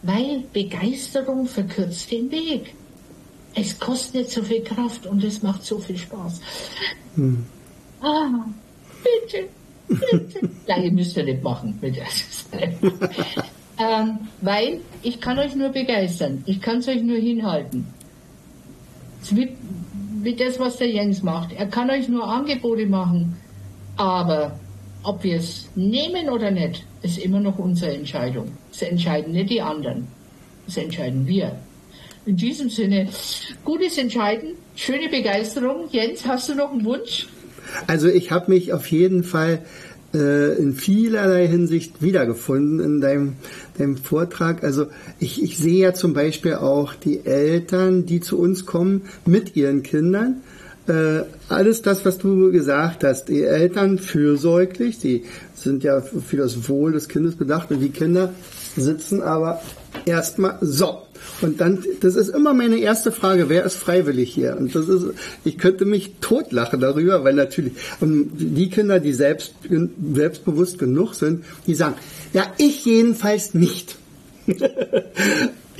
weil 0.02 0.44
Begeisterung 0.52 1.46
verkürzt 1.46 2.10
den 2.10 2.30
Weg. 2.30 2.74
Es 3.54 3.78
kostet 3.78 4.14
nicht 4.14 4.30
so 4.30 4.42
viel 4.42 4.62
Kraft 4.62 5.06
und 5.06 5.24
es 5.24 5.42
macht 5.42 5.64
so 5.64 5.78
viel 5.78 5.96
Spaß. 5.96 6.40
Mhm. 7.16 7.44
Ah, 8.00 8.46
bitte, 9.02 9.48
bitte. 9.88 10.48
Nein, 10.68 10.82
ihr 10.84 10.92
müsst 10.92 11.16
ja 11.16 11.22
nicht 11.22 11.42
machen. 11.42 11.76
Bitte. 11.80 12.02
ähm, 13.78 14.18
weil 14.40 14.80
ich 15.02 15.20
kann 15.20 15.38
euch 15.38 15.54
nur 15.54 15.70
begeistern. 15.70 16.42
Ich 16.46 16.60
kann 16.60 16.78
es 16.78 16.88
euch 16.88 17.02
nur 17.02 17.18
hinhalten. 17.18 17.86
Wie, 19.30 19.48
wie 20.22 20.34
das, 20.34 20.58
was 20.58 20.76
der 20.76 20.90
Jens 20.90 21.22
macht. 21.22 21.52
Er 21.52 21.66
kann 21.66 21.90
euch 21.90 22.08
nur 22.08 22.26
Angebote 22.26 22.86
machen. 22.86 23.36
Aber 24.00 24.58
ob 25.02 25.22
wir 25.24 25.36
es 25.36 25.68
nehmen 25.74 26.30
oder 26.30 26.50
nicht, 26.50 26.86
ist 27.02 27.18
immer 27.18 27.38
noch 27.38 27.58
unsere 27.58 27.92
Entscheidung. 27.92 28.46
Es 28.72 28.80
entscheiden 28.80 29.34
nicht 29.34 29.50
die 29.50 29.60
anderen. 29.60 30.08
Es 30.66 30.78
entscheiden 30.78 31.26
wir. 31.26 31.56
In 32.24 32.36
diesem 32.36 32.70
Sinne, 32.70 33.08
gutes 33.62 33.98
Entscheiden, 33.98 34.54
schöne 34.74 35.10
Begeisterung. 35.10 35.86
Jens, 35.90 36.26
hast 36.26 36.48
du 36.48 36.54
noch 36.54 36.72
einen 36.72 36.86
Wunsch? 36.86 37.28
Also 37.86 38.08
ich 38.08 38.30
habe 38.30 38.50
mich 38.50 38.72
auf 38.72 38.86
jeden 38.90 39.22
Fall 39.22 39.66
äh, 40.14 40.56
in 40.56 40.72
vielerlei 40.72 41.46
Hinsicht 41.46 42.00
wiedergefunden 42.00 42.80
in 42.80 43.02
deinem, 43.02 43.34
deinem 43.76 43.98
Vortrag. 43.98 44.64
Also 44.64 44.86
ich, 45.18 45.42
ich 45.42 45.58
sehe 45.58 45.82
ja 45.82 45.92
zum 45.92 46.14
Beispiel 46.14 46.54
auch 46.54 46.94
die 46.94 47.26
Eltern, 47.26 48.06
die 48.06 48.20
zu 48.20 48.38
uns 48.38 48.64
kommen 48.64 49.02
mit 49.26 49.56
ihren 49.56 49.82
Kindern 49.82 50.40
äh, 50.90 51.24
alles 51.48 51.82
das, 51.82 52.04
was 52.04 52.18
du 52.18 52.50
gesagt 52.50 53.04
hast, 53.04 53.26
die 53.26 53.42
Eltern 53.42 53.98
fürsorglich, 53.98 54.98
die 54.98 55.24
sind 55.54 55.84
ja 55.84 56.00
für 56.00 56.36
das 56.36 56.68
Wohl 56.68 56.92
des 56.92 57.08
Kindes 57.08 57.36
bedacht 57.36 57.70
und 57.70 57.80
die 57.80 57.90
Kinder 57.90 58.34
sitzen 58.76 59.22
aber 59.22 59.62
erstmal 60.04 60.58
so. 60.60 61.02
Und 61.42 61.60
dann, 61.60 61.84
das 62.00 62.16
ist 62.16 62.28
immer 62.28 62.54
meine 62.54 62.78
erste 62.78 63.12
Frage, 63.12 63.48
wer 63.48 63.64
ist 63.64 63.76
freiwillig 63.76 64.32
hier? 64.32 64.56
Und 64.56 64.74
das 64.74 64.88
ist, 64.88 65.06
ich 65.44 65.58
könnte 65.58 65.84
mich 65.84 66.14
totlachen 66.20 66.80
darüber, 66.80 67.22
weil 67.24 67.34
natürlich, 67.34 67.74
und 68.00 68.30
die 68.36 68.68
Kinder, 68.68 68.98
die 69.00 69.12
selbst, 69.12 69.54
selbstbewusst 70.12 70.78
genug 70.78 71.14
sind, 71.14 71.44
die 71.66 71.74
sagen, 71.74 71.94
ja, 72.32 72.52
ich 72.58 72.84
jedenfalls 72.84 73.54
nicht. 73.54 73.96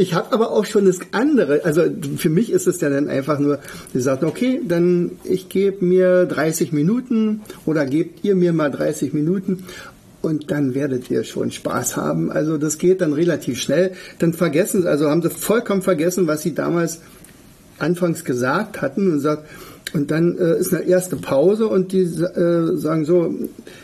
ich 0.01 0.15
habe 0.15 0.33
aber 0.33 0.51
auch 0.51 0.65
schon 0.65 0.87
das 0.87 0.99
andere, 1.13 1.63
also 1.67 1.83
für 2.17 2.31
mich 2.31 2.51
ist 2.51 2.67
es 2.67 2.81
ja 2.81 2.89
dann 2.89 3.09
einfach 3.09 3.39
nur, 3.39 3.59
die 3.93 4.01
sagt, 4.01 4.25
okay, 4.25 4.63
dann 4.67 5.13
ich 5.25 5.51
gebe 5.51 5.85
mir 5.85 6.25
30 6.25 6.73
Minuten 6.73 7.43
oder 7.67 7.85
gebt 7.85 8.25
ihr 8.25 8.35
mir 8.35 8.55
mal 8.55 8.71
30 8.71 9.13
Minuten 9.13 9.65
und 10.23 10.51
dann 10.51 10.75
werdet 10.75 11.11
ihr 11.11 11.23
schon 11.25 11.51
Spaß 11.51 11.99
haben. 11.99 12.33
Also 12.33 12.57
das 12.57 12.79
geht 12.79 13.03
dann 13.03 13.13
relativ 13.13 13.61
schnell. 13.61 13.93
Dann 14.19 14.33
vergessen, 14.33 14.87
also 14.87 15.11
haben 15.11 15.21
sie 15.21 15.29
vollkommen 15.29 15.83
vergessen, 15.83 16.27
was 16.27 16.41
sie 16.41 16.55
damals 16.55 17.03
anfangs 17.79 18.25
gesagt 18.25 18.81
hatten 18.81 19.13
und 19.13 19.21
sagt, 19.21 19.47
und 19.93 20.11
dann 20.11 20.39
äh, 20.39 20.57
ist 20.57 20.73
eine 20.73 20.85
erste 20.85 21.17
Pause 21.17 21.67
und 21.67 21.93
die 21.93 22.05
äh, 22.05 22.77
sagen 22.77 23.05
so, 23.05 23.35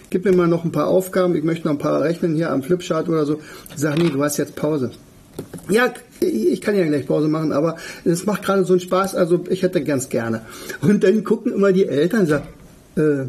gib 0.09 0.25
mir 0.25 0.33
mal 0.33 0.49
noch 0.49 0.65
ein 0.65 0.73
paar 0.73 0.87
Aufgaben, 0.87 1.37
ich 1.37 1.45
möchte 1.45 1.67
noch 1.67 1.75
ein 1.75 1.79
paar 1.79 2.01
rechnen 2.01 2.37
hier 2.37 2.53
am 2.53 2.63
Flipchart 2.63 3.11
oder 3.11 3.27
so. 3.27 3.39
Sagen, 3.75 4.01
nee, 4.03 4.09
du 4.09 4.23
hast 4.23 4.39
jetzt 4.39 4.57
Pause. 4.57 4.93
Ja, 5.69 5.93
ich 6.21 6.61
kann 6.61 6.77
ja 6.77 6.85
gleich 6.85 7.07
Pause 7.07 7.29
machen, 7.29 7.53
aber 7.53 7.77
es 8.05 8.25
macht 8.25 8.43
gerade 8.45 8.65
so 8.65 8.75
einen 8.75 8.81
Spaß, 8.81 9.15
also 9.15 9.45
ich 9.51 9.63
hätte 9.63 9.83
ganz 9.83 10.09
gerne. 10.09 10.43
Und 10.81 11.05
dann 11.05 11.25
gucken 11.25 11.53
immer 11.53 11.73
die 11.73 11.87
Eltern 11.87 12.21
und 12.21 12.27
sagen, 12.27 12.49
äh, 12.97 13.27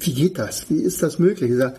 wie 0.00 0.12
geht 0.12 0.38
das? 0.38 0.68
Wie 0.68 0.82
ist 0.82 1.02
das 1.02 1.18
möglich? 1.18 1.50
Ich 1.50 1.56
sage, 1.56 1.76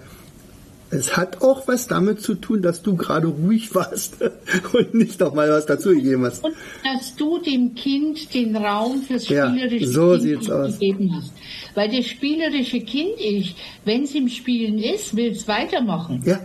es 0.92 1.18
hat 1.18 1.42
auch 1.42 1.68
was 1.68 1.88
damit 1.88 2.22
zu 2.22 2.36
tun, 2.36 2.62
dass 2.62 2.82
du 2.82 2.96
gerade 2.96 3.28
ruhig 3.28 3.74
warst 3.76 4.18
und 4.74 4.94
nicht 4.94 5.20
noch 5.20 5.34
mal 5.34 5.50
was 5.50 5.66
dazu 5.66 5.90
gegeben 5.90 6.26
hast. 6.26 6.44
Und 6.44 6.54
dass 6.84 7.16
du 7.16 7.40
dem 7.40 7.76
Kind 7.76 8.34
den 8.34 8.56
Raum 8.56 9.02
fürs 9.02 9.26
spielerische 9.26 9.86
ja, 9.86 9.92
so 9.92 10.18
Kind 10.18 10.48
gegeben 10.48 11.12
hast. 11.16 11.34
Weil 11.74 11.90
das 11.90 12.06
spielerische 12.06 12.80
Kind 12.82 13.20
ich, 13.20 13.56
wenn 13.84 14.04
es 14.04 14.16
im 14.16 14.30
Spielen 14.30 14.80
ist, 14.80 15.16
will 15.16 15.32
es 15.32 15.48
weitermachen. 15.48 16.22
Ja. 16.26 16.40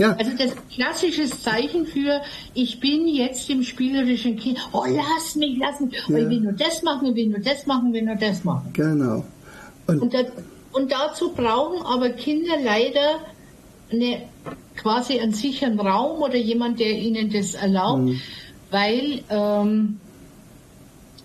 Ja. 0.00 0.12
Also 0.12 0.30
das 0.38 0.56
klassische 0.74 1.26
Zeichen 1.26 1.84
für, 1.84 2.22
ich 2.54 2.80
bin 2.80 3.06
jetzt 3.06 3.50
im 3.50 3.62
spielerischen 3.62 4.36
Kind. 4.36 4.58
Oh, 4.72 4.86
lass 4.88 5.36
mich, 5.36 5.58
lass 5.58 5.78
mich. 5.78 5.94
Oh, 6.08 6.16
ich 6.16 6.26
will 6.26 6.40
nur 6.40 6.52
das 6.52 6.82
machen, 6.82 7.08
ich 7.08 7.16
will 7.16 7.26
nur 7.26 7.40
das 7.40 7.66
machen, 7.66 7.88
ich 7.88 8.00
will 8.00 8.06
nur 8.06 8.14
das 8.14 8.42
machen. 8.42 8.70
Genau. 8.72 9.22
Und, 9.86 10.00
und, 10.00 10.14
das, 10.14 10.24
und 10.72 10.90
dazu 10.90 11.32
brauchen 11.32 11.82
aber 11.84 12.08
Kinder 12.10 12.54
leider 12.64 13.20
eine, 13.92 14.22
quasi 14.74 15.20
einen 15.20 15.34
sicheren 15.34 15.78
Raum 15.78 16.22
oder 16.22 16.36
jemand, 16.36 16.80
der 16.80 16.92
ihnen 16.92 17.28
das 17.28 17.52
erlaubt, 17.52 18.04
mhm. 18.04 18.20
weil 18.70 19.22
ähm, 19.28 20.00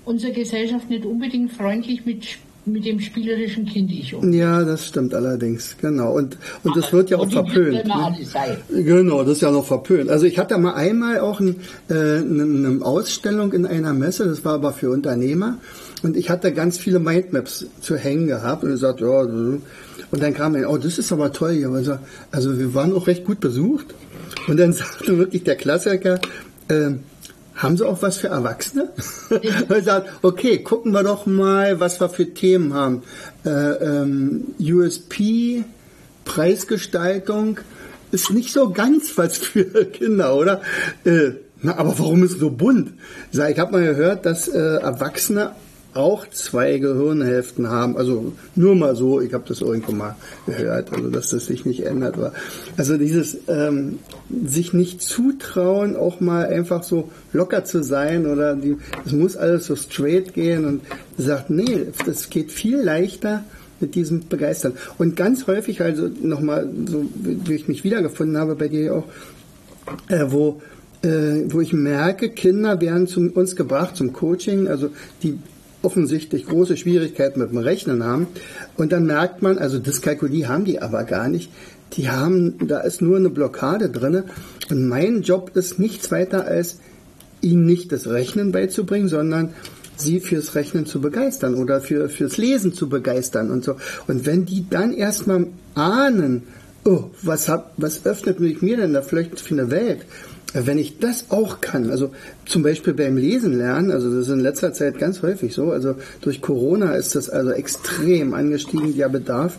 unsere 0.04 0.34
Gesellschaft 0.34 0.90
nicht 0.90 1.06
unbedingt 1.06 1.54
freundlich 1.54 2.06
mit 2.06 2.26
mit 2.66 2.86
dem 2.86 3.00
spielerischen 3.00 3.66
Kind 3.66 3.92
ich 3.92 4.14
um. 4.14 4.34
Ja, 4.34 4.64
das 4.64 4.88
stimmt 4.88 5.14
allerdings, 5.14 5.76
genau. 5.80 6.14
Und, 6.14 6.38
und 6.64 6.76
das 6.76 6.92
wird 6.92 7.10
ja 7.10 7.18
auch 7.18 7.32
verpönt. 7.32 7.86
Ne? 7.86 8.84
Genau, 8.84 9.24
das 9.24 9.34
ist 9.34 9.42
ja 9.42 9.52
noch 9.52 9.66
verpönt. 9.66 10.10
Also 10.10 10.26
ich 10.26 10.40
hatte 10.40 10.58
mal 10.58 10.74
einmal 10.74 11.20
auch 11.20 11.40
ein, 11.40 11.58
äh, 11.90 11.94
eine 11.94 12.80
Ausstellung 12.82 13.54
in 13.54 13.66
einer 13.66 13.94
Messe, 13.94 14.26
das 14.26 14.44
war 14.44 14.56
aber 14.56 14.74
für 14.74 14.90
Unternehmer. 14.90 15.60
Und 16.04 16.18
ich 16.18 16.30
hatte 16.30 16.54
ganz 16.54 16.78
viele 16.78 17.00
Mindmaps 17.00 17.68
zu 17.82 17.98
hängen 17.98 18.28
gehabt 18.28 18.64
und 18.64 18.70
gesagt, 18.70 19.02
ja, 19.02 19.08
und 19.08 19.64
dann 20.12 20.34
kam 20.34 20.56
ein, 20.56 20.66
oh, 20.66 20.78
das 20.78 20.98
ist 20.98 21.12
aber 21.12 21.32
toll 21.32 21.54
hier. 21.54 21.70
Also, 21.70 21.98
also 22.32 22.58
wir 22.58 22.74
waren 22.74 22.94
auch 22.94 23.08
recht 23.08 23.26
gut 23.26 23.40
besucht. 23.40 23.88
Und 24.48 24.60
dann 24.60 24.74
sagte 24.74 25.18
wirklich 25.18 25.44
der 25.44 25.56
Klassiker, 25.56 26.20
äh, 26.68 26.92
haben 27.56 27.78
Sie 27.78 27.86
auch 27.86 28.02
was 28.02 28.18
für 28.18 28.28
Erwachsene? 28.28 28.90
sagt, 29.84 30.10
okay, 30.22 30.60
gucken 30.60 30.92
wir 30.92 31.04
doch 31.04 31.26
mal, 31.26 31.80
was 31.80 32.00
wir 32.00 32.10
für 32.10 32.34
Themen 32.34 32.74
haben. 32.74 33.04
Äh, 33.46 33.50
ähm, 33.50 34.56
USP, 34.60 35.64
Preisgestaltung, 36.26 37.60
ist 38.12 38.32
nicht 38.32 38.52
so 38.52 38.70
ganz 38.70 39.18
was 39.18 39.38
für 39.38 39.86
Kinder, 39.92 40.36
oder? 40.36 40.62
Äh, 41.04 41.32
na, 41.62 41.78
aber 41.78 41.98
warum 41.98 42.24
ist 42.24 42.34
es 42.34 42.40
so 42.40 42.50
bunt? 42.50 42.94
Ich 43.32 43.40
habe 43.40 43.72
mal 43.72 43.84
gehört, 43.84 44.26
dass 44.26 44.48
äh, 44.48 44.58
Erwachsene 44.58 45.52
auch 45.96 46.28
zwei 46.30 46.78
Gehirnhälften 46.78 47.70
haben. 47.70 47.98
Also 47.98 48.34
nur 48.56 48.76
mal 48.76 48.96
so, 48.96 49.22
ich 49.22 49.34
habe 49.34 49.46
das 49.48 49.62
irgendwo 49.62 49.94
mal 49.94 50.16
gehört, 50.46 50.92
also 50.94 51.10
dass 51.10 51.30
das 51.30 51.46
sich 51.46 51.66
nicht 51.66 51.86
ändert. 51.86 52.20
War. 52.20 52.34
Also 52.78 52.98
dieses 52.98 53.38
ähm, 53.48 54.00
sich 54.46 54.74
nicht 54.74 55.02
zutrauen, 55.02 55.96
auch 55.96 56.20
mal 56.20 56.48
einfach 56.48 56.84
so 56.84 57.10
locker 57.32 57.64
zu 57.64 57.84
sein 57.84 58.26
oder 58.26 58.56
die, 58.56 58.78
es 59.06 59.14
muss 59.14 59.38
alles 59.38 59.66
so 59.66 59.76
straight 59.76 60.34
gehen 60.34 60.66
und 60.66 60.82
sagt, 61.18 61.50
nee, 61.50 61.88
das 62.06 62.30
geht 62.30 62.52
viel 62.52 62.78
leichter 62.78 63.46
mit 63.80 63.96
diesem 63.96 64.28
Begeistern. 64.28 64.74
Und 64.98 65.16
ganz 65.16 65.48
häufig, 65.48 65.82
also 65.82 66.10
nochmal, 66.22 66.70
so 66.88 67.06
wie 67.14 67.54
ich 67.54 67.68
mich 67.68 67.84
wiedergefunden 67.86 68.38
habe 68.38 68.56
bei 68.56 68.68
dir 68.68 68.96
auch, 68.96 69.06
äh, 70.10 70.26
wo 70.28 70.62
äh, 71.04 71.54
wo 71.54 71.62
ich 71.62 71.72
merke, 71.72 72.30
Kinder 72.30 72.82
werden 72.82 73.08
zu 73.08 73.22
uns 73.34 73.56
gebracht 73.56 73.96
zum 73.96 74.12
Coaching, 74.12 74.68
also 74.68 74.90
die 75.22 75.38
offensichtlich 75.86 76.48
große 76.48 76.76
Schwierigkeiten 76.76 77.40
mit 77.40 77.52
dem 77.52 77.60
Rechnen 77.60 78.04
haben. 78.04 78.28
Und 78.76 78.92
dann 78.92 79.06
merkt 79.06 79.42
man, 79.42 79.58
also 79.58 79.80
Dyskalkulie 79.80 80.48
haben 80.48 80.66
die 80.66 80.82
aber 80.82 81.04
gar 81.04 81.30
nicht. 81.30 81.52
Die 81.94 82.10
haben, 82.10 82.68
da 82.68 82.80
ist 82.82 83.02
nur 83.02 83.18
eine 83.18 83.30
Blockade 83.30 83.90
drin. 83.90 84.24
Und 84.70 84.88
mein 84.88 85.22
Job 85.22 85.52
ist 85.56 85.80
nichts 85.80 86.12
weiter 86.12 86.46
als 86.46 86.80
ihnen 87.42 87.66
nicht 87.66 87.92
das 87.92 88.08
Rechnen 88.08 88.52
beizubringen, 88.52 89.08
sondern 89.08 89.54
sie 89.98 90.20
fürs 90.20 90.56
Rechnen 90.56 90.86
zu 90.86 91.00
begeistern 91.00 91.56
oder 91.56 91.80
für, 91.80 92.10
fürs 92.10 92.38
Lesen 92.38 92.74
zu 92.74 92.90
begeistern 92.90 93.52
und 93.52 93.64
so. 93.64 93.76
Und 94.08 94.26
wenn 94.26 94.46
die 94.46 94.66
dann 94.70 94.94
erstmal 94.94 95.48
ahnen, 95.76 96.44
oh, 96.84 97.06
was, 97.22 97.48
hab, 97.48 97.74
was 97.78 98.06
öffnet 98.06 98.40
mich 98.40 98.62
mir 98.62 98.78
denn 98.78 98.94
da 98.94 99.02
vielleicht 99.02 99.40
für 99.40 99.54
eine 99.54 99.72
Welt? 99.72 100.00
Wenn 100.54 100.78
ich 100.78 101.00
das 101.00 101.32
auch 101.32 101.60
kann, 101.60 101.90
also 101.90 102.12
zum 102.46 102.64
Beispiel 102.64 102.94
beim 102.94 103.18
Lesen 103.18 103.58
lernen, 103.58 103.92
also 103.92 104.10
das 104.10 104.28
ist 104.28 104.34
in 104.34 104.40
letzter 104.40 104.72
Zeit 104.72 105.00
ganz 105.00 105.22
häufig 105.22 105.54
so, 105.54 105.72
also 105.72 105.96
durch 106.22 106.42
Corona 106.42 106.94
ist 106.96 107.16
das 107.16 107.30
also 107.30 107.52
extrem 107.52 108.34
angestiegen, 108.34 108.96
der 108.96 109.10
Bedarf. 109.10 109.58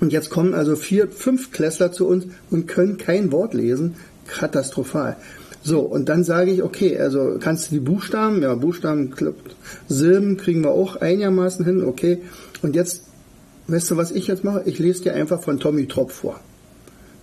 Und 0.00 0.12
jetzt 0.12 0.28
kommen 0.28 0.52
also 0.52 0.76
vier, 0.76 1.08
fünf 1.08 1.50
Klässler 1.52 1.92
zu 1.92 2.06
uns 2.06 2.26
und 2.50 2.66
können 2.66 2.98
kein 2.98 3.32
Wort 3.32 3.54
lesen. 3.54 3.94
Katastrophal. 4.26 5.16
So, 5.62 5.80
und 5.80 6.08
dann 6.08 6.22
sage 6.22 6.52
ich, 6.52 6.62
okay, 6.62 6.98
also 6.98 7.38
kannst 7.40 7.70
du 7.70 7.74
die 7.74 7.80
Buchstaben, 7.80 8.42
ja, 8.42 8.54
Buchstaben, 8.54 9.12
Silben 9.88 10.36
kriegen 10.36 10.62
wir 10.62 10.70
auch 10.70 10.96
einigermaßen 10.96 11.64
hin, 11.64 11.82
okay. 11.82 12.18
Und 12.62 12.76
jetzt, 12.76 13.02
weißt 13.66 13.90
du, 13.90 13.96
was 13.96 14.12
ich 14.12 14.26
jetzt 14.26 14.44
mache? 14.44 14.62
Ich 14.66 14.78
lese 14.78 15.04
dir 15.04 15.14
einfach 15.14 15.42
von 15.42 15.58
Tommy 15.58 15.86
Tropf 15.88 16.12
vor. 16.12 16.40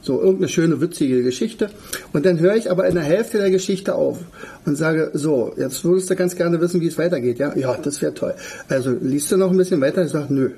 So, 0.04 0.20
irgendeine 0.20 0.50
schöne, 0.50 0.82
witzige 0.82 1.24
Geschichte. 1.24 1.70
Und 2.12 2.26
dann 2.26 2.38
höre 2.38 2.58
ich 2.58 2.70
aber 2.70 2.86
in 2.88 2.96
der 2.96 3.06
Hälfte 3.06 3.38
der 3.38 3.50
Geschichte 3.50 3.96
auf 3.96 4.20
und 4.66 4.76
sage, 4.76 5.12
so, 5.14 5.54
jetzt 5.58 5.86
würdest 5.86 6.10
du 6.10 6.16
ganz 6.18 6.36
gerne 6.36 6.60
wissen, 6.60 6.82
wie 6.82 6.88
es 6.88 6.98
weitergeht, 6.98 7.40
ja? 7.40 7.56
Ja, 7.56 7.78
das 7.82 8.02
wäre 8.02 8.14
toll. 8.14 8.34
Also, 8.68 8.92
liest 8.92 9.32
du 9.32 9.38
noch 9.38 9.50
ein 9.50 9.56
bisschen 9.58 9.80
weiter? 9.80 10.04
Ich 10.04 10.12
sage, 10.12 10.34
nö. 10.34 10.50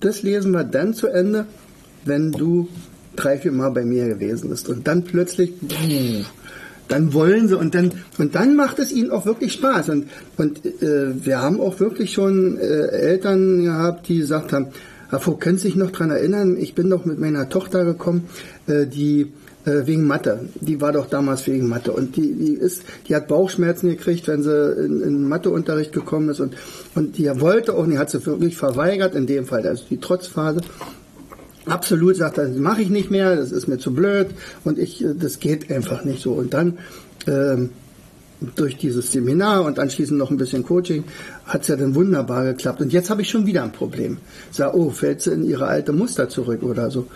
Das 0.00 0.22
lesen 0.22 0.52
wir 0.52 0.64
dann 0.64 0.92
zu 0.92 1.08
Ende, 1.08 1.46
wenn 2.04 2.32
du 2.32 2.68
drei, 3.16 3.38
vier 3.38 3.52
Mal 3.52 3.70
bei 3.70 3.84
mir 3.84 4.08
gewesen 4.08 4.50
bist. 4.50 4.68
Und 4.68 4.86
dann 4.86 5.04
plötzlich, 5.04 5.54
dann 6.88 7.14
wollen 7.14 7.48
sie 7.48 7.56
und 7.56 7.74
dann 7.74 7.92
und 8.18 8.34
dann 8.34 8.56
macht 8.56 8.78
es 8.78 8.92
ihnen 8.92 9.10
auch 9.10 9.24
wirklich 9.24 9.52
Spaß 9.52 9.90
und 9.90 10.08
und 10.36 10.64
äh, 10.66 11.24
wir 11.24 11.40
haben 11.40 11.60
auch 11.60 11.78
wirklich 11.80 12.12
schon 12.12 12.58
äh, 12.58 12.88
Eltern 12.88 13.62
gehabt, 13.62 14.08
die 14.08 14.18
gesagt 14.18 14.52
haben, 14.52 14.68
Herr 15.10 15.20
Vogt, 15.20 15.40
können 15.40 15.58
Sie 15.58 15.68
sich 15.68 15.76
noch 15.76 15.90
daran 15.90 16.10
erinnern, 16.10 16.56
ich 16.56 16.74
bin 16.74 16.88
doch 16.88 17.04
mit 17.04 17.18
meiner 17.18 17.48
Tochter 17.48 17.84
gekommen, 17.84 18.28
äh, 18.66 18.86
die 18.86 19.32
äh, 19.64 19.86
wegen 19.86 20.06
Mathe. 20.06 20.48
Die 20.60 20.80
war 20.80 20.92
doch 20.92 21.06
damals 21.06 21.46
wegen 21.46 21.68
Mathe 21.68 21.92
und 21.92 22.16
die, 22.16 22.32
die 22.32 22.54
ist, 22.54 22.82
die 23.08 23.14
hat 23.14 23.28
Bauchschmerzen 23.28 23.88
gekriegt, 23.88 24.28
wenn 24.28 24.42
sie 24.42 24.72
in, 24.72 25.02
in 25.02 25.28
Matheunterricht 25.28 25.92
gekommen 25.92 26.28
ist 26.30 26.40
und 26.40 26.54
und 26.94 27.18
die 27.18 27.28
wollte 27.40 27.74
auch, 27.74 27.86
die 27.86 27.98
hat 27.98 28.10
sie 28.10 28.24
wirklich 28.24 28.56
verweigert, 28.56 29.14
in 29.14 29.26
dem 29.26 29.46
Fall, 29.46 29.66
also 29.66 29.84
die 29.90 29.98
Trotzphase. 29.98 30.60
Absolut 31.66 32.16
sagt 32.16 32.38
das 32.38 32.56
mache 32.56 32.82
ich 32.82 32.88
nicht 32.88 33.10
mehr, 33.10 33.36
das 33.36 33.52
ist 33.52 33.68
mir 33.68 33.78
zu 33.78 33.92
blöd 33.92 34.28
und 34.64 34.78
ich, 34.78 35.04
äh, 35.04 35.14
das 35.18 35.40
geht 35.40 35.70
einfach 35.70 36.04
nicht 36.04 36.22
so. 36.22 36.32
Und 36.32 36.54
dann 36.54 36.78
ähm, 37.26 37.70
durch 38.56 38.76
dieses 38.76 39.12
Seminar 39.12 39.64
und 39.64 39.78
anschließend 39.78 40.18
noch 40.18 40.30
ein 40.30 40.36
bisschen 40.36 40.64
Coaching 40.64 41.04
hat 41.50 41.62
es 41.62 41.68
ja 41.68 41.76
dann 41.76 41.94
wunderbar 41.96 42.44
geklappt. 42.44 42.80
Und 42.80 42.92
jetzt 42.92 43.10
habe 43.10 43.22
ich 43.22 43.28
schon 43.28 43.44
wieder 43.44 43.64
ein 43.64 43.72
Problem. 43.72 44.18
Sag, 44.52 44.72
oh, 44.74 44.90
fällt 44.90 45.20
sie 45.20 45.32
in 45.32 45.44
ihre 45.44 45.66
alte 45.66 45.92
Muster 45.92 46.28
zurück 46.28 46.62
oder 46.62 46.90
so? 46.90 47.08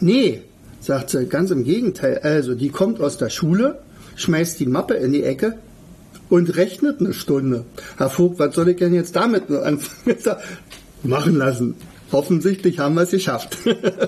Nee, 0.00 0.42
sagt 0.80 1.10
sie, 1.10 1.26
ganz 1.26 1.50
im 1.50 1.64
Gegenteil. 1.64 2.20
Also, 2.22 2.54
die 2.54 2.68
kommt 2.68 3.00
aus 3.00 3.16
der 3.16 3.30
Schule, 3.30 3.78
schmeißt 4.16 4.60
die 4.60 4.66
Mappe 4.66 4.94
in 4.94 5.12
die 5.12 5.24
Ecke 5.24 5.54
und 6.28 6.56
rechnet 6.56 7.00
eine 7.00 7.14
Stunde. 7.14 7.64
Herr 7.96 8.10
Vogt, 8.10 8.38
was 8.38 8.54
soll 8.54 8.68
ich 8.68 8.76
denn 8.76 8.92
jetzt 8.92 9.16
damit 9.16 9.50
anfangen? 9.50 10.16
Machen 11.02 11.36
lassen. 11.36 11.74
Offensichtlich 12.10 12.78
haben 12.78 12.94
wir 12.94 13.02
es 13.02 13.10
geschafft. 13.10 13.56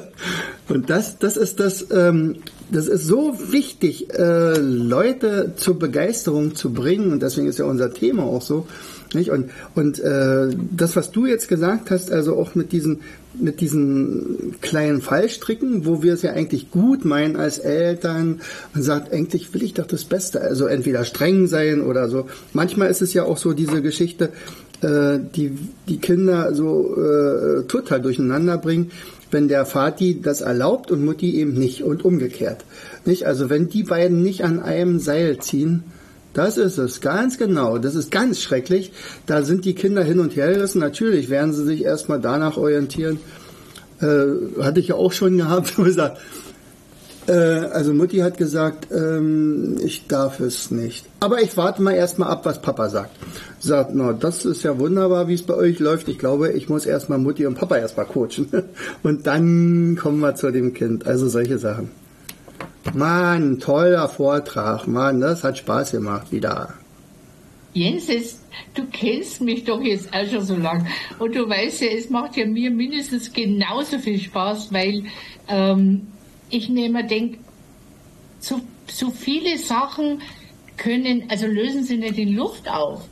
und 0.69 0.91
das, 0.91 1.19
das 1.19 1.37
ist 1.37 1.61
das, 1.61 1.87
ähm, 1.91 2.37
das 2.71 2.87
ist 2.87 3.07
so 3.07 3.39
wichtig, 3.51 4.13
äh, 4.13 4.59
Leute 4.59 5.53
zur 5.57 5.79
Begeisterung 5.79 6.55
zu 6.55 6.73
bringen 6.73 7.13
und 7.13 7.23
deswegen 7.23 7.47
ist 7.47 7.59
ja 7.59 7.65
unser 7.65 7.93
Thema 7.93 8.25
auch 8.25 8.43
so. 8.43 8.67
Nicht? 9.15 9.31
Und, 9.31 9.51
und 9.75 9.99
äh, 9.99 10.49
das, 10.71 10.97
was 10.97 11.11
du 11.11 11.27
jetzt 11.27 11.49
gesagt 11.49 11.91
hast, 11.91 12.13
also 12.13 12.37
auch 12.37 12.55
mit 12.55 12.73
diesen, 12.73 13.01
mit 13.35 13.61
diesen 13.61 14.57
kleinen 14.61 15.03
Fallstricken, 15.03 15.85
wo 15.85 16.03
wir 16.03 16.15
es 16.15 16.23
ja 16.23 16.33
eigentlich 16.33 16.71
gut 16.71 17.05
meinen 17.05 17.37
als 17.37 17.59
Eltern 17.59 18.41
und 18.75 18.83
sagt, 18.83 19.13
eigentlich 19.13 19.53
will 19.53 19.63
ich 19.63 19.75
doch 19.75 19.87
das 19.87 20.05
Beste. 20.05 20.41
Also 20.41 20.67
entweder 20.67 21.05
streng 21.05 21.47
sein 21.47 21.83
oder 21.83 22.09
so. 22.09 22.27
Manchmal 22.53 22.91
ist 22.91 23.03
es 23.03 23.13
ja 23.13 23.25
auch 23.25 23.37
so 23.37 23.53
diese 23.53 23.83
Geschichte, 23.83 24.31
äh, 24.83 25.19
die 25.35 25.59
die 25.89 25.99
Kinder 25.99 26.55
so 26.55 26.97
äh, 26.97 27.63
total 27.65 28.01
durcheinander 28.01 28.59
bringen 28.59 28.91
wenn 29.31 29.49
der 29.49 29.65
Vati 29.65 30.21
das 30.21 30.41
erlaubt 30.41 30.91
und 30.91 31.05
Mutti 31.05 31.37
eben 31.37 31.55
nicht 31.55 31.83
und 31.83 32.05
umgekehrt. 32.05 32.65
Nicht? 33.05 33.27
Also 33.27 33.51
wenn 33.51 33.69
die 33.69 33.85
beiden 33.85 34.23
nicht 34.23 34.45
an 34.45 34.61
einem 34.61 34.99
Seil 34.99 35.39
ziehen, 35.39 35.85
das 36.33 36.57
ist 36.57 36.79
es, 36.79 37.01
ganz 37.01 37.39
genau. 37.39 37.79
Das 37.79 37.95
ist 37.95 38.11
ganz 38.11 38.41
schrecklich. 38.41 38.93
Da 39.27 39.43
sind 39.43 39.65
die 39.65 39.75
Kinder 39.75 40.03
hin 40.05 40.21
und 40.21 40.37
her 40.37 40.53
gerissen. 40.53 40.81
Natürlich 40.81 41.29
werden 41.29 41.53
sie 41.53 41.65
sich 41.65 41.85
erstmal 41.85 42.21
danach 42.21 42.57
orientieren. 42.57 43.19
Äh, 44.01 44.63
hatte 44.63 44.81
ich 44.81 44.89
ja 44.89 44.95
auch 44.95 45.13
schon 45.13 45.37
gehabt, 45.37 45.75
äh, 47.27 47.33
also 47.33 47.93
Mutti 47.93 48.19
hat 48.19 48.39
gesagt, 48.39 48.89
ähm, 48.91 49.77
ich 49.83 50.07
darf 50.07 50.41
es 50.41 50.71
nicht. 50.71 51.05
Aber 51.21 51.43
ich 51.43 51.57
warte 51.57 51.83
mal 51.83 51.93
erstmal 51.93 52.31
ab, 52.31 52.47
was 52.47 52.63
Papa 52.63 52.89
sagt. 52.89 53.11
Sagt, 53.59 53.91
na, 53.95 54.13
das 54.13 54.47
ist 54.47 54.63
ja 54.63 54.79
wunderbar, 54.79 55.29
wie 55.29 55.35
es 55.35 55.43
bei 55.43 55.55
euch 55.55 55.81
läuft. 55.81 56.09
Ich 56.09 56.19
glaube, 56.19 56.53
ich 56.53 56.69
muss 56.69 56.87
erstmal 56.87 57.19
Mutti 57.19 57.45
und 57.45 57.57
Papa 57.57 57.77
erstmal 57.77 58.07
coachen. 58.07 58.49
Und 59.03 59.27
dann 59.27 59.97
kommen 60.01 60.21
wir 60.21 60.35
zu 60.35 60.51
dem 60.51 60.73
Kind. 60.73 61.07
Also 61.07 61.29
solche 61.29 61.59
Sachen. 61.59 62.00
Mann, 62.95 63.59
toller 63.61 64.09
Vortrag. 64.09 64.87
Mann, 64.87 65.21
das 65.21 65.45
hat 65.45 65.59
Spaß 65.59 65.93
gemacht 65.93 66.33
wieder. 66.33 66.75
Jens, 67.73 68.09
es, 68.09 68.41
du 68.75 68.85
kennst 68.87 69.41
mich 69.41 69.65
doch 69.65 69.81
jetzt 69.81 70.13
auch 70.13 70.27
schon 70.29 70.45
so 70.45 70.57
lang 70.57 70.89
und 71.19 71.37
du 71.37 71.49
weißt 71.49 71.83
ja, 71.83 71.89
es 71.89 72.11
macht 72.11 72.37
ja 72.37 72.45
mir 72.45 72.71
mindestens 72.71 73.33
genauso 73.33 73.99
viel 73.99 74.19
Spaß, 74.19 74.73
weil 74.73 75.05
ähm, 75.49 76.09
ich 76.49 76.69
mir 76.69 76.87
immer 76.87 77.05
denke, 77.05 77.39
so, 78.41 78.61
so 78.89 79.11
viele 79.11 79.57
Sachen 79.59 80.21
können, 80.77 81.25
also 81.29 81.47
lösen 81.47 81.85
sie 81.85 81.97
nicht 81.97 82.19
in 82.19 82.35
Luft 82.35 82.69
auf, 82.69 83.03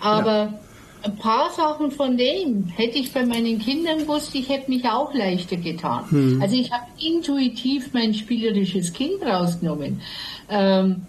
aber 0.00 0.52
ja. 0.52 0.60
Ein 1.04 1.16
paar 1.16 1.52
Sachen 1.52 1.90
von 1.90 2.16
dem 2.16 2.66
hätte 2.68 2.98
ich 2.98 3.12
bei 3.12 3.26
meinen 3.26 3.58
Kindern 3.58 3.98
gewusst, 3.98 4.34
ich 4.34 4.48
hätte 4.48 4.70
mich 4.70 4.84
auch 4.86 5.12
leichter 5.12 5.56
getan. 5.56 6.10
Hm. 6.10 6.42
Also 6.42 6.56
ich 6.56 6.72
habe 6.72 6.84
intuitiv 6.98 7.92
mein 7.92 8.14
spielerisches 8.14 8.92
Kind 8.92 9.22
rausgenommen 9.22 10.00
ähm, 10.48 11.02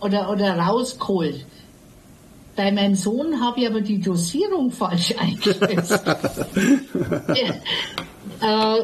oder, 0.00 0.30
oder 0.30 0.56
rausgeholt. 0.56 1.44
Bei 2.56 2.72
meinem 2.72 2.94
Sohn 2.94 3.40
habe 3.40 3.60
ich 3.60 3.68
aber 3.68 3.82
die 3.82 4.00
Dosierung 4.00 4.70
falsch 4.72 5.14
eingesetzt. 5.18 6.00
äh, 8.40 8.78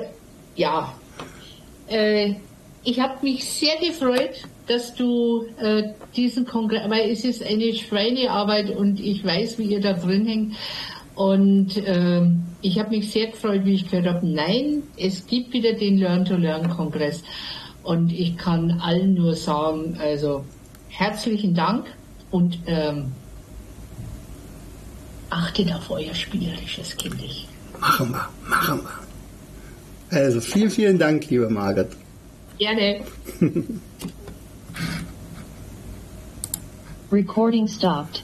ja, 0.57 0.95
äh, 1.89 2.35
ich 2.85 3.01
habe 3.01 3.15
mich 3.23 3.45
sehr 3.45 3.77
gefreut, 3.77 4.43
dass 4.69 4.95
du 4.95 5.47
äh, 5.61 5.95
diesen 6.17 6.47
Kongress, 6.47 6.89
weil 6.89 7.11
es 7.11 7.25
ist 7.25 7.43
eine 7.43 7.75
Schweinearbeit 7.75 8.71
und 8.71 9.01
ich 9.01 9.25
weiß, 9.25 9.59
wie 9.59 9.65
ihr 9.65 9.81
da 9.81 9.95
drin 9.95 10.27
hängt. 10.27 10.57
Und 11.15 11.77
äh, 11.79 12.23
ich 12.61 12.79
habe 12.79 12.91
mich 12.91 13.11
sehr 13.11 13.29
gefreut, 13.29 13.65
wie 13.65 13.75
ich 13.75 13.91
gehört 13.91 14.07
habe, 14.07 14.27
nein, 14.27 14.83
es 14.97 15.27
gibt 15.27 15.53
wieder 15.53 15.73
den 15.73 15.99
Learn-to-Learn-Kongress. 15.99 17.25
Und 17.83 18.13
ich 18.13 18.37
kann 18.37 18.81
allen 18.81 19.15
nur 19.15 19.35
sagen, 19.35 19.99
also 20.01 20.45
herzlichen 20.89 21.55
Dank 21.55 21.87
und 22.31 22.59
ähm, 22.67 23.13
achtet 25.31 25.73
auf 25.73 25.91
euer 25.91 26.15
spielerisches 26.15 26.97
Kind. 26.97 27.17
Machen 27.81 28.11
wir, 28.11 28.29
machen 28.49 28.81
wir. 28.83 30.19
Also 30.19 30.41
vielen, 30.41 30.71
vielen 30.71 30.99
Dank, 30.99 31.29
liebe 31.31 31.49
Margret. 31.49 31.91
Gerne. 32.59 33.01
Recording 37.11 37.67
stopped. 37.67 38.23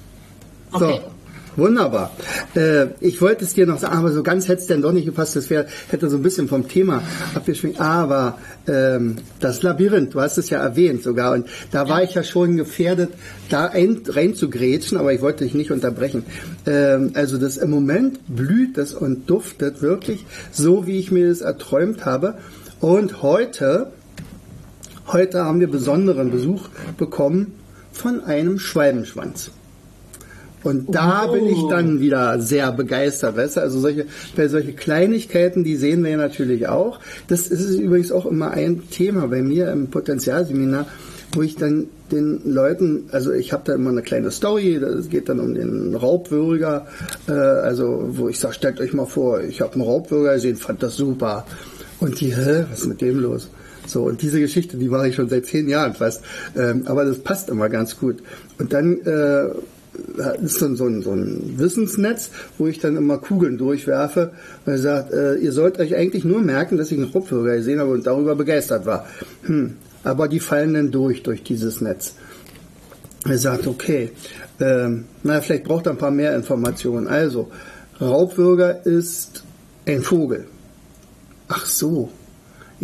Okay. 0.73 1.01
So. 1.03 1.15
Wunderbar. 1.57 2.11
Äh, 2.57 2.87
ich 3.01 3.21
wollte 3.21 3.45
es 3.45 3.55
dir 3.55 3.67
noch 3.67 3.79
sagen, 3.79 3.97
aber 3.97 4.11
so 4.11 4.23
ganz 4.23 4.49
hätte 4.49 4.63
es 4.63 4.67
denn 4.67 4.83
doch 4.83 4.93
nicht 4.93 5.05
gepasst. 5.05 5.37
Das 5.37 5.51
wär, 5.51 5.67
hätte 5.89 6.11
so 6.11 6.17
ein 6.17 6.23
bisschen 6.23 6.49
vom 6.49 6.67
Thema 6.67 7.03
abgeschwingt. 7.35 7.81
Aber 7.81 8.39
ähm, 8.67 9.17
das 9.39 9.63
Labyrinth, 9.63 10.15
du 10.15 10.21
hast 10.21 10.37
es 10.37 10.51
ja 10.51 10.59
erwähnt 10.59 11.03
sogar. 11.03 11.33
Und 11.33 11.47
da 11.71 11.89
war 11.89 12.03
ich 12.03 12.15
ja 12.15 12.25
schon 12.25 12.57
gefährdet, 12.57 13.11
da 13.51 13.67
ein, 13.67 14.03
rein 14.09 14.35
zu 14.35 14.51
grätschen, 14.51 14.99
aber 14.99 15.13
ich 15.13 15.21
wollte 15.21 15.45
dich 15.45 15.55
nicht 15.55 15.71
unterbrechen. 15.71 16.25
Ähm, 16.67 17.13
also 17.15 17.39
das 17.39 17.57
im 17.57 17.71
Moment 17.71 18.19
blüht 18.27 18.77
das 18.77 18.93
und 18.93 19.31
duftet 19.31 19.81
wirklich 19.81 20.27
so, 20.51 20.87
wie 20.87 20.99
ich 20.99 21.13
mir 21.13 21.29
das 21.29 21.41
erträumt 21.41 22.05
habe. 22.05 22.39
Und 22.81 23.23
heute, 23.23 23.93
heute 25.09 25.45
haben 25.45 25.61
wir 25.61 25.71
besonderen 25.71 26.31
Besuch 26.31 26.69
bekommen 26.97 27.53
von 27.93 28.23
einem 28.25 28.59
Schwalbenschwanz. 28.59 29.51
Und 30.65 30.95
da 30.95 31.27
oh. 31.29 31.33
bin 31.33 31.47
ich 31.47 31.63
dann 31.69 32.01
wieder 32.01 32.41
sehr 32.41 32.73
begeistert, 32.73 33.37
weißt 33.37 33.59
du? 33.59 33.61
Also 33.61 33.79
solche, 33.81 34.07
bei 34.35 34.49
solche 34.49 34.73
Kleinigkeiten, 34.73 35.63
die 35.63 35.77
sehen 35.77 36.03
wir 36.03 36.13
ja 36.13 36.17
natürlich 36.17 36.69
auch. 36.69 37.01
Das 37.29 37.49
ist 37.49 37.79
übrigens 37.79 38.11
auch 38.11 38.25
immer 38.25 38.51
ein 38.51 38.89
Thema 38.91 39.29
bei 39.29 39.43
mir 39.43 39.71
im 39.71 39.89
Potenzialseminar, 39.89 40.87
wo 41.35 41.43
ich 41.43 41.57
dann 41.57 41.89
den 42.11 42.41
Leuten, 42.45 43.05
also 43.13 43.33
ich 43.33 43.53
habe 43.53 43.65
da 43.67 43.75
immer 43.75 43.91
eine 43.91 44.03
kleine 44.03 44.31
Story, 44.31 44.79
das 44.81 45.11
geht 45.11 45.29
dann 45.29 45.39
um 45.39 45.55
den 45.55 45.95
Raubwürger, 45.95 46.87
äh, 47.29 47.33
also 47.33 48.09
wo 48.13 48.29
ich 48.29 48.39
sage, 48.39 48.55
stellt 48.55 48.81
euch 48.81 48.95
mal 48.95 49.07
vor, 49.07 49.43
ich 49.43 49.61
habe 49.61 49.75
einen 49.75 49.83
Raubwürger 49.83 50.35
gesehen, 50.35 50.57
fand 50.57 50.83
das 50.83 50.97
super. 50.97 51.45
Und 52.01 52.21
die, 52.21 52.35
hä, 52.35 52.65
was 52.71 52.81
ist 52.81 52.87
mit 52.87 53.03
dem 53.03 53.21
los? 53.21 53.51
So, 53.87 54.05
und 54.05 54.23
diese 54.23 54.41
Geschichte, 54.41 54.77
die 54.77 54.89
mache 54.89 55.09
ich 55.09 55.15
schon 55.15 55.29
seit 55.29 55.47
zehn 55.47 55.69
Jahren 55.69 55.95
fast. 55.95 56.23
Ähm, 56.57 56.83
aber 56.87 57.05
das 57.05 57.19
passt 57.19 57.49
immer 57.49 57.69
ganz 57.69 57.99
gut. 57.99 58.23
Und 58.59 58.73
dann 58.73 59.01
äh, 59.03 59.49
ist 60.43 60.61
dann 60.61 60.77
so 60.77 60.87
ein, 60.87 61.03
so 61.03 61.13
ein 61.13 61.59
Wissensnetz, 61.59 62.31
wo 62.59 62.67
ich 62.67 62.79
dann 62.81 62.97
immer 62.97 63.19
Kugeln 63.19 63.59
durchwerfe, 63.59 64.33
weil 64.65 64.75
er 64.75 64.81
sagt, 64.81 65.13
äh, 65.13 65.37
ihr 65.37 65.53
sollt 65.53 65.79
euch 65.79 65.95
eigentlich 65.95 66.25
nur 66.25 66.41
merken, 66.41 66.77
dass 66.77 66.91
ich 66.91 66.99
einen 66.99 67.13
Kopfhörer 67.13 67.57
gesehen 67.57 67.81
habe 67.81 67.91
und 67.91 68.07
darüber 68.07 68.35
begeistert 68.35 68.87
war. 68.87 69.07
Hm, 69.43 69.75
aber 70.03 70.29
die 70.29 70.41
fallen 70.41 70.75
dann 70.75 70.91
durch, 70.91 71.23
durch 71.23 71.43
dieses 71.43 71.81
Netz. 71.81 72.15
Er 73.27 73.39
sagt, 73.39 73.67
okay, 73.67 74.11
ähm, 74.61 75.05
na, 75.23 75.41
vielleicht 75.41 75.65
braucht 75.65 75.87
er 75.87 75.93
ein 75.93 75.99
paar 75.99 76.11
mehr 76.11 76.37
Informationen. 76.37 77.09
Also, 77.09 77.51
Raubwürger 78.01 78.85
ist 78.85 79.45
ein 79.87 80.03
Vogel. 80.03 80.47
Ach 81.49 81.67
so, 81.67 82.11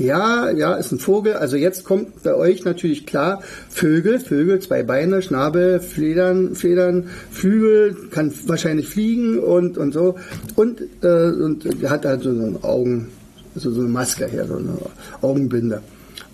ja, 0.00 0.50
ja, 0.50 0.74
ist 0.76 0.92
ein 0.92 0.98
Vogel. 0.98 1.34
Also 1.34 1.56
jetzt 1.56 1.84
kommt 1.84 2.22
bei 2.22 2.34
euch 2.34 2.64
natürlich 2.64 3.04
klar, 3.04 3.42
Vögel, 3.68 4.18
Vögel, 4.18 4.58
zwei 4.60 4.82
Beine, 4.82 5.20
Schnabel, 5.20 5.78
Federn, 5.78 6.54
Federn, 6.54 7.10
Flügel, 7.30 7.94
kann 8.10 8.32
wahrscheinlich 8.46 8.88
fliegen 8.88 9.38
und, 9.38 9.76
und 9.76 9.92
so. 9.92 10.16
Und, 10.56 10.80
äh, 11.02 11.30
und 11.30 11.66
hat 11.86 12.06
halt 12.06 12.22
so 12.22 12.30
eine 12.30 12.58
Augen, 12.62 13.08
also 13.54 13.70
so 13.70 13.80
eine 13.80 13.90
Maske 13.90 14.26
her, 14.26 14.46
so 14.46 14.56
eine 14.56 14.78
Augenbinde. 15.20 15.82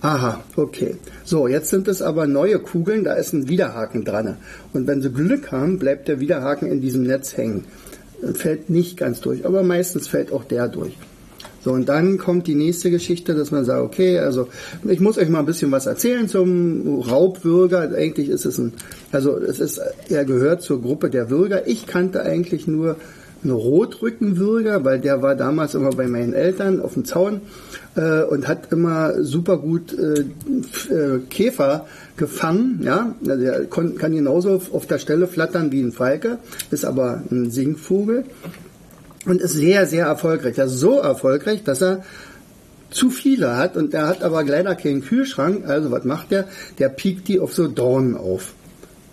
Aha, 0.00 0.44
okay. 0.54 0.94
So, 1.24 1.48
jetzt 1.48 1.70
sind 1.70 1.88
es 1.88 2.02
aber 2.02 2.28
neue 2.28 2.60
Kugeln, 2.60 3.02
da 3.02 3.14
ist 3.14 3.32
ein 3.32 3.48
Widerhaken 3.48 4.04
dran. 4.04 4.36
Und 4.74 4.86
wenn 4.86 5.02
sie 5.02 5.10
Glück 5.10 5.50
haben, 5.50 5.80
bleibt 5.80 6.06
der 6.06 6.20
Widerhaken 6.20 6.70
in 6.70 6.80
diesem 6.80 7.02
Netz 7.02 7.36
hängen. 7.36 7.64
Fällt 8.34 8.70
nicht 8.70 8.96
ganz 8.96 9.20
durch, 9.20 9.44
aber 9.44 9.64
meistens 9.64 10.06
fällt 10.06 10.32
auch 10.32 10.44
der 10.44 10.68
durch. 10.68 10.96
So, 11.66 11.72
und 11.72 11.88
dann 11.88 12.16
kommt 12.16 12.46
die 12.46 12.54
nächste 12.54 12.92
Geschichte, 12.92 13.34
dass 13.34 13.50
man 13.50 13.64
sagt, 13.64 13.82
okay, 13.82 14.20
also 14.20 14.46
ich 14.84 15.00
muss 15.00 15.18
euch 15.18 15.28
mal 15.28 15.40
ein 15.40 15.46
bisschen 15.46 15.72
was 15.72 15.86
erzählen 15.86 16.28
zum 16.28 17.00
Raubwürger. 17.00 17.90
Eigentlich 17.92 18.28
ist 18.28 18.46
es 18.46 18.56
ein, 18.58 18.72
also 19.10 19.36
es 19.36 19.58
ist, 19.58 19.80
er 20.08 20.24
gehört 20.24 20.62
zur 20.62 20.80
Gruppe 20.80 21.10
der 21.10 21.28
Würger. 21.28 21.66
Ich 21.66 21.88
kannte 21.88 22.22
eigentlich 22.22 22.68
nur 22.68 22.94
einen 23.42 23.50
Rotrückenwürger, 23.50 24.84
weil 24.84 25.00
der 25.00 25.22
war 25.22 25.34
damals 25.34 25.74
immer 25.74 25.90
bei 25.90 26.06
meinen 26.06 26.34
Eltern 26.34 26.80
auf 26.80 26.94
dem 26.94 27.04
Zaun 27.04 27.40
äh, 27.96 28.22
und 28.22 28.46
hat 28.46 28.70
immer 28.70 29.24
super 29.24 29.56
gut 29.56 29.92
äh, 29.92 30.20
äh 30.94 31.18
Käfer 31.28 31.88
gefangen. 32.16 32.82
Ja, 32.84 33.16
also 33.26 33.42
der 33.42 33.64
kann 33.64 33.96
genauso 33.98 34.62
auf 34.70 34.86
der 34.86 35.00
Stelle 35.00 35.26
flattern 35.26 35.72
wie 35.72 35.80
ein 35.80 35.90
Falke, 35.90 36.38
ist 36.70 36.84
aber 36.84 37.24
ein 37.28 37.50
Singvogel 37.50 38.22
und 39.26 39.40
ist 39.40 39.52
sehr, 39.52 39.86
sehr 39.86 40.06
erfolgreich. 40.06 40.58
Er 40.58 40.66
ist 40.66 40.78
so 40.78 40.98
erfolgreich, 40.98 41.64
dass 41.64 41.82
er 41.82 42.04
zu 42.90 43.10
viele 43.10 43.56
hat 43.56 43.76
und 43.76 43.92
er 43.94 44.06
hat 44.06 44.22
aber 44.22 44.44
leider 44.44 44.74
keinen 44.74 45.02
Kühlschrank. 45.02 45.68
Also 45.68 45.90
was 45.90 46.04
macht 46.04 46.32
er? 46.32 46.46
Der 46.78 46.88
piekt 46.88 47.28
die 47.28 47.40
auf 47.40 47.52
so 47.52 47.66
Dornen 47.68 48.16
auf. 48.16 48.54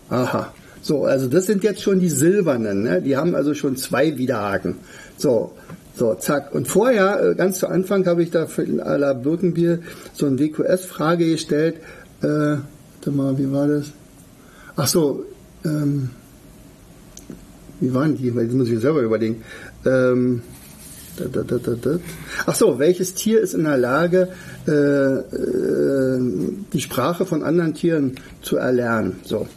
Aha. 0.10 0.54
So, 0.82 1.06
also 1.06 1.28
das 1.28 1.46
sind 1.46 1.64
jetzt 1.64 1.82
schon 1.82 2.00
die 2.00 2.10
silbernen. 2.10 2.84
Ne? 2.84 3.02
Die 3.02 3.18
haben 3.18 3.36
also 3.36 3.54
schon 3.54 3.78
zwei 3.78 4.18
Widerhaken. 4.18 4.76
So, 5.18 5.54
so, 5.96 6.14
zack. 6.16 6.54
Und 6.54 6.68
vorher, 6.68 7.32
äh, 7.32 7.36
ganz 7.36 7.60
zu 7.60 7.68
Anfang, 7.68 8.06
habe 8.06 8.24
ich 8.24 8.32
da 8.32 8.48
für 8.48 8.64
à 8.64 8.98
la 8.98 9.14
Birkenbier 9.14 9.80
so 10.14 10.26
eine 10.26 10.40
WQS-Frage 10.40 11.26
gestellt. 11.30 11.76
äh, 12.22 12.28
warte 12.28 13.12
mal, 13.12 13.38
wie 13.38 13.52
war 13.52 13.68
das? 13.68 13.92
Ach 14.76 14.88
so, 14.88 15.26
ähm, 15.66 16.10
wie 17.80 17.94
waren 17.94 18.16
die? 18.16 18.32
Das 18.32 18.52
muss 18.54 18.70
ich 18.70 18.80
selber 18.80 19.02
überlegen. 19.02 19.44
Ähm, 19.86 20.42
da, 21.18 21.44
da, 21.44 21.58
da, 21.58 21.74
da. 21.80 22.00
Ach 22.46 22.56
so, 22.56 22.80
welches 22.80 23.14
Tier 23.14 23.40
ist 23.40 23.54
in 23.54 23.64
der 23.64 23.78
Lage, 23.78 24.30
äh, 24.68 24.72
äh, 24.72 26.20
die 26.74 26.82
Sprache 26.82 27.26
von 27.26 27.44
anderen 27.44 27.74
Tieren 27.74 28.16
zu 28.42 28.58
erlernen? 28.58 29.18
So. 29.24 29.48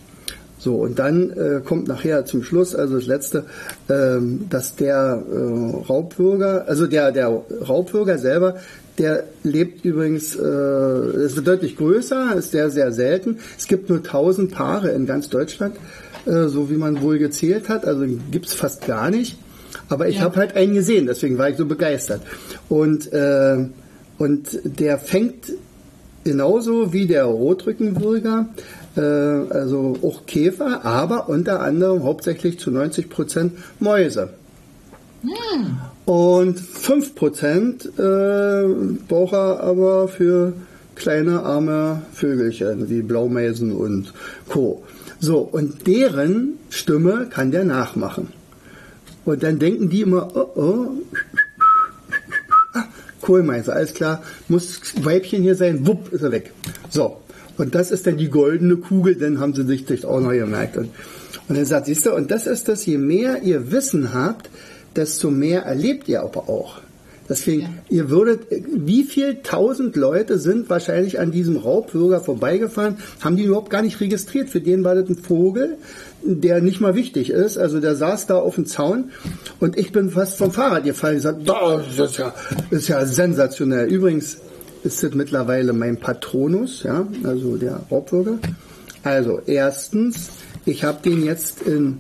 So, 0.58 0.76
und 0.76 0.98
dann 0.98 1.30
äh, 1.30 1.60
kommt 1.64 1.86
nachher 1.86 2.24
zum 2.24 2.42
Schluss, 2.42 2.74
also 2.74 2.96
das 2.96 3.06
letzte, 3.06 3.44
ähm, 3.88 4.46
dass 4.50 4.74
der 4.74 5.22
äh, 5.30 5.86
Raubbürger, 5.86 6.64
also 6.66 6.86
der, 6.86 7.12
der 7.12 7.28
Raubbürger 7.28 8.18
selber, 8.18 8.56
der 8.98 9.24
lebt 9.42 9.84
übrigens, 9.84 10.34
äh, 10.34 10.40
es 10.40 11.36
wird 11.36 11.46
deutlich 11.46 11.76
größer, 11.76 12.34
ist 12.36 12.50
sehr, 12.50 12.70
sehr 12.70 12.90
selten. 12.92 13.38
Es 13.58 13.68
gibt 13.68 13.90
nur 13.90 13.98
1000 13.98 14.50
Paare 14.50 14.90
in 14.90 15.06
ganz 15.06 15.28
Deutschland, 15.28 15.76
äh, 16.24 16.46
so 16.48 16.70
wie 16.70 16.76
man 16.76 17.02
wohl 17.02 17.18
gezählt 17.18 17.68
hat, 17.68 17.84
also 17.84 18.06
gibt's 18.30 18.54
fast 18.54 18.86
gar 18.86 19.10
nicht. 19.10 19.38
Aber 19.88 20.08
ich 20.08 20.16
ja. 20.16 20.22
habe 20.22 20.36
halt 20.36 20.56
einen 20.56 20.74
gesehen, 20.74 21.06
deswegen 21.06 21.38
war 21.38 21.48
ich 21.48 21.56
so 21.56 21.66
begeistert. 21.66 22.22
Und, 22.68 23.12
äh, 23.12 23.66
und 24.18 24.60
der 24.64 24.98
fängt 24.98 25.52
genauso 26.24 26.92
wie 26.92 27.06
der 27.06 27.24
Rotrückenwürger, 27.24 28.48
äh, 28.96 29.00
also 29.00 29.96
auch 30.02 30.26
Käfer, 30.26 30.84
aber 30.84 31.28
unter 31.28 31.60
anderem 31.60 32.02
hauptsächlich 32.02 32.58
zu 32.58 32.70
90 32.70 33.08
Prozent 33.08 33.52
Mäuse. 33.78 34.30
Hm. 35.22 35.76
Und 36.04 36.58
5 36.58 37.14
Prozent 37.14 37.86
äh, 37.98 38.64
braucht 39.08 39.34
er 39.34 39.60
aber 39.60 40.08
für 40.08 40.52
kleine 40.94 41.42
arme 41.42 42.02
Vögelchen 42.12 42.88
wie 42.88 43.02
Blaumeisen 43.02 43.72
und 43.72 44.12
Co. 44.48 44.82
So, 45.18 45.38
und 45.38 45.86
deren 45.86 46.58
Stimme 46.70 47.28
kann 47.30 47.50
der 47.50 47.64
nachmachen. 47.64 48.28
Und 49.26 49.42
dann 49.42 49.58
denken 49.58 49.90
die 49.90 50.02
immer, 50.02 50.34
oh, 50.34 50.50
oh, 50.54 50.86
ah, 52.72 52.84
Kohlmeister, 53.20 53.74
alles 53.74 53.92
klar, 53.92 54.22
muss 54.48 54.80
Weibchen 55.02 55.42
hier 55.42 55.56
sein, 55.56 55.86
wupp, 55.86 56.12
ist 56.12 56.22
er 56.22 56.32
weg. 56.32 56.52
So. 56.88 57.18
Und 57.58 57.74
das 57.74 57.90
ist 57.90 58.06
dann 58.06 58.18
die 58.18 58.28
goldene 58.28 58.76
Kugel, 58.76 59.16
dann 59.16 59.40
haben 59.40 59.54
sie 59.54 59.64
sich 59.64 59.84
das 59.84 60.04
auch 60.04 60.20
noch 60.20 60.30
gemerkt. 60.30 60.76
Und, 60.76 60.90
und 61.48 61.56
er 61.56 61.64
sagt, 61.64 61.86
siehst 61.86 62.06
du, 62.06 62.14
und 62.14 62.30
das 62.30 62.46
ist 62.46 62.68
das, 62.68 62.86
je 62.86 62.98
mehr 62.98 63.42
ihr 63.42 63.72
Wissen 63.72 64.14
habt, 64.14 64.48
desto 64.94 65.30
mehr 65.30 65.62
erlebt 65.62 66.08
ihr 66.08 66.22
aber 66.22 66.48
auch. 66.48 66.80
Deswegen, 67.28 67.62
ja. 67.62 67.68
ihr 67.88 68.10
würdet, 68.10 68.40
wie 68.50 69.04
viel 69.04 69.38
tausend 69.42 69.96
Leute 69.96 70.38
sind 70.38 70.70
wahrscheinlich 70.70 71.18
an 71.18 71.32
diesem 71.32 71.56
Raubbürger 71.56 72.20
vorbeigefahren, 72.20 72.98
haben 73.20 73.36
die 73.36 73.44
überhaupt 73.44 73.70
gar 73.70 73.82
nicht 73.82 74.00
registriert. 74.00 74.48
Für 74.48 74.60
den 74.60 74.84
war 74.84 74.94
das 74.94 75.08
ein 75.08 75.16
Vogel, 75.16 75.78
der 76.22 76.60
nicht 76.60 76.80
mal 76.80 76.94
wichtig 76.94 77.30
ist. 77.30 77.58
Also 77.58 77.80
der 77.80 77.96
saß 77.96 78.26
da 78.26 78.36
auf 78.36 78.54
dem 78.54 78.66
Zaun 78.66 79.10
und 79.60 79.76
ich 79.76 79.92
bin 79.92 80.10
fast 80.10 80.38
vom 80.38 80.52
Fahrrad 80.52 80.84
gefallen. 80.84 81.16
Ich 81.16 81.22
gesagt, 81.22 81.48
das 81.48 82.10
ist 82.10 82.18
ja, 82.18 82.34
das 82.70 82.80
ist 82.80 82.88
ja 82.88 83.04
sensationell. 83.04 83.88
Übrigens 83.88 84.38
ist 84.84 85.02
das 85.02 85.14
mittlerweile 85.14 85.72
mein 85.72 85.98
Patronus, 85.98 86.84
ja, 86.84 87.06
also 87.24 87.56
der 87.56 87.80
Raubbürger. 87.90 88.38
Also 89.02 89.40
erstens, 89.46 90.30
ich 90.64 90.84
habe 90.84 90.98
den 91.02 91.24
jetzt 91.24 91.62
in, 91.62 91.98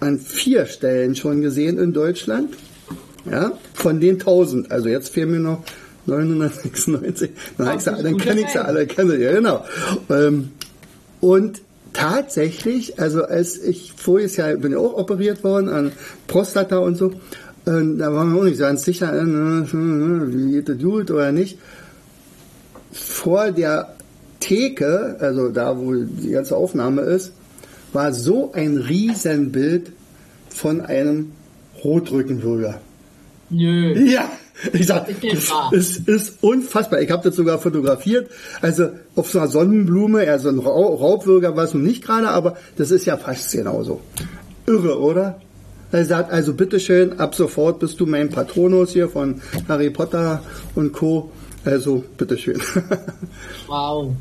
an 0.00 0.18
vier 0.18 0.66
Stellen 0.66 1.16
schon 1.16 1.40
gesehen 1.42 1.78
in 1.78 1.92
Deutschland. 1.92 2.54
Ja, 3.30 3.52
von 3.74 4.00
den 4.00 4.14
1000. 4.14 4.70
Also 4.70 4.88
jetzt 4.88 5.10
fehlen 5.10 5.30
mir 5.30 5.40
noch 5.40 5.62
996. 6.06 7.30
Dann, 7.56 7.68
ich 7.68 7.74
gesagt, 7.74 8.04
dann 8.04 8.16
kenne 8.16 8.40
ich 8.40 8.48
sie 8.48 8.64
alle, 8.64 8.86
kenne 8.86 9.16
ja 9.16 9.32
genau. 9.32 9.64
Ähm, 10.10 10.50
und 11.20 11.60
tatsächlich, 11.92 13.00
also 13.00 13.24
als 13.24 13.58
ich 13.62 13.92
voriges 13.96 14.36
Jahr 14.36 14.54
bin 14.56 14.72
ja 14.72 14.78
auch 14.78 14.94
operiert 14.94 15.44
worden 15.44 15.68
an 15.68 15.92
Prostata 16.26 16.78
und 16.78 16.96
so, 16.96 17.12
und 17.64 17.98
da 17.98 18.12
waren 18.14 18.32
wir 18.32 18.40
auch 18.40 18.44
nicht 18.44 18.58
ganz 18.58 18.84
sicher, 18.84 19.12
äh, 19.12 19.26
wie 19.26 20.52
geht 20.52 20.68
das 20.68 20.78
gut 20.78 21.10
oder 21.10 21.32
nicht. 21.32 21.58
Vor 22.92 23.52
der 23.52 23.94
Theke, 24.40 25.16
also 25.20 25.50
da, 25.50 25.78
wo 25.78 25.94
die 25.94 26.30
ganze 26.30 26.56
Aufnahme 26.56 27.02
ist, 27.02 27.32
war 27.92 28.12
so 28.12 28.52
ein 28.52 28.78
Riesenbild 28.78 29.92
von 30.48 30.80
einem 30.80 31.32
Rotrückenwürger. 31.84 32.80
Nö. 33.50 33.94
Ja, 34.10 34.30
ich 34.72 34.86
sag, 34.86 35.06
es 35.72 35.96
ist 35.98 36.38
unfassbar. 36.42 37.00
Ich 37.00 37.10
habe 37.10 37.22
das 37.22 37.36
sogar 37.36 37.58
fotografiert. 37.58 38.30
Also 38.60 38.90
auf 39.14 39.30
so 39.30 39.38
einer 39.38 39.48
Sonnenblume, 39.48 40.26
ja, 40.26 40.38
so 40.38 40.48
ein 40.48 40.58
Raubwürger 40.58 41.56
war 41.56 41.64
es 41.64 41.74
noch 41.74 41.80
nicht 41.80 42.04
gerade, 42.04 42.28
aber 42.28 42.56
das 42.76 42.90
ist 42.90 43.06
ja 43.06 43.16
fast 43.16 43.52
genauso. 43.52 44.00
Irre, 44.66 45.00
oder? 45.00 45.40
Er 45.90 46.04
sagt, 46.04 46.32
also 46.32 46.52
bitteschön, 46.52 47.18
ab 47.18 47.34
sofort 47.34 47.78
bist 47.78 47.98
du 48.00 48.06
mein 48.06 48.28
Patronus 48.28 48.92
hier 48.92 49.08
von 49.08 49.40
Harry 49.68 49.90
Potter 49.90 50.42
und 50.74 50.92
Co. 50.92 51.30
Also 51.64 52.04
bitteschön. 52.16 52.60
Wow. 53.66 54.12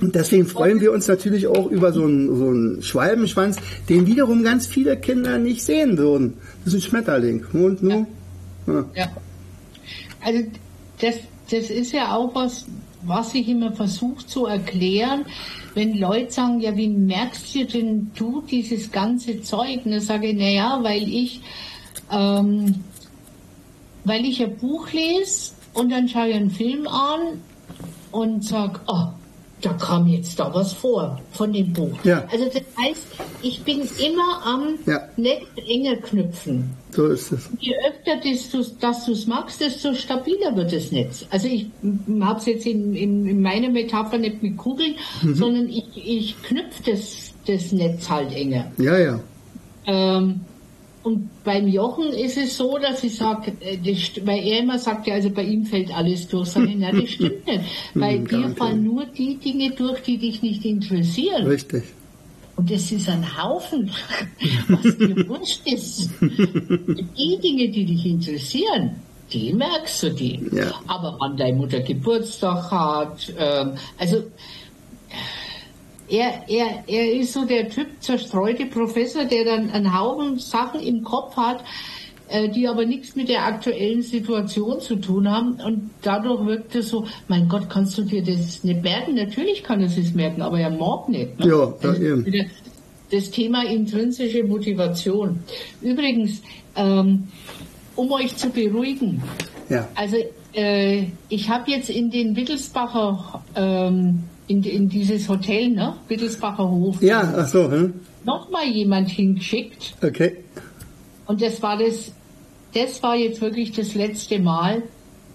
Und 0.00 0.14
deswegen 0.14 0.46
freuen 0.46 0.80
wir 0.80 0.92
uns 0.92 1.08
natürlich 1.08 1.48
auch 1.48 1.70
über 1.70 1.92
so 1.92 2.04
einen, 2.04 2.36
so 2.36 2.46
einen 2.46 2.82
Schwalbenschwanz, 2.82 3.56
den 3.88 4.06
wiederum 4.06 4.44
ganz 4.44 4.66
viele 4.66 4.96
Kinder 4.96 5.38
nicht 5.38 5.62
sehen 5.62 5.98
würden. 5.98 6.34
Das 6.64 6.74
ist 6.74 6.84
ein 6.84 6.88
Schmetterling. 6.88 7.44
Und 7.52 7.82
nur. 7.82 8.06
Ja. 8.94 9.10
Also 10.20 10.44
das, 11.00 11.16
das 11.50 11.70
ist 11.70 11.92
ja 11.92 12.14
auch 12.14 12.34
was, 12.34 12.66
was 13.02 13.34
ich 13.34 13.48
immer 13.48 13.72
versuche 13.72 14.26
zu 14.26 14.46
erklären, 14.46 15.24
wenn 15.74 15.96
Leute 15.96 16.32
sagen, 16.32 16.60
ja, 16.60 16.76
wie 16.76 16.88
merkst 16.88 17.54
du 17.54 17.64
denn 17.64 18.10
du 18.14 18.42
dieses 18.42 18.90
ganze 18.90 19.42
Zeug? 19.42 19.84
Und 19.84 19.92
dann 19.92 20.00
sage 20.00 20.28
ich, 20.28 20.36
naja, 20.36 20.80
weil 20.82 21.02
ich, 21.02 21.40
ähm, 22.10 22.82
weil 24.04 24.24
ich 24.24 24.42
ein 24.42 24.56
Buch 24.56 24.90
lese 24.92 25.52
und 25.74 25.90
dann 25.90 26.08
schaue 26.08 26.30
ich 26.30 26.34
einen 26.34 26.50
Film 26.50 26.88
an 26.88 27.40
und 28.10 28.44
sage, 28.44 28.80
oh, 28.88 29.08
da 29.60 29.72
kam 29.72 30.06
jetzt 30.06 30.38
da 30.38 30.52
was 30.54 30.72
vor 30.72 31.20
von 31.32 31.52
dem 31.52 31.72
Buch. 31.72 32.04
Ja. 32.04 32.24
Also 32.30 32.46
das 32.46 32.62
heißt, 32.80 33.06
ich 33.42 33.62
bin 33.62 33.80
immer 33.80 34.46
am 34.46 34.78
ja. 34.86 35.00
Netz 35.16 35.44
enger 35.66 35.96
knüpfen. 35.96 36.70
So 36.90 37.06
ist 37.06 37.32
es. 37.32 37.50
Je 37.58 37.74
öfter 37.86 38.16
dass 38.80 39.04
du 39.04 39.12
es 39.12 39.26
magst, 39.26 39.60
desto 39.60 39.94
stabiler 39.94 40.56
wird 40.56 40.72
das 40.72 40.90
Netz. 40.90 41.26
Also 41.30 41.48
ich 41.48 41.66
habe 42.20 42.38
es 42.38 42.46
jetzt 42.46 42.66
in, 42.66 42.94
in, 42.94 43.26
in, 43.26 43.42
meiner 43.42 43.68
Metapher 43.68 44.18
nicht 44.18 44.42
mit 44.42 44.56
Kugeln, 44.56 44.94
mhm. 45.22 45.34
sondern 45.34 45.68
ich, 45.68 45.84
ich 45.96 46.42
knüpfe 46.42 46.90
das, 46.90 47.32
das 47.46 47.72
Netz 47.72 48.08
halt 48.08 48.32
enger. 48.32 48.70
Ja, 48.78 48.98
ja. 48.98 49.20
Ähm, 49.86 50.40
und 51.08 51.42
beim 51.42 51.66
Jochen 51.66 52.12
ist 52.12 52.36
es 52.36 52.58
so, 52.58 52.76
dass 52.76 53.02
ich 53.02 53.16
sage, 53.16 53.52
äh, 53.60 53.78
weil 54.26 54.46
er 54.46 54.58
immer 54.60 54.78
sagt, 54.78 55.06
ja, 55.06 55.14
also 55.14 55.30
bei 55.30 55.42
ihm 55.42 55.64
fällt 55.64 55.90
alles 55.96 56.28
durch. 56.28 56.48
Sag 56.50 56.68
ich, 56.68 56.76
na, 56.76 56.92
das 56.92 57.08
stimmt 57.08 57.46
nicht. 57.46 57.64
Weil 57.94 58.24
dir 58.24 58.54
fallen 58.54 58.84
nur 58.84 59.06
die 59.06 59.36
Dinge 59.36 59.70
durch, 59.70 60.02
die 60.02 60.18
dich 60.18 60.42
nicht 60.42 60.66
interessieren. 60.66 61.46
Richtig. 61.46 61.84
Und 62.56 62.70
das 62.70 62.92
ist 62.92 63.08
ein 63.08 63.24
Haufen, 63.42 63.90
was 64.68 64.98
dir 64.98 65.28
wurscht 65.28 65.62
ist. 65.64 66.10
Die 66.20 67.38
Dinge, 67.38 67.68
die 67.70 67.86
dich 67.86 68.04
interessieren, 68.04 68.96
die 69.32 69.54
merkst 69.54 70.02
du 70.02 70.10
die. 70.10 70.42
Ja. 70.52 70.74
Aber 70.88 71.16
wann 71.20 71.38
deine 71.38 71.56
Mutter 71.56 71.80
Geburtstag 71.80 72.70
hat, 72.70 73.32
ähm, 73.38 73.72
also 73.96 74.24
er, 76.08 76.48
er, 76.48 76.84
er 76.86 77.12
ist 77.12 77.32
so 77.32 77.44
der 77.44 77.68
Typ 77.68 77.86
zerstreute 78.00 78.66
Professor, 78.66 79.24
der 79.24 79.44
dann 79.44 79.70
einen 79.70 79.98
Haufen 79.98 80.38
Sachen 80.38 80.80
im 80.80 81.04
Kopf 81.04 81.36
hat, 81.36 81.64
äh, 82.28 82.48
die 82.48 82.68
aber 82.68 82.84
nichts 82.84 83.16
mit 83.16 83.28
der 83.28 83.44
aktuellen 83.44 84.02
Situation 84.02 84.80
zu 84.80 84.96
tun 84.96 85.30
haben. 85.30 85.60
Und 85.64 85.90
dadurch 86.02 86.44
wirkt 86.46 86.74
es 86.74 86.88
so, 86.88 87.06
mein 87.28 87.48
Gott, 87.48 87.68
kannst 87.70 87.96
du 87.98 88.02
dir 88.02 88.22
das 88.22 88.64
nicht 88.64 88.82
merken? 88.82 89.14
Natürlich 89.14 89.62
kann 89.62 89.80
er 89.80 89.86
es 89.86 90.14
merken, 90.14 90.42
aber 90.42 90.60
er 90.60 90.70
mag 90.70 91.08
nicht. 91.08 91.38
Ne? 91.38 91.46
Ja, 91.46 91.74
ja 91.82 91.88
also, 91.88 92.02
eben. 92.02 92.50
Das 93.10 93.30
Thema 93.30 93.64
intrinsische 93.64 94.44
Motivation. 94.44 95.40
Übrigens, 95.80 96.42
ähm, 96.76 97.28
um 97.96 98.12
euch 98.12 98.36
zu 98.36 98.50
beruhigen, 98.50 99.22
ja. 99.70 99.88
also 99.94 100.16
äh, 100.52 101.06
ich 101.30 101.48
habe 101.48 101.70
jetzt 101.70 101.88
in 101.88 102.10
den 102.10 102.36
Wittelsbacher 102.36 103.42
ähm, 103.56 104.24
in, 104.48 104.62
in 104.62 104.88
dieses 104.88 105.28
Hotel, 105.28 105.70
ne? 105.70 105.94
Wittelsbacher 106.08 106.68
Hof. 106.68 107.00
Ja, 107.02 107.34
ach 107.36 107.46
so. 107.46 107.70
Hm? 107.70 107.94
Nochmal 108.24 108.66
jemand 108.66 109.10
hingeschickt. 109.10 109.94
Okay. 110.02 110.38
Und 111.26 111.40
das 111.42 111.62
war 111.62 111.78
das, 111.78 112.12
das 112.74 113.02
war 113.02 113.14
jetzt 113.14 113.40
wirklich 113.40 113.72
das 113.72 113.94
letzte 113.94 114.38
Mal, 114.38 114.82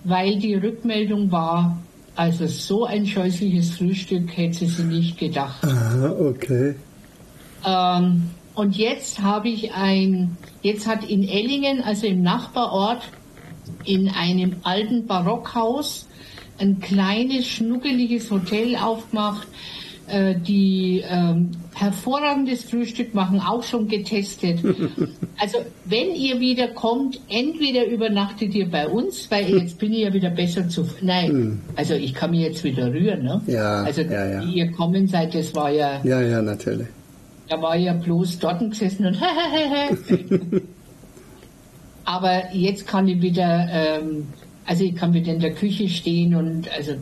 weil 0.03 0.38
die 0.38 0.55
Rückmeldung 0.55 1.32
war, 1.32 1.78
also 2.16 2.47
so 2.47 2.86
ein 2.86 3.05
scheußliches 3.05 3.78
Frühstück 3.78 4.36
hätte 4.36 4.66
sie 4.68 4.84
nicht 4.84 5.18
gedacht. 5.18 5.64
Aha, 5.64 6.16
okay. 6.20 6.76
Ähm, 7.66 8.30
und 8.55 8.76
jetzt 8.76 9.22
habe 9.22 9.49
ich 9.49 9.74
ein, 9.74 10.38
jetzt 10.61 10.88
hat 10.88 11.07
in 11.09 11.28
Ellingen, 11.28 11.82
also 11.82 12.05
im 12.05 12.22
Nachbarort, 12.22 13.09
in 13.86 14.09
einem 14.09 14.57
alten 14.64 15.07
Barockhaus, 15.07 16.07
ein 16.60 16.80
kleines, 16.80 17.47
schnuckeliges 17.47 18.30
Hotel 18.32 18.76
aufgemacht, 18.76 19.47
äh, 20.08 20.36
die 20.36 21.04
ähm, 21.08 21.51
hervorragendes 21.74 22.66
Frühstück 22.66 23.14
machen, 23.14 23.39
auch 23.39 23.64
schon 23.64 23.88
getestet. 23.88 24.60
Also 25.39 25.58
wenn 25.84 26.14
ihr 26.16 26.39
wieder 26.39 26.68
kommt, 26.70 27.20
entweder 27.28 27.86
übernachtet 27.88 28.54
ihr 28.54 28.70
bei 28.70 28.88
uns, 28.88 29.30
weil 29.30 29.49
jetzt 29.58 29.78
bin 29.80 29.91
ich 29.91 30.01
ja 30.01 30.14
wieder 30.14 30.30
besser 30.30 30.70
zu. 30.70 30.88
Nein, 31.01 31.30
hm. 31.30 31.62
also 31.76 31.95
ich 31.95 32.14
kann 32.14 32.32
mich 32.32 32.41
jetzt 32.41 32.64
wieder 32.64 32.93
rühren. 32.93 33.24
Ne? 33.24 33.41
Ja, 33.47 33.84
also 33.84 34.04
ja, 34.04 34.26
ja. 34.26 34.45
wie 34.45 34.54
ihr 34.54 34.72
kommen 34.72 35.08
seid, 35.08 35.36
das 35.36 35.54
war 35.54 35.70
ja. 35.70 35.99
Ja, 36.04 36.22
ja, 36.22 36.41
natürlich. 36.41 36.88
Da 37.49 37.62
war 37.62 37.76
ja 37.76 37.93
bloß 37.93 38.39
dort 38.39 38.60
gesessen 38.70 39.08
und 39.08 39.18
Aber 42.06 42.54
jetzt 42.54 42.88
kann 42.88 43.08
ich 43.08 43.22
wieder, 43.22 43.68
ähm, 43.72 44.28
also 44.66 44.84
ich 44.84 44.95
kann 44.95 45.14
wieder 45.14 45.34
in 45.34 45.39
der 45.39 45.53
Küche 45.53 45.89
stehen 45.89 46.36
und 46.36 46.72
also 46.76 46.93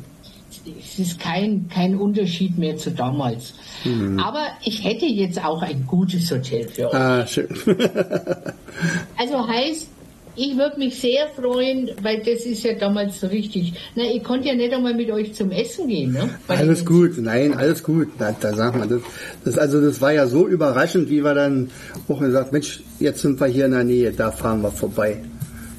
es 0.79 0.99
ist 0.99 1.19
kein, 1.19 1.67
kein 1.69 1.95
Unterschied 1.95 2.57
mehr 2.57 2.77
zu 2.77 2.91
damals. 2.91 3.53
Mhm. 3.83 4.19
Aber 4.19 4.47
ich 4.63 4.83
hätte 4.83 5.05
jetzt 5.05 5.43
auch 5.43 5.61
ein 5.61 5.85
gutes 5.87 6.29
Hotel 6.31 6.67
für 6.67 6.87
euch. 6.87 6.93
Ah, 6.93 7.25
schön. 7.25 7.47
also 9.17 9.47
heißt, 9.47 9.87
ich 10.35 10.57
würde 10.57 10.77
mich 10.77 10.99
sehr 10.99 11.27
freuen, 11.29 11.89
weil 12.01 12.19
das 12.19 12.45
ist 12.45 12.63
ja 12.63 12.73
damals 12.73 13.21
richtig. 13.23 13.73
Na, 13.95 14.03
ich 14.03 14.23
konnte 14.23 14.47
ja 14.47 14.55
nicht 14.55 14.73
einmal 14.73 14.93
mit 14.93 15.11
euch 15.11 15.33
zum 15.33 15.51
Essen 15.51 15.87
gehen, 15.87 16.13
ne? 16.13 16.29
alles 16.47 16.85
gut, 16.85 17.17
nein, 17.17 17.53
alles 17.53 17.83
gut. 17.83 18.07
Da, 18.17 18.33
da 18.39 18.53
sag 18.53 18.77
mal, 18.77 18.87
das, 18.87 19.01
das, 19.43 19.57
also 19.57 19.81
das 19.81 19.99
war 19.99 20.13
ja 20.13 20.27
so 20.27 20.47
überraschend, 20.47 21.09
wie 21.09 21.23
wir 21.23 21.33
dann 21.33 21.69
auch 22.07 22.19
gesagt, 22.19 22.53
Mensch, 22.53 22.81
jetzt 22.99 23.21
sind 23.21 23.39
wir 23.39 23.47
hier 23.47 23.65
in 23.65 23.71
der 23.71 23.83
Nähe, 23.83 24.11
da 24.11 24.31
fahren 24.31 24.61
wir 24.61 24.71
vorbei. 24.71 25.17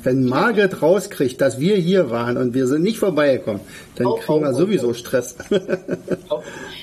Wenn 0.03 0.27
Margret 0.27 0.83
rauskriegt, 0.83 1.41
dass 1.41 1.61
wir 1.61 1.77
hier 1.77 2.11
waren 2.11 2.37
und 2.37 2.55
wir 2.55 2.67
sind 2.67 2.83
nicht 2.83 2.99
vorbeigekommen, 2.99 3.61
dann 3.97 4.07
oh, 4.07 4.15
kriegen 4.17 4.43
wir 4.43 4.51
oh, 4.51 4.53
sowieso 4.53 4.89
oh. 4.89 4.95
Stress. 4.95 5.37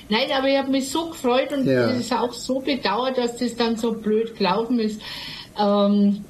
Nein, 0.10 0.28
aber 0.36 0.48
ich 0.48 0.58
habe 0.58 0.72
mich 0.72 0.90
so 0.90 1.10
gefreut 1.10 1.52
und 1.52 1.66
ja. 1.66 1.90
es 1.90 2.00
ist 2.02 2.14
auch 2.14 2.34
so 2.34 2.60
bedauert, 2.60 3.18
dass 3.18 3.38
das 3.38 3.56
dann 3.56 3.76
so 3.76 3.94
blöd 3.94 4.38
gelaufen 4.38 4.80
ist. 4.80 5.02
Ähm, 5.60 6.24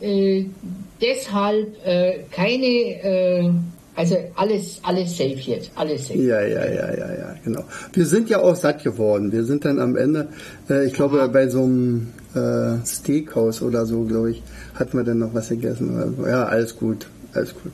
äh, 0.00 0.46
deshalb 1.00 1.86
äh, 1.86 2.24
keine, 2.30 2.66
äh, 2.66 3.50
also 3.96 4.16
alles, 4.34 4.80
alles 4.82 5.16
safe 5.16 5.38
jetzt, 5.38 5.70
alles 5.76 6.08
safe. 6.08 6.18
Ja, 6.18 6.40
ja, 6.42 6.64
ja, 6.64 6.94
ja, 6.94 7.14
ja, 7.14 7.34
genau. 7.44 7.64
Wir 7.92 8.06
sind 8.06 8.28
ja 8.28 8.40
auch 8.40 8.56
satt 8.56 8.82
geworden. 8.82 9.30
Wir 9.30 9.44
sind 9.44 9.64
dann 9.64 9.78
am 9.78 9.96
Ende, 9.96 10.28
äh, 10.68 10.86
ich 10.86 10.94
glaube, 10.94 11.20
Aha. 11.20 11.26
bei 11.28 11.48
so 11.48 11.62
einem 11.62 12.08
äh, 12.34 12.84
Steakhouse 12.84 13.62
oder 13.62 13.86
so, 13.86 14.02
glaube 14.02 14.32
ich, 14.32 14.42
hatten 14.74 14.96
wir 14.96 15.04
dann 15.04 15.18
noch 15.18 15.32
was 15.34 15.48
gegessen. 15.48 16.16
Ja, 16.26 16.44
alles 16.46 16.76
gut, 16.76 17.06
alles 17.34 17.54
gut. 17.54 17.72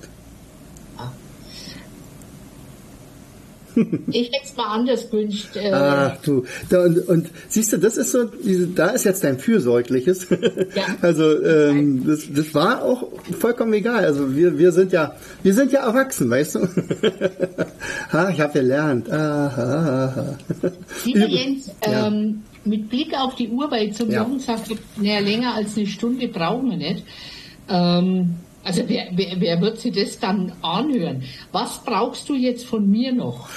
Ich 4.10 4.28
hätte 4.28 4.44
es 4.44 4.56
mal 4.56 4.66
anders 4.66 5.10
gewünscht. 5.10 5.56
Äh 5.56 5.72
Ach 5.72 6.16
du, 6.22 6.44
da, 6.68 6.84
und, 6.84 7.08
und, 7.08 7.30
siehst 7.48 7.72
du, 7.72 7.78
das 7.78 7.96
ist 7.96 8.12
so, 8.12 8.24
diese, 8.24 8.66
da 8.68 8.88
ist 8.88 9.04
jetzt 9.04 9.24
dein 9.24 9.38
Fürsorgliches. 9.38 10.28
Ja. 10.74 10.82
Also 11.02 11.42
ähm, 11.42 12.06
das, 12.06 12.28
das 12.32 12.54
war 12.54 12.82
auch 12.82 13.08
vollkommen 13.38 13.72
egal. 13.72 14.04
Also 14.04 14.36
wir, 14.36 14.58
wir 14.58 14.72
sind 14.72 14.92
ja, 14.92 15.14
wir 15.42 15.54
sind 15.54 15.72
ja 15.72 15.80
erwachsen, 15.86 16.28
weißt 16.30 16.56
du? 16.56 16.60
ha, 18.12 18.30
ich 18.30 18.40
habe 18.40 18.52
gelernt. 18.52 19.10
Ah, 19.10 19.52
ha, 19.56 20.14
ha, 20.16 20.72
Lieber 21.04 21.26
Jens, 21.26 21.70
ja. 21.84 22.06
ähm, 22.06 22.42
mit 22.64 22.88
Blick 22.88 23.14
auf 23.14 23.34
die 23.34 23.48
Uhr, 23.48 23.70
weil 23.70 23.92
zum 23.92 24.10
ja. 24.10 24.22
Jungen 24.22 24.40
sagt, 24.40 24.70
naja, 24.96 25.20
länger 25.20 25.54
als 25.54 25.76
eine 25.76 25.86
Stunde 25.86 26.28
brauchen 26.28 26.70
wir 26.70 26.76
nicht. 26.76 27.04
Ähm, 27.68 28.36
also 28.62 28.82
wer, 28.86 29.08
wer, 29.14 29.40
wer 29.40 29.60
wird 29.60 29.78
sich 29.78 29.94
das 29.94 30.18
dann 30.18 30.52
anhören? 30.62 31.22
Was 31.52 31.82
brauchst 31.84 32.28
du 32.28 32.34
jetzt 32.34 32.66
von 32.66 32.88
mir 32.90 33.12
noch? 33.12 33.48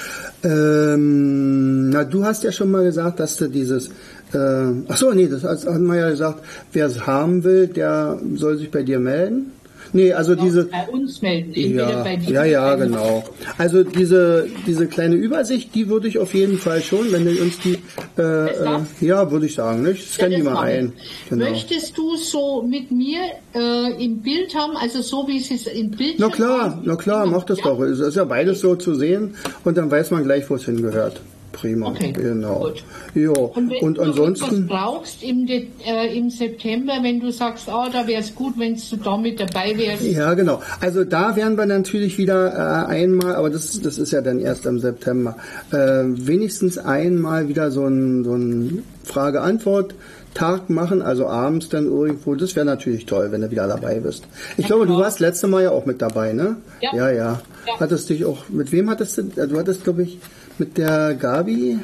Ähm, 0.44 1.90
na, 1.90 2.04
du 2.04 2.26
hast 2.26 2.44
ja 2.44 2.52
schon 2.52 2.72
mal 2.72 2.84
gesagt, 2.84 3.20
dass 3.20 3.36
du 3.36 3.48
dieses 3.48 3.90
äh, 4.34 4.72
ach 4.88 4.98
so, 4.98 5.12
nee, 5.12 5.28
das 5.28 5.44
hat 5.44 5.80
man 5.80 5.98
ja 5.98 6.10
gesagt, 6.10 6.44
wer 6.72 6.88
es 6.88 7.06
haben 7.06 7.44
will, 7.44 7.68
der 7.68 8.20
soll 8.36 8.58
sich 8.58 8.72
bei 8.72 8.84
dir 8.84 9.00
melden. 9.00 9.52
Nee, 9.94 10.12
also 10.12 10.34
diese. 10.34 10.66
Bei 10.66 10.88
uns 10.90 11.22
melden, 11.22 11.54
ja. 11.76 12.06
Ja, 12.28 12.44
ja, 12.44 12.76
genau. 12.76 13.24
Also 13.58 13.84
diese, 13.84 14.48
diese 14.66 14.88
kleine 14.88 15.16
Übersicht, 15.16 15.74
die 15.76 15.88
würde 15.88 16.08
ich 16.08 16.18
auf 16.18 16.34
jeden 16.34 16.58
Fall 16.58 16.82
schon, 16.82 17.12
wenn 17.12 17.26
du 17.26 17.32
uns 17.42 17.60
die, 17.60 17.78
äh, 18.18 18.48
äh, 18.48 18.80
ja, 19.02 19.32
würde 19.32 19.46
ich 19.46 19.54
sagen, 19.54 19.84
nicht? 19.84 20.12
Scan 20.12 20.32
ja, 20.32 20.38
die 20.38 20.44
mal 20.44 20.58
ein. 20.58 20.94
Genau. 21.30 21.50
Möchtest 21.50 21.96
du 21.98 22.16
so 22.18 22.64
mit 22.64 22.92
mir 22.92 23.20
äh, 23.54 24.04
im 24.04 24.22
Bild 24.22 24.56
haben, 24.56 24.76
also 24.76 25.02
so 25.02 25.28
wie 25.28 25.38
es 25.38 25.52
ist 25.52 25.68
im 25.68 25.92
Bild 25.92 26.16
Na 26.18 26.30
klar, 26.30 26.82
na 26.84 26.96
klar, 26.96 27.28
mach 27.28 27.44
das 27.44 27.60
ja. 27.60 27.66
doch. 27.66 27.80
Es 27.82 28.00
ist 28.00 28.16
ja 28.16 28.26
beides 28.26 28.62
so 28.62 28.76
zu 28.76 28.96
sehen 28.96 29.36
und 29.64 29.78
dann 29.78 29.92
weiß 29.92 30.10
man 30.12 30.24
gleich, 30.24 30.50
wo 30.50 30.56
es 30.56 30.66
hingehört. 30.66 31.22
Prima, 31.54 31.88
okay, 31.88 32.12
genau. 32.12 32.60
Gut. 32.60 32.84
Ja, 33.14 33.30
und 33.30 33.70
wenn 33.70 33.84
und 33.84 33.98
du 33.98 34.02
ansonsten 34.02 34.68
brauchst 34.68 35.24
im, 35.24 35.48
äh, 35.48 36.18
im 36.18 36.30
September, 36.30 36.94
wenn 37.02 37.20
du 37.20 37.32
sagst, 37.32 37.68
oh, 37.68 37.86
da 37.94 38.06
wäre 38.08 38.22
es 38.22 38.34
gut, 38.34 38.56
wenn 38.58 38.76
du 38.76 38.98
da 38.98 39.18
mit 39.18 39.40
dabei 39.40 39.78
wärst. 39.78 40.04
Ja, 40.04 40.34
genau. 40.34 40.62
Also 40.82 41.04
da 41.04 41.36
werden 41.36 41.56
wir 41.56 41.68
natürlich 41.68 42.18
wieder 42.18 42.54
äh, 42.54 42.92
einmal, 42.92 43.36
aber 43.36 43.52
das, 43.52 43.80
das 43.82 44.00
ist 44.00 44.12
ja 44.12 44.22
dann 44.22 44.40
erst 44.40 44.66
im 44.66 44.80
September, 44.80 45.38
äh, 45.72 46.04
wenigstens 46.06 46.80
einmal 46.80 47.48
wieder 47.48 47.70
so 47.70 47.86
ein, 47.86 48.24
so 48.24 48.34
ein 48.34 48.84
Frage-Antwort. 49.04 49.94
Tag 50.34 50.68
machen, 50.72 51.04
also 51.04 51.28
abends 51.28 51.70
dann 51.70 51.86
irgendwo. 51.86 52.34
Das 52.34 52.56
wäre 52.56 52.66
natürlich 52.66 53.06
toll, 53.06 53.32
wenn 53.32 53.42
du 53.42 53.52
wieder 53.52 53.68
dabei 53.68 54.00
bist. 54.00 54.24
Ich 54.58 54.64
ja, 54.64 54.68
glaube, 54.70 54.88
genau. 54.88 54.98
du 54.98 55.04
warst 55.04 55.20
letzte 55.20 55.46
Mal 55.46 55.62
ja 55.62 55.70
auch 55.70 55.86
mit 55.86 56.02
dabei, 56.02 56.34
ne? 56.34 56.56
Ja. 56.82 56.96
Ja, 56.96 57.12
ja. 57.12 57.42
ja. 57.68 57.80
Hattest 57.80 58.10
dich 58.10 58.26
auch, 58.26 58.50
mit 58.50 58.72
wem 58.72 58.90
hattest 58.90 59.20
du, 59.20 59.24
du 59.24 59.60
hattest, 59.60 59.84
glaube 59.84 60.02
ich, 60.02 60.18
mit 60.58 60.78
der 60.78 61.16
Gabi. 61.16 61.80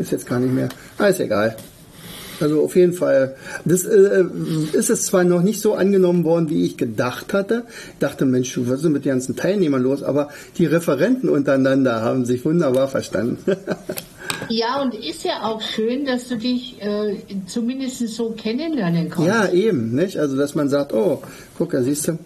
Ist 0.00 0.12
jetzt 0.12 0.26
gar 0.26 0.40
nicht 0.40 0.52
mehr. 0.52 0.68
Ah, 0.98 1.06
ist 1.06 1.20
egal. 1.20 1.56
Also 2.40 2.62
auf 2.62 2.76
jeden 2.76 2.92
Fall, 2.92 3.34
das 3.64 3.84
äh, 3.84 4.24
ist 4.72 4.90
es 4.90 5.06
zwar 5.06 5.24
noch 5.24 5.42
nicht 5.42 5.60
so 5.60 5.74
angenommen 5.74 6.24
worden, 6.24 6.48
wie 6.50 6.64
ich 6.64 6.76
gedacht 6.76 7.32
hatte. 7.32 7.64
Ich 7.94 7.98
dachte, 7.98 8.26
Mensch, 8.26 8.56
was 8.62 8.82
ist 8.82 8.88
mit 8.88 9.04
den 9.04 9.12
ganzen 9.12 9.36
Teilnehmern 9.36 9.82
los? 9.82 10.02
Aber 10.02 10.28
die 10.56 10.66
Referenten 10.66 11.28
untereinander 11.28 12.02
haben 12.02 12.24
sich 12.24 12.44
wunderbar 12.44 12.88
verstanden. 12.88 13.38
ja, 14.48 14.80
und 14.80 14.94
ist 14.94 15.24
ja 15.24 15.42
auch 15.42 15.60
schön, 15.60 16.04
dass 16.04 16.28
du 16.28 16.36
dich 16.36 16.80
äh, 16.80 17.16
zumindest 17.46 18.06
so 18.08 18.30
kennenlernen 18.30 19.10
kannst. 19.10 19.26
Ja, 19.26 19.48
eben, 19.48 19.94
nicht? 19.94 20.18
Also 20.18 20.36
dass 20.36 20.54
man 20.54 20.68
sagt, 20.68 20.92
oh, 20.92 21.22
guck, 21.56 21.70
da 21.70 21.82
siehst 21.82 22.08
du, 22.08 22.18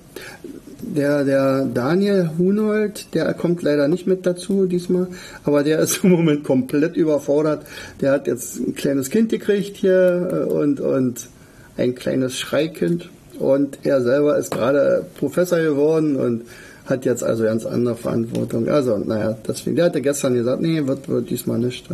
der, 0.82 1.24
der 1.24 1.64
Daniel 1.64 2.30
Hunold, 2.38 3.14
der 3.14 3.32
kommt 3.34 3.62
leider 3.62 3.88
nicht 3.88 4.06
mit 4.06 4.26
dazu 4.26 4.66
diesmal, 4.66 5.08
aber 5.44 5.62
der 5.62 5.78
ist 5.80 5.98
im 6.04 6.10
Moment 6.10 6.44
komplett 6.44 6.96
überfordert. 6.96 7.64
Der 8.00 8.12
hat 8.12 8.26
jetzt 8.26 8.58
ein 8.58 8.74
kleines 8.74 9.10
Kind 9.10 9.30
gekriegt 9.30 9.76
hier 9.76 10.28
äh, 10.48 10.52
und, 10.52 10.80
und 10.80 11.28
ein 11.76 11.94
kleines 11.94 12.38
Schreikind 12.38 13.08
und 13.38 13.78
er 13.84 14.02
selber 14.02 14.36
ist 14.36 14.50
gerade 14.50 15.06
Professor 15.18 15.58
geworden 15.58 16.16
und 16.16 16.42
hat 16.86 17.04
jetzt 17.04 17.22
also 17.22 17.44
ganz 17.44 17.64
andere 17.64 17.96
Verantwortung. 17.96 18.68
Also, 18.68 18.98
naja, 18.98 19.36
deswegen, 19.46 19.76
der 19.76 19.86
hatte 19.86 20.02
gestern 20.02 20.34
gesagt, 20.34 20.60
nee, 20.60 20.86
wird, 20.86 21.08
wird 21.08 21.30
diesmal 21.30 21.58
nicht. 21.58 21.86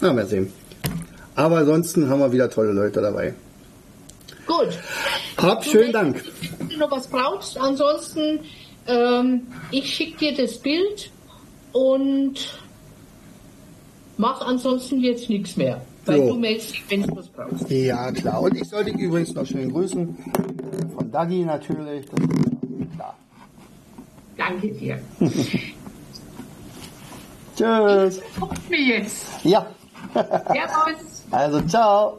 Na, 0.00 0.12
mal 0.12 0.26
sehen. 0.26 0.52
Aber 1.34 1.58
ansonsten 1.58 2.08
haben 2.08 2.20
wir 2.20 2.32
wieder 2.32 2.50
tolle 2.50 2.72
Leute 2.72 3.00
dabei. 3.00 3.34
Gut. 4.46 4.78
Hab 5.38 5.64
schönen 5.64 5.92
Dank. 5.92 6.24
Wenn 6.58 6.68
du 6.68 6.76
noch 6.78 6.90
was 6.90 7.06
brauchst, 7.08 7.58
ansonsten, 7.58 8.40
ähm, 8.86 9.42
ich 9.70 9.94
schicke 9.94 10.18
dir 10.18 10.34
das 10.34 10.58
Bild 10.58 11.10
und 11.72 12.58
mach 14.16 14.40
ansonsten 14.40 15.00
jetzt 15.00 15.28
nichts 15.28 15.56
mehr. 15.56 15.82
Weil 16.06 16.18
so. 16.18 16.28
du 16.28 16.38
meldest 16.38 16.72
dich, 16.72 16.84
wenn 16.88 17.02
du 17.02 17.16
was 17.16 17.28
brauchst. 17.28 17.68
Ja, 17.68 18.12
klar. 18.12 18.40
Und 18.40 18.56
ich 18.56 18.68
sollte 18.68 18.92
dich 18.92 19.00
übrigens 19.00 19.34
noch 19.34 19.44
schön 19.44 19.72
grüßen. 19.72 20.16
Von 20.94 21.10
Dagi 21.10 21.44
natürlich. 21.44 22.06
Klar. 22.94 23.16
Danke 24.36 24.68
dir. 24.68 25.00
Tschüss. 27.56 28.20
Ich 28.20 28.70
mir 28.70 28.80
jetzt. 28.80 29.26
Ja. 29.44 29.66
Servus. 30.14 31.24
Also, 31.32 31.60
ciao. 31.62 32.18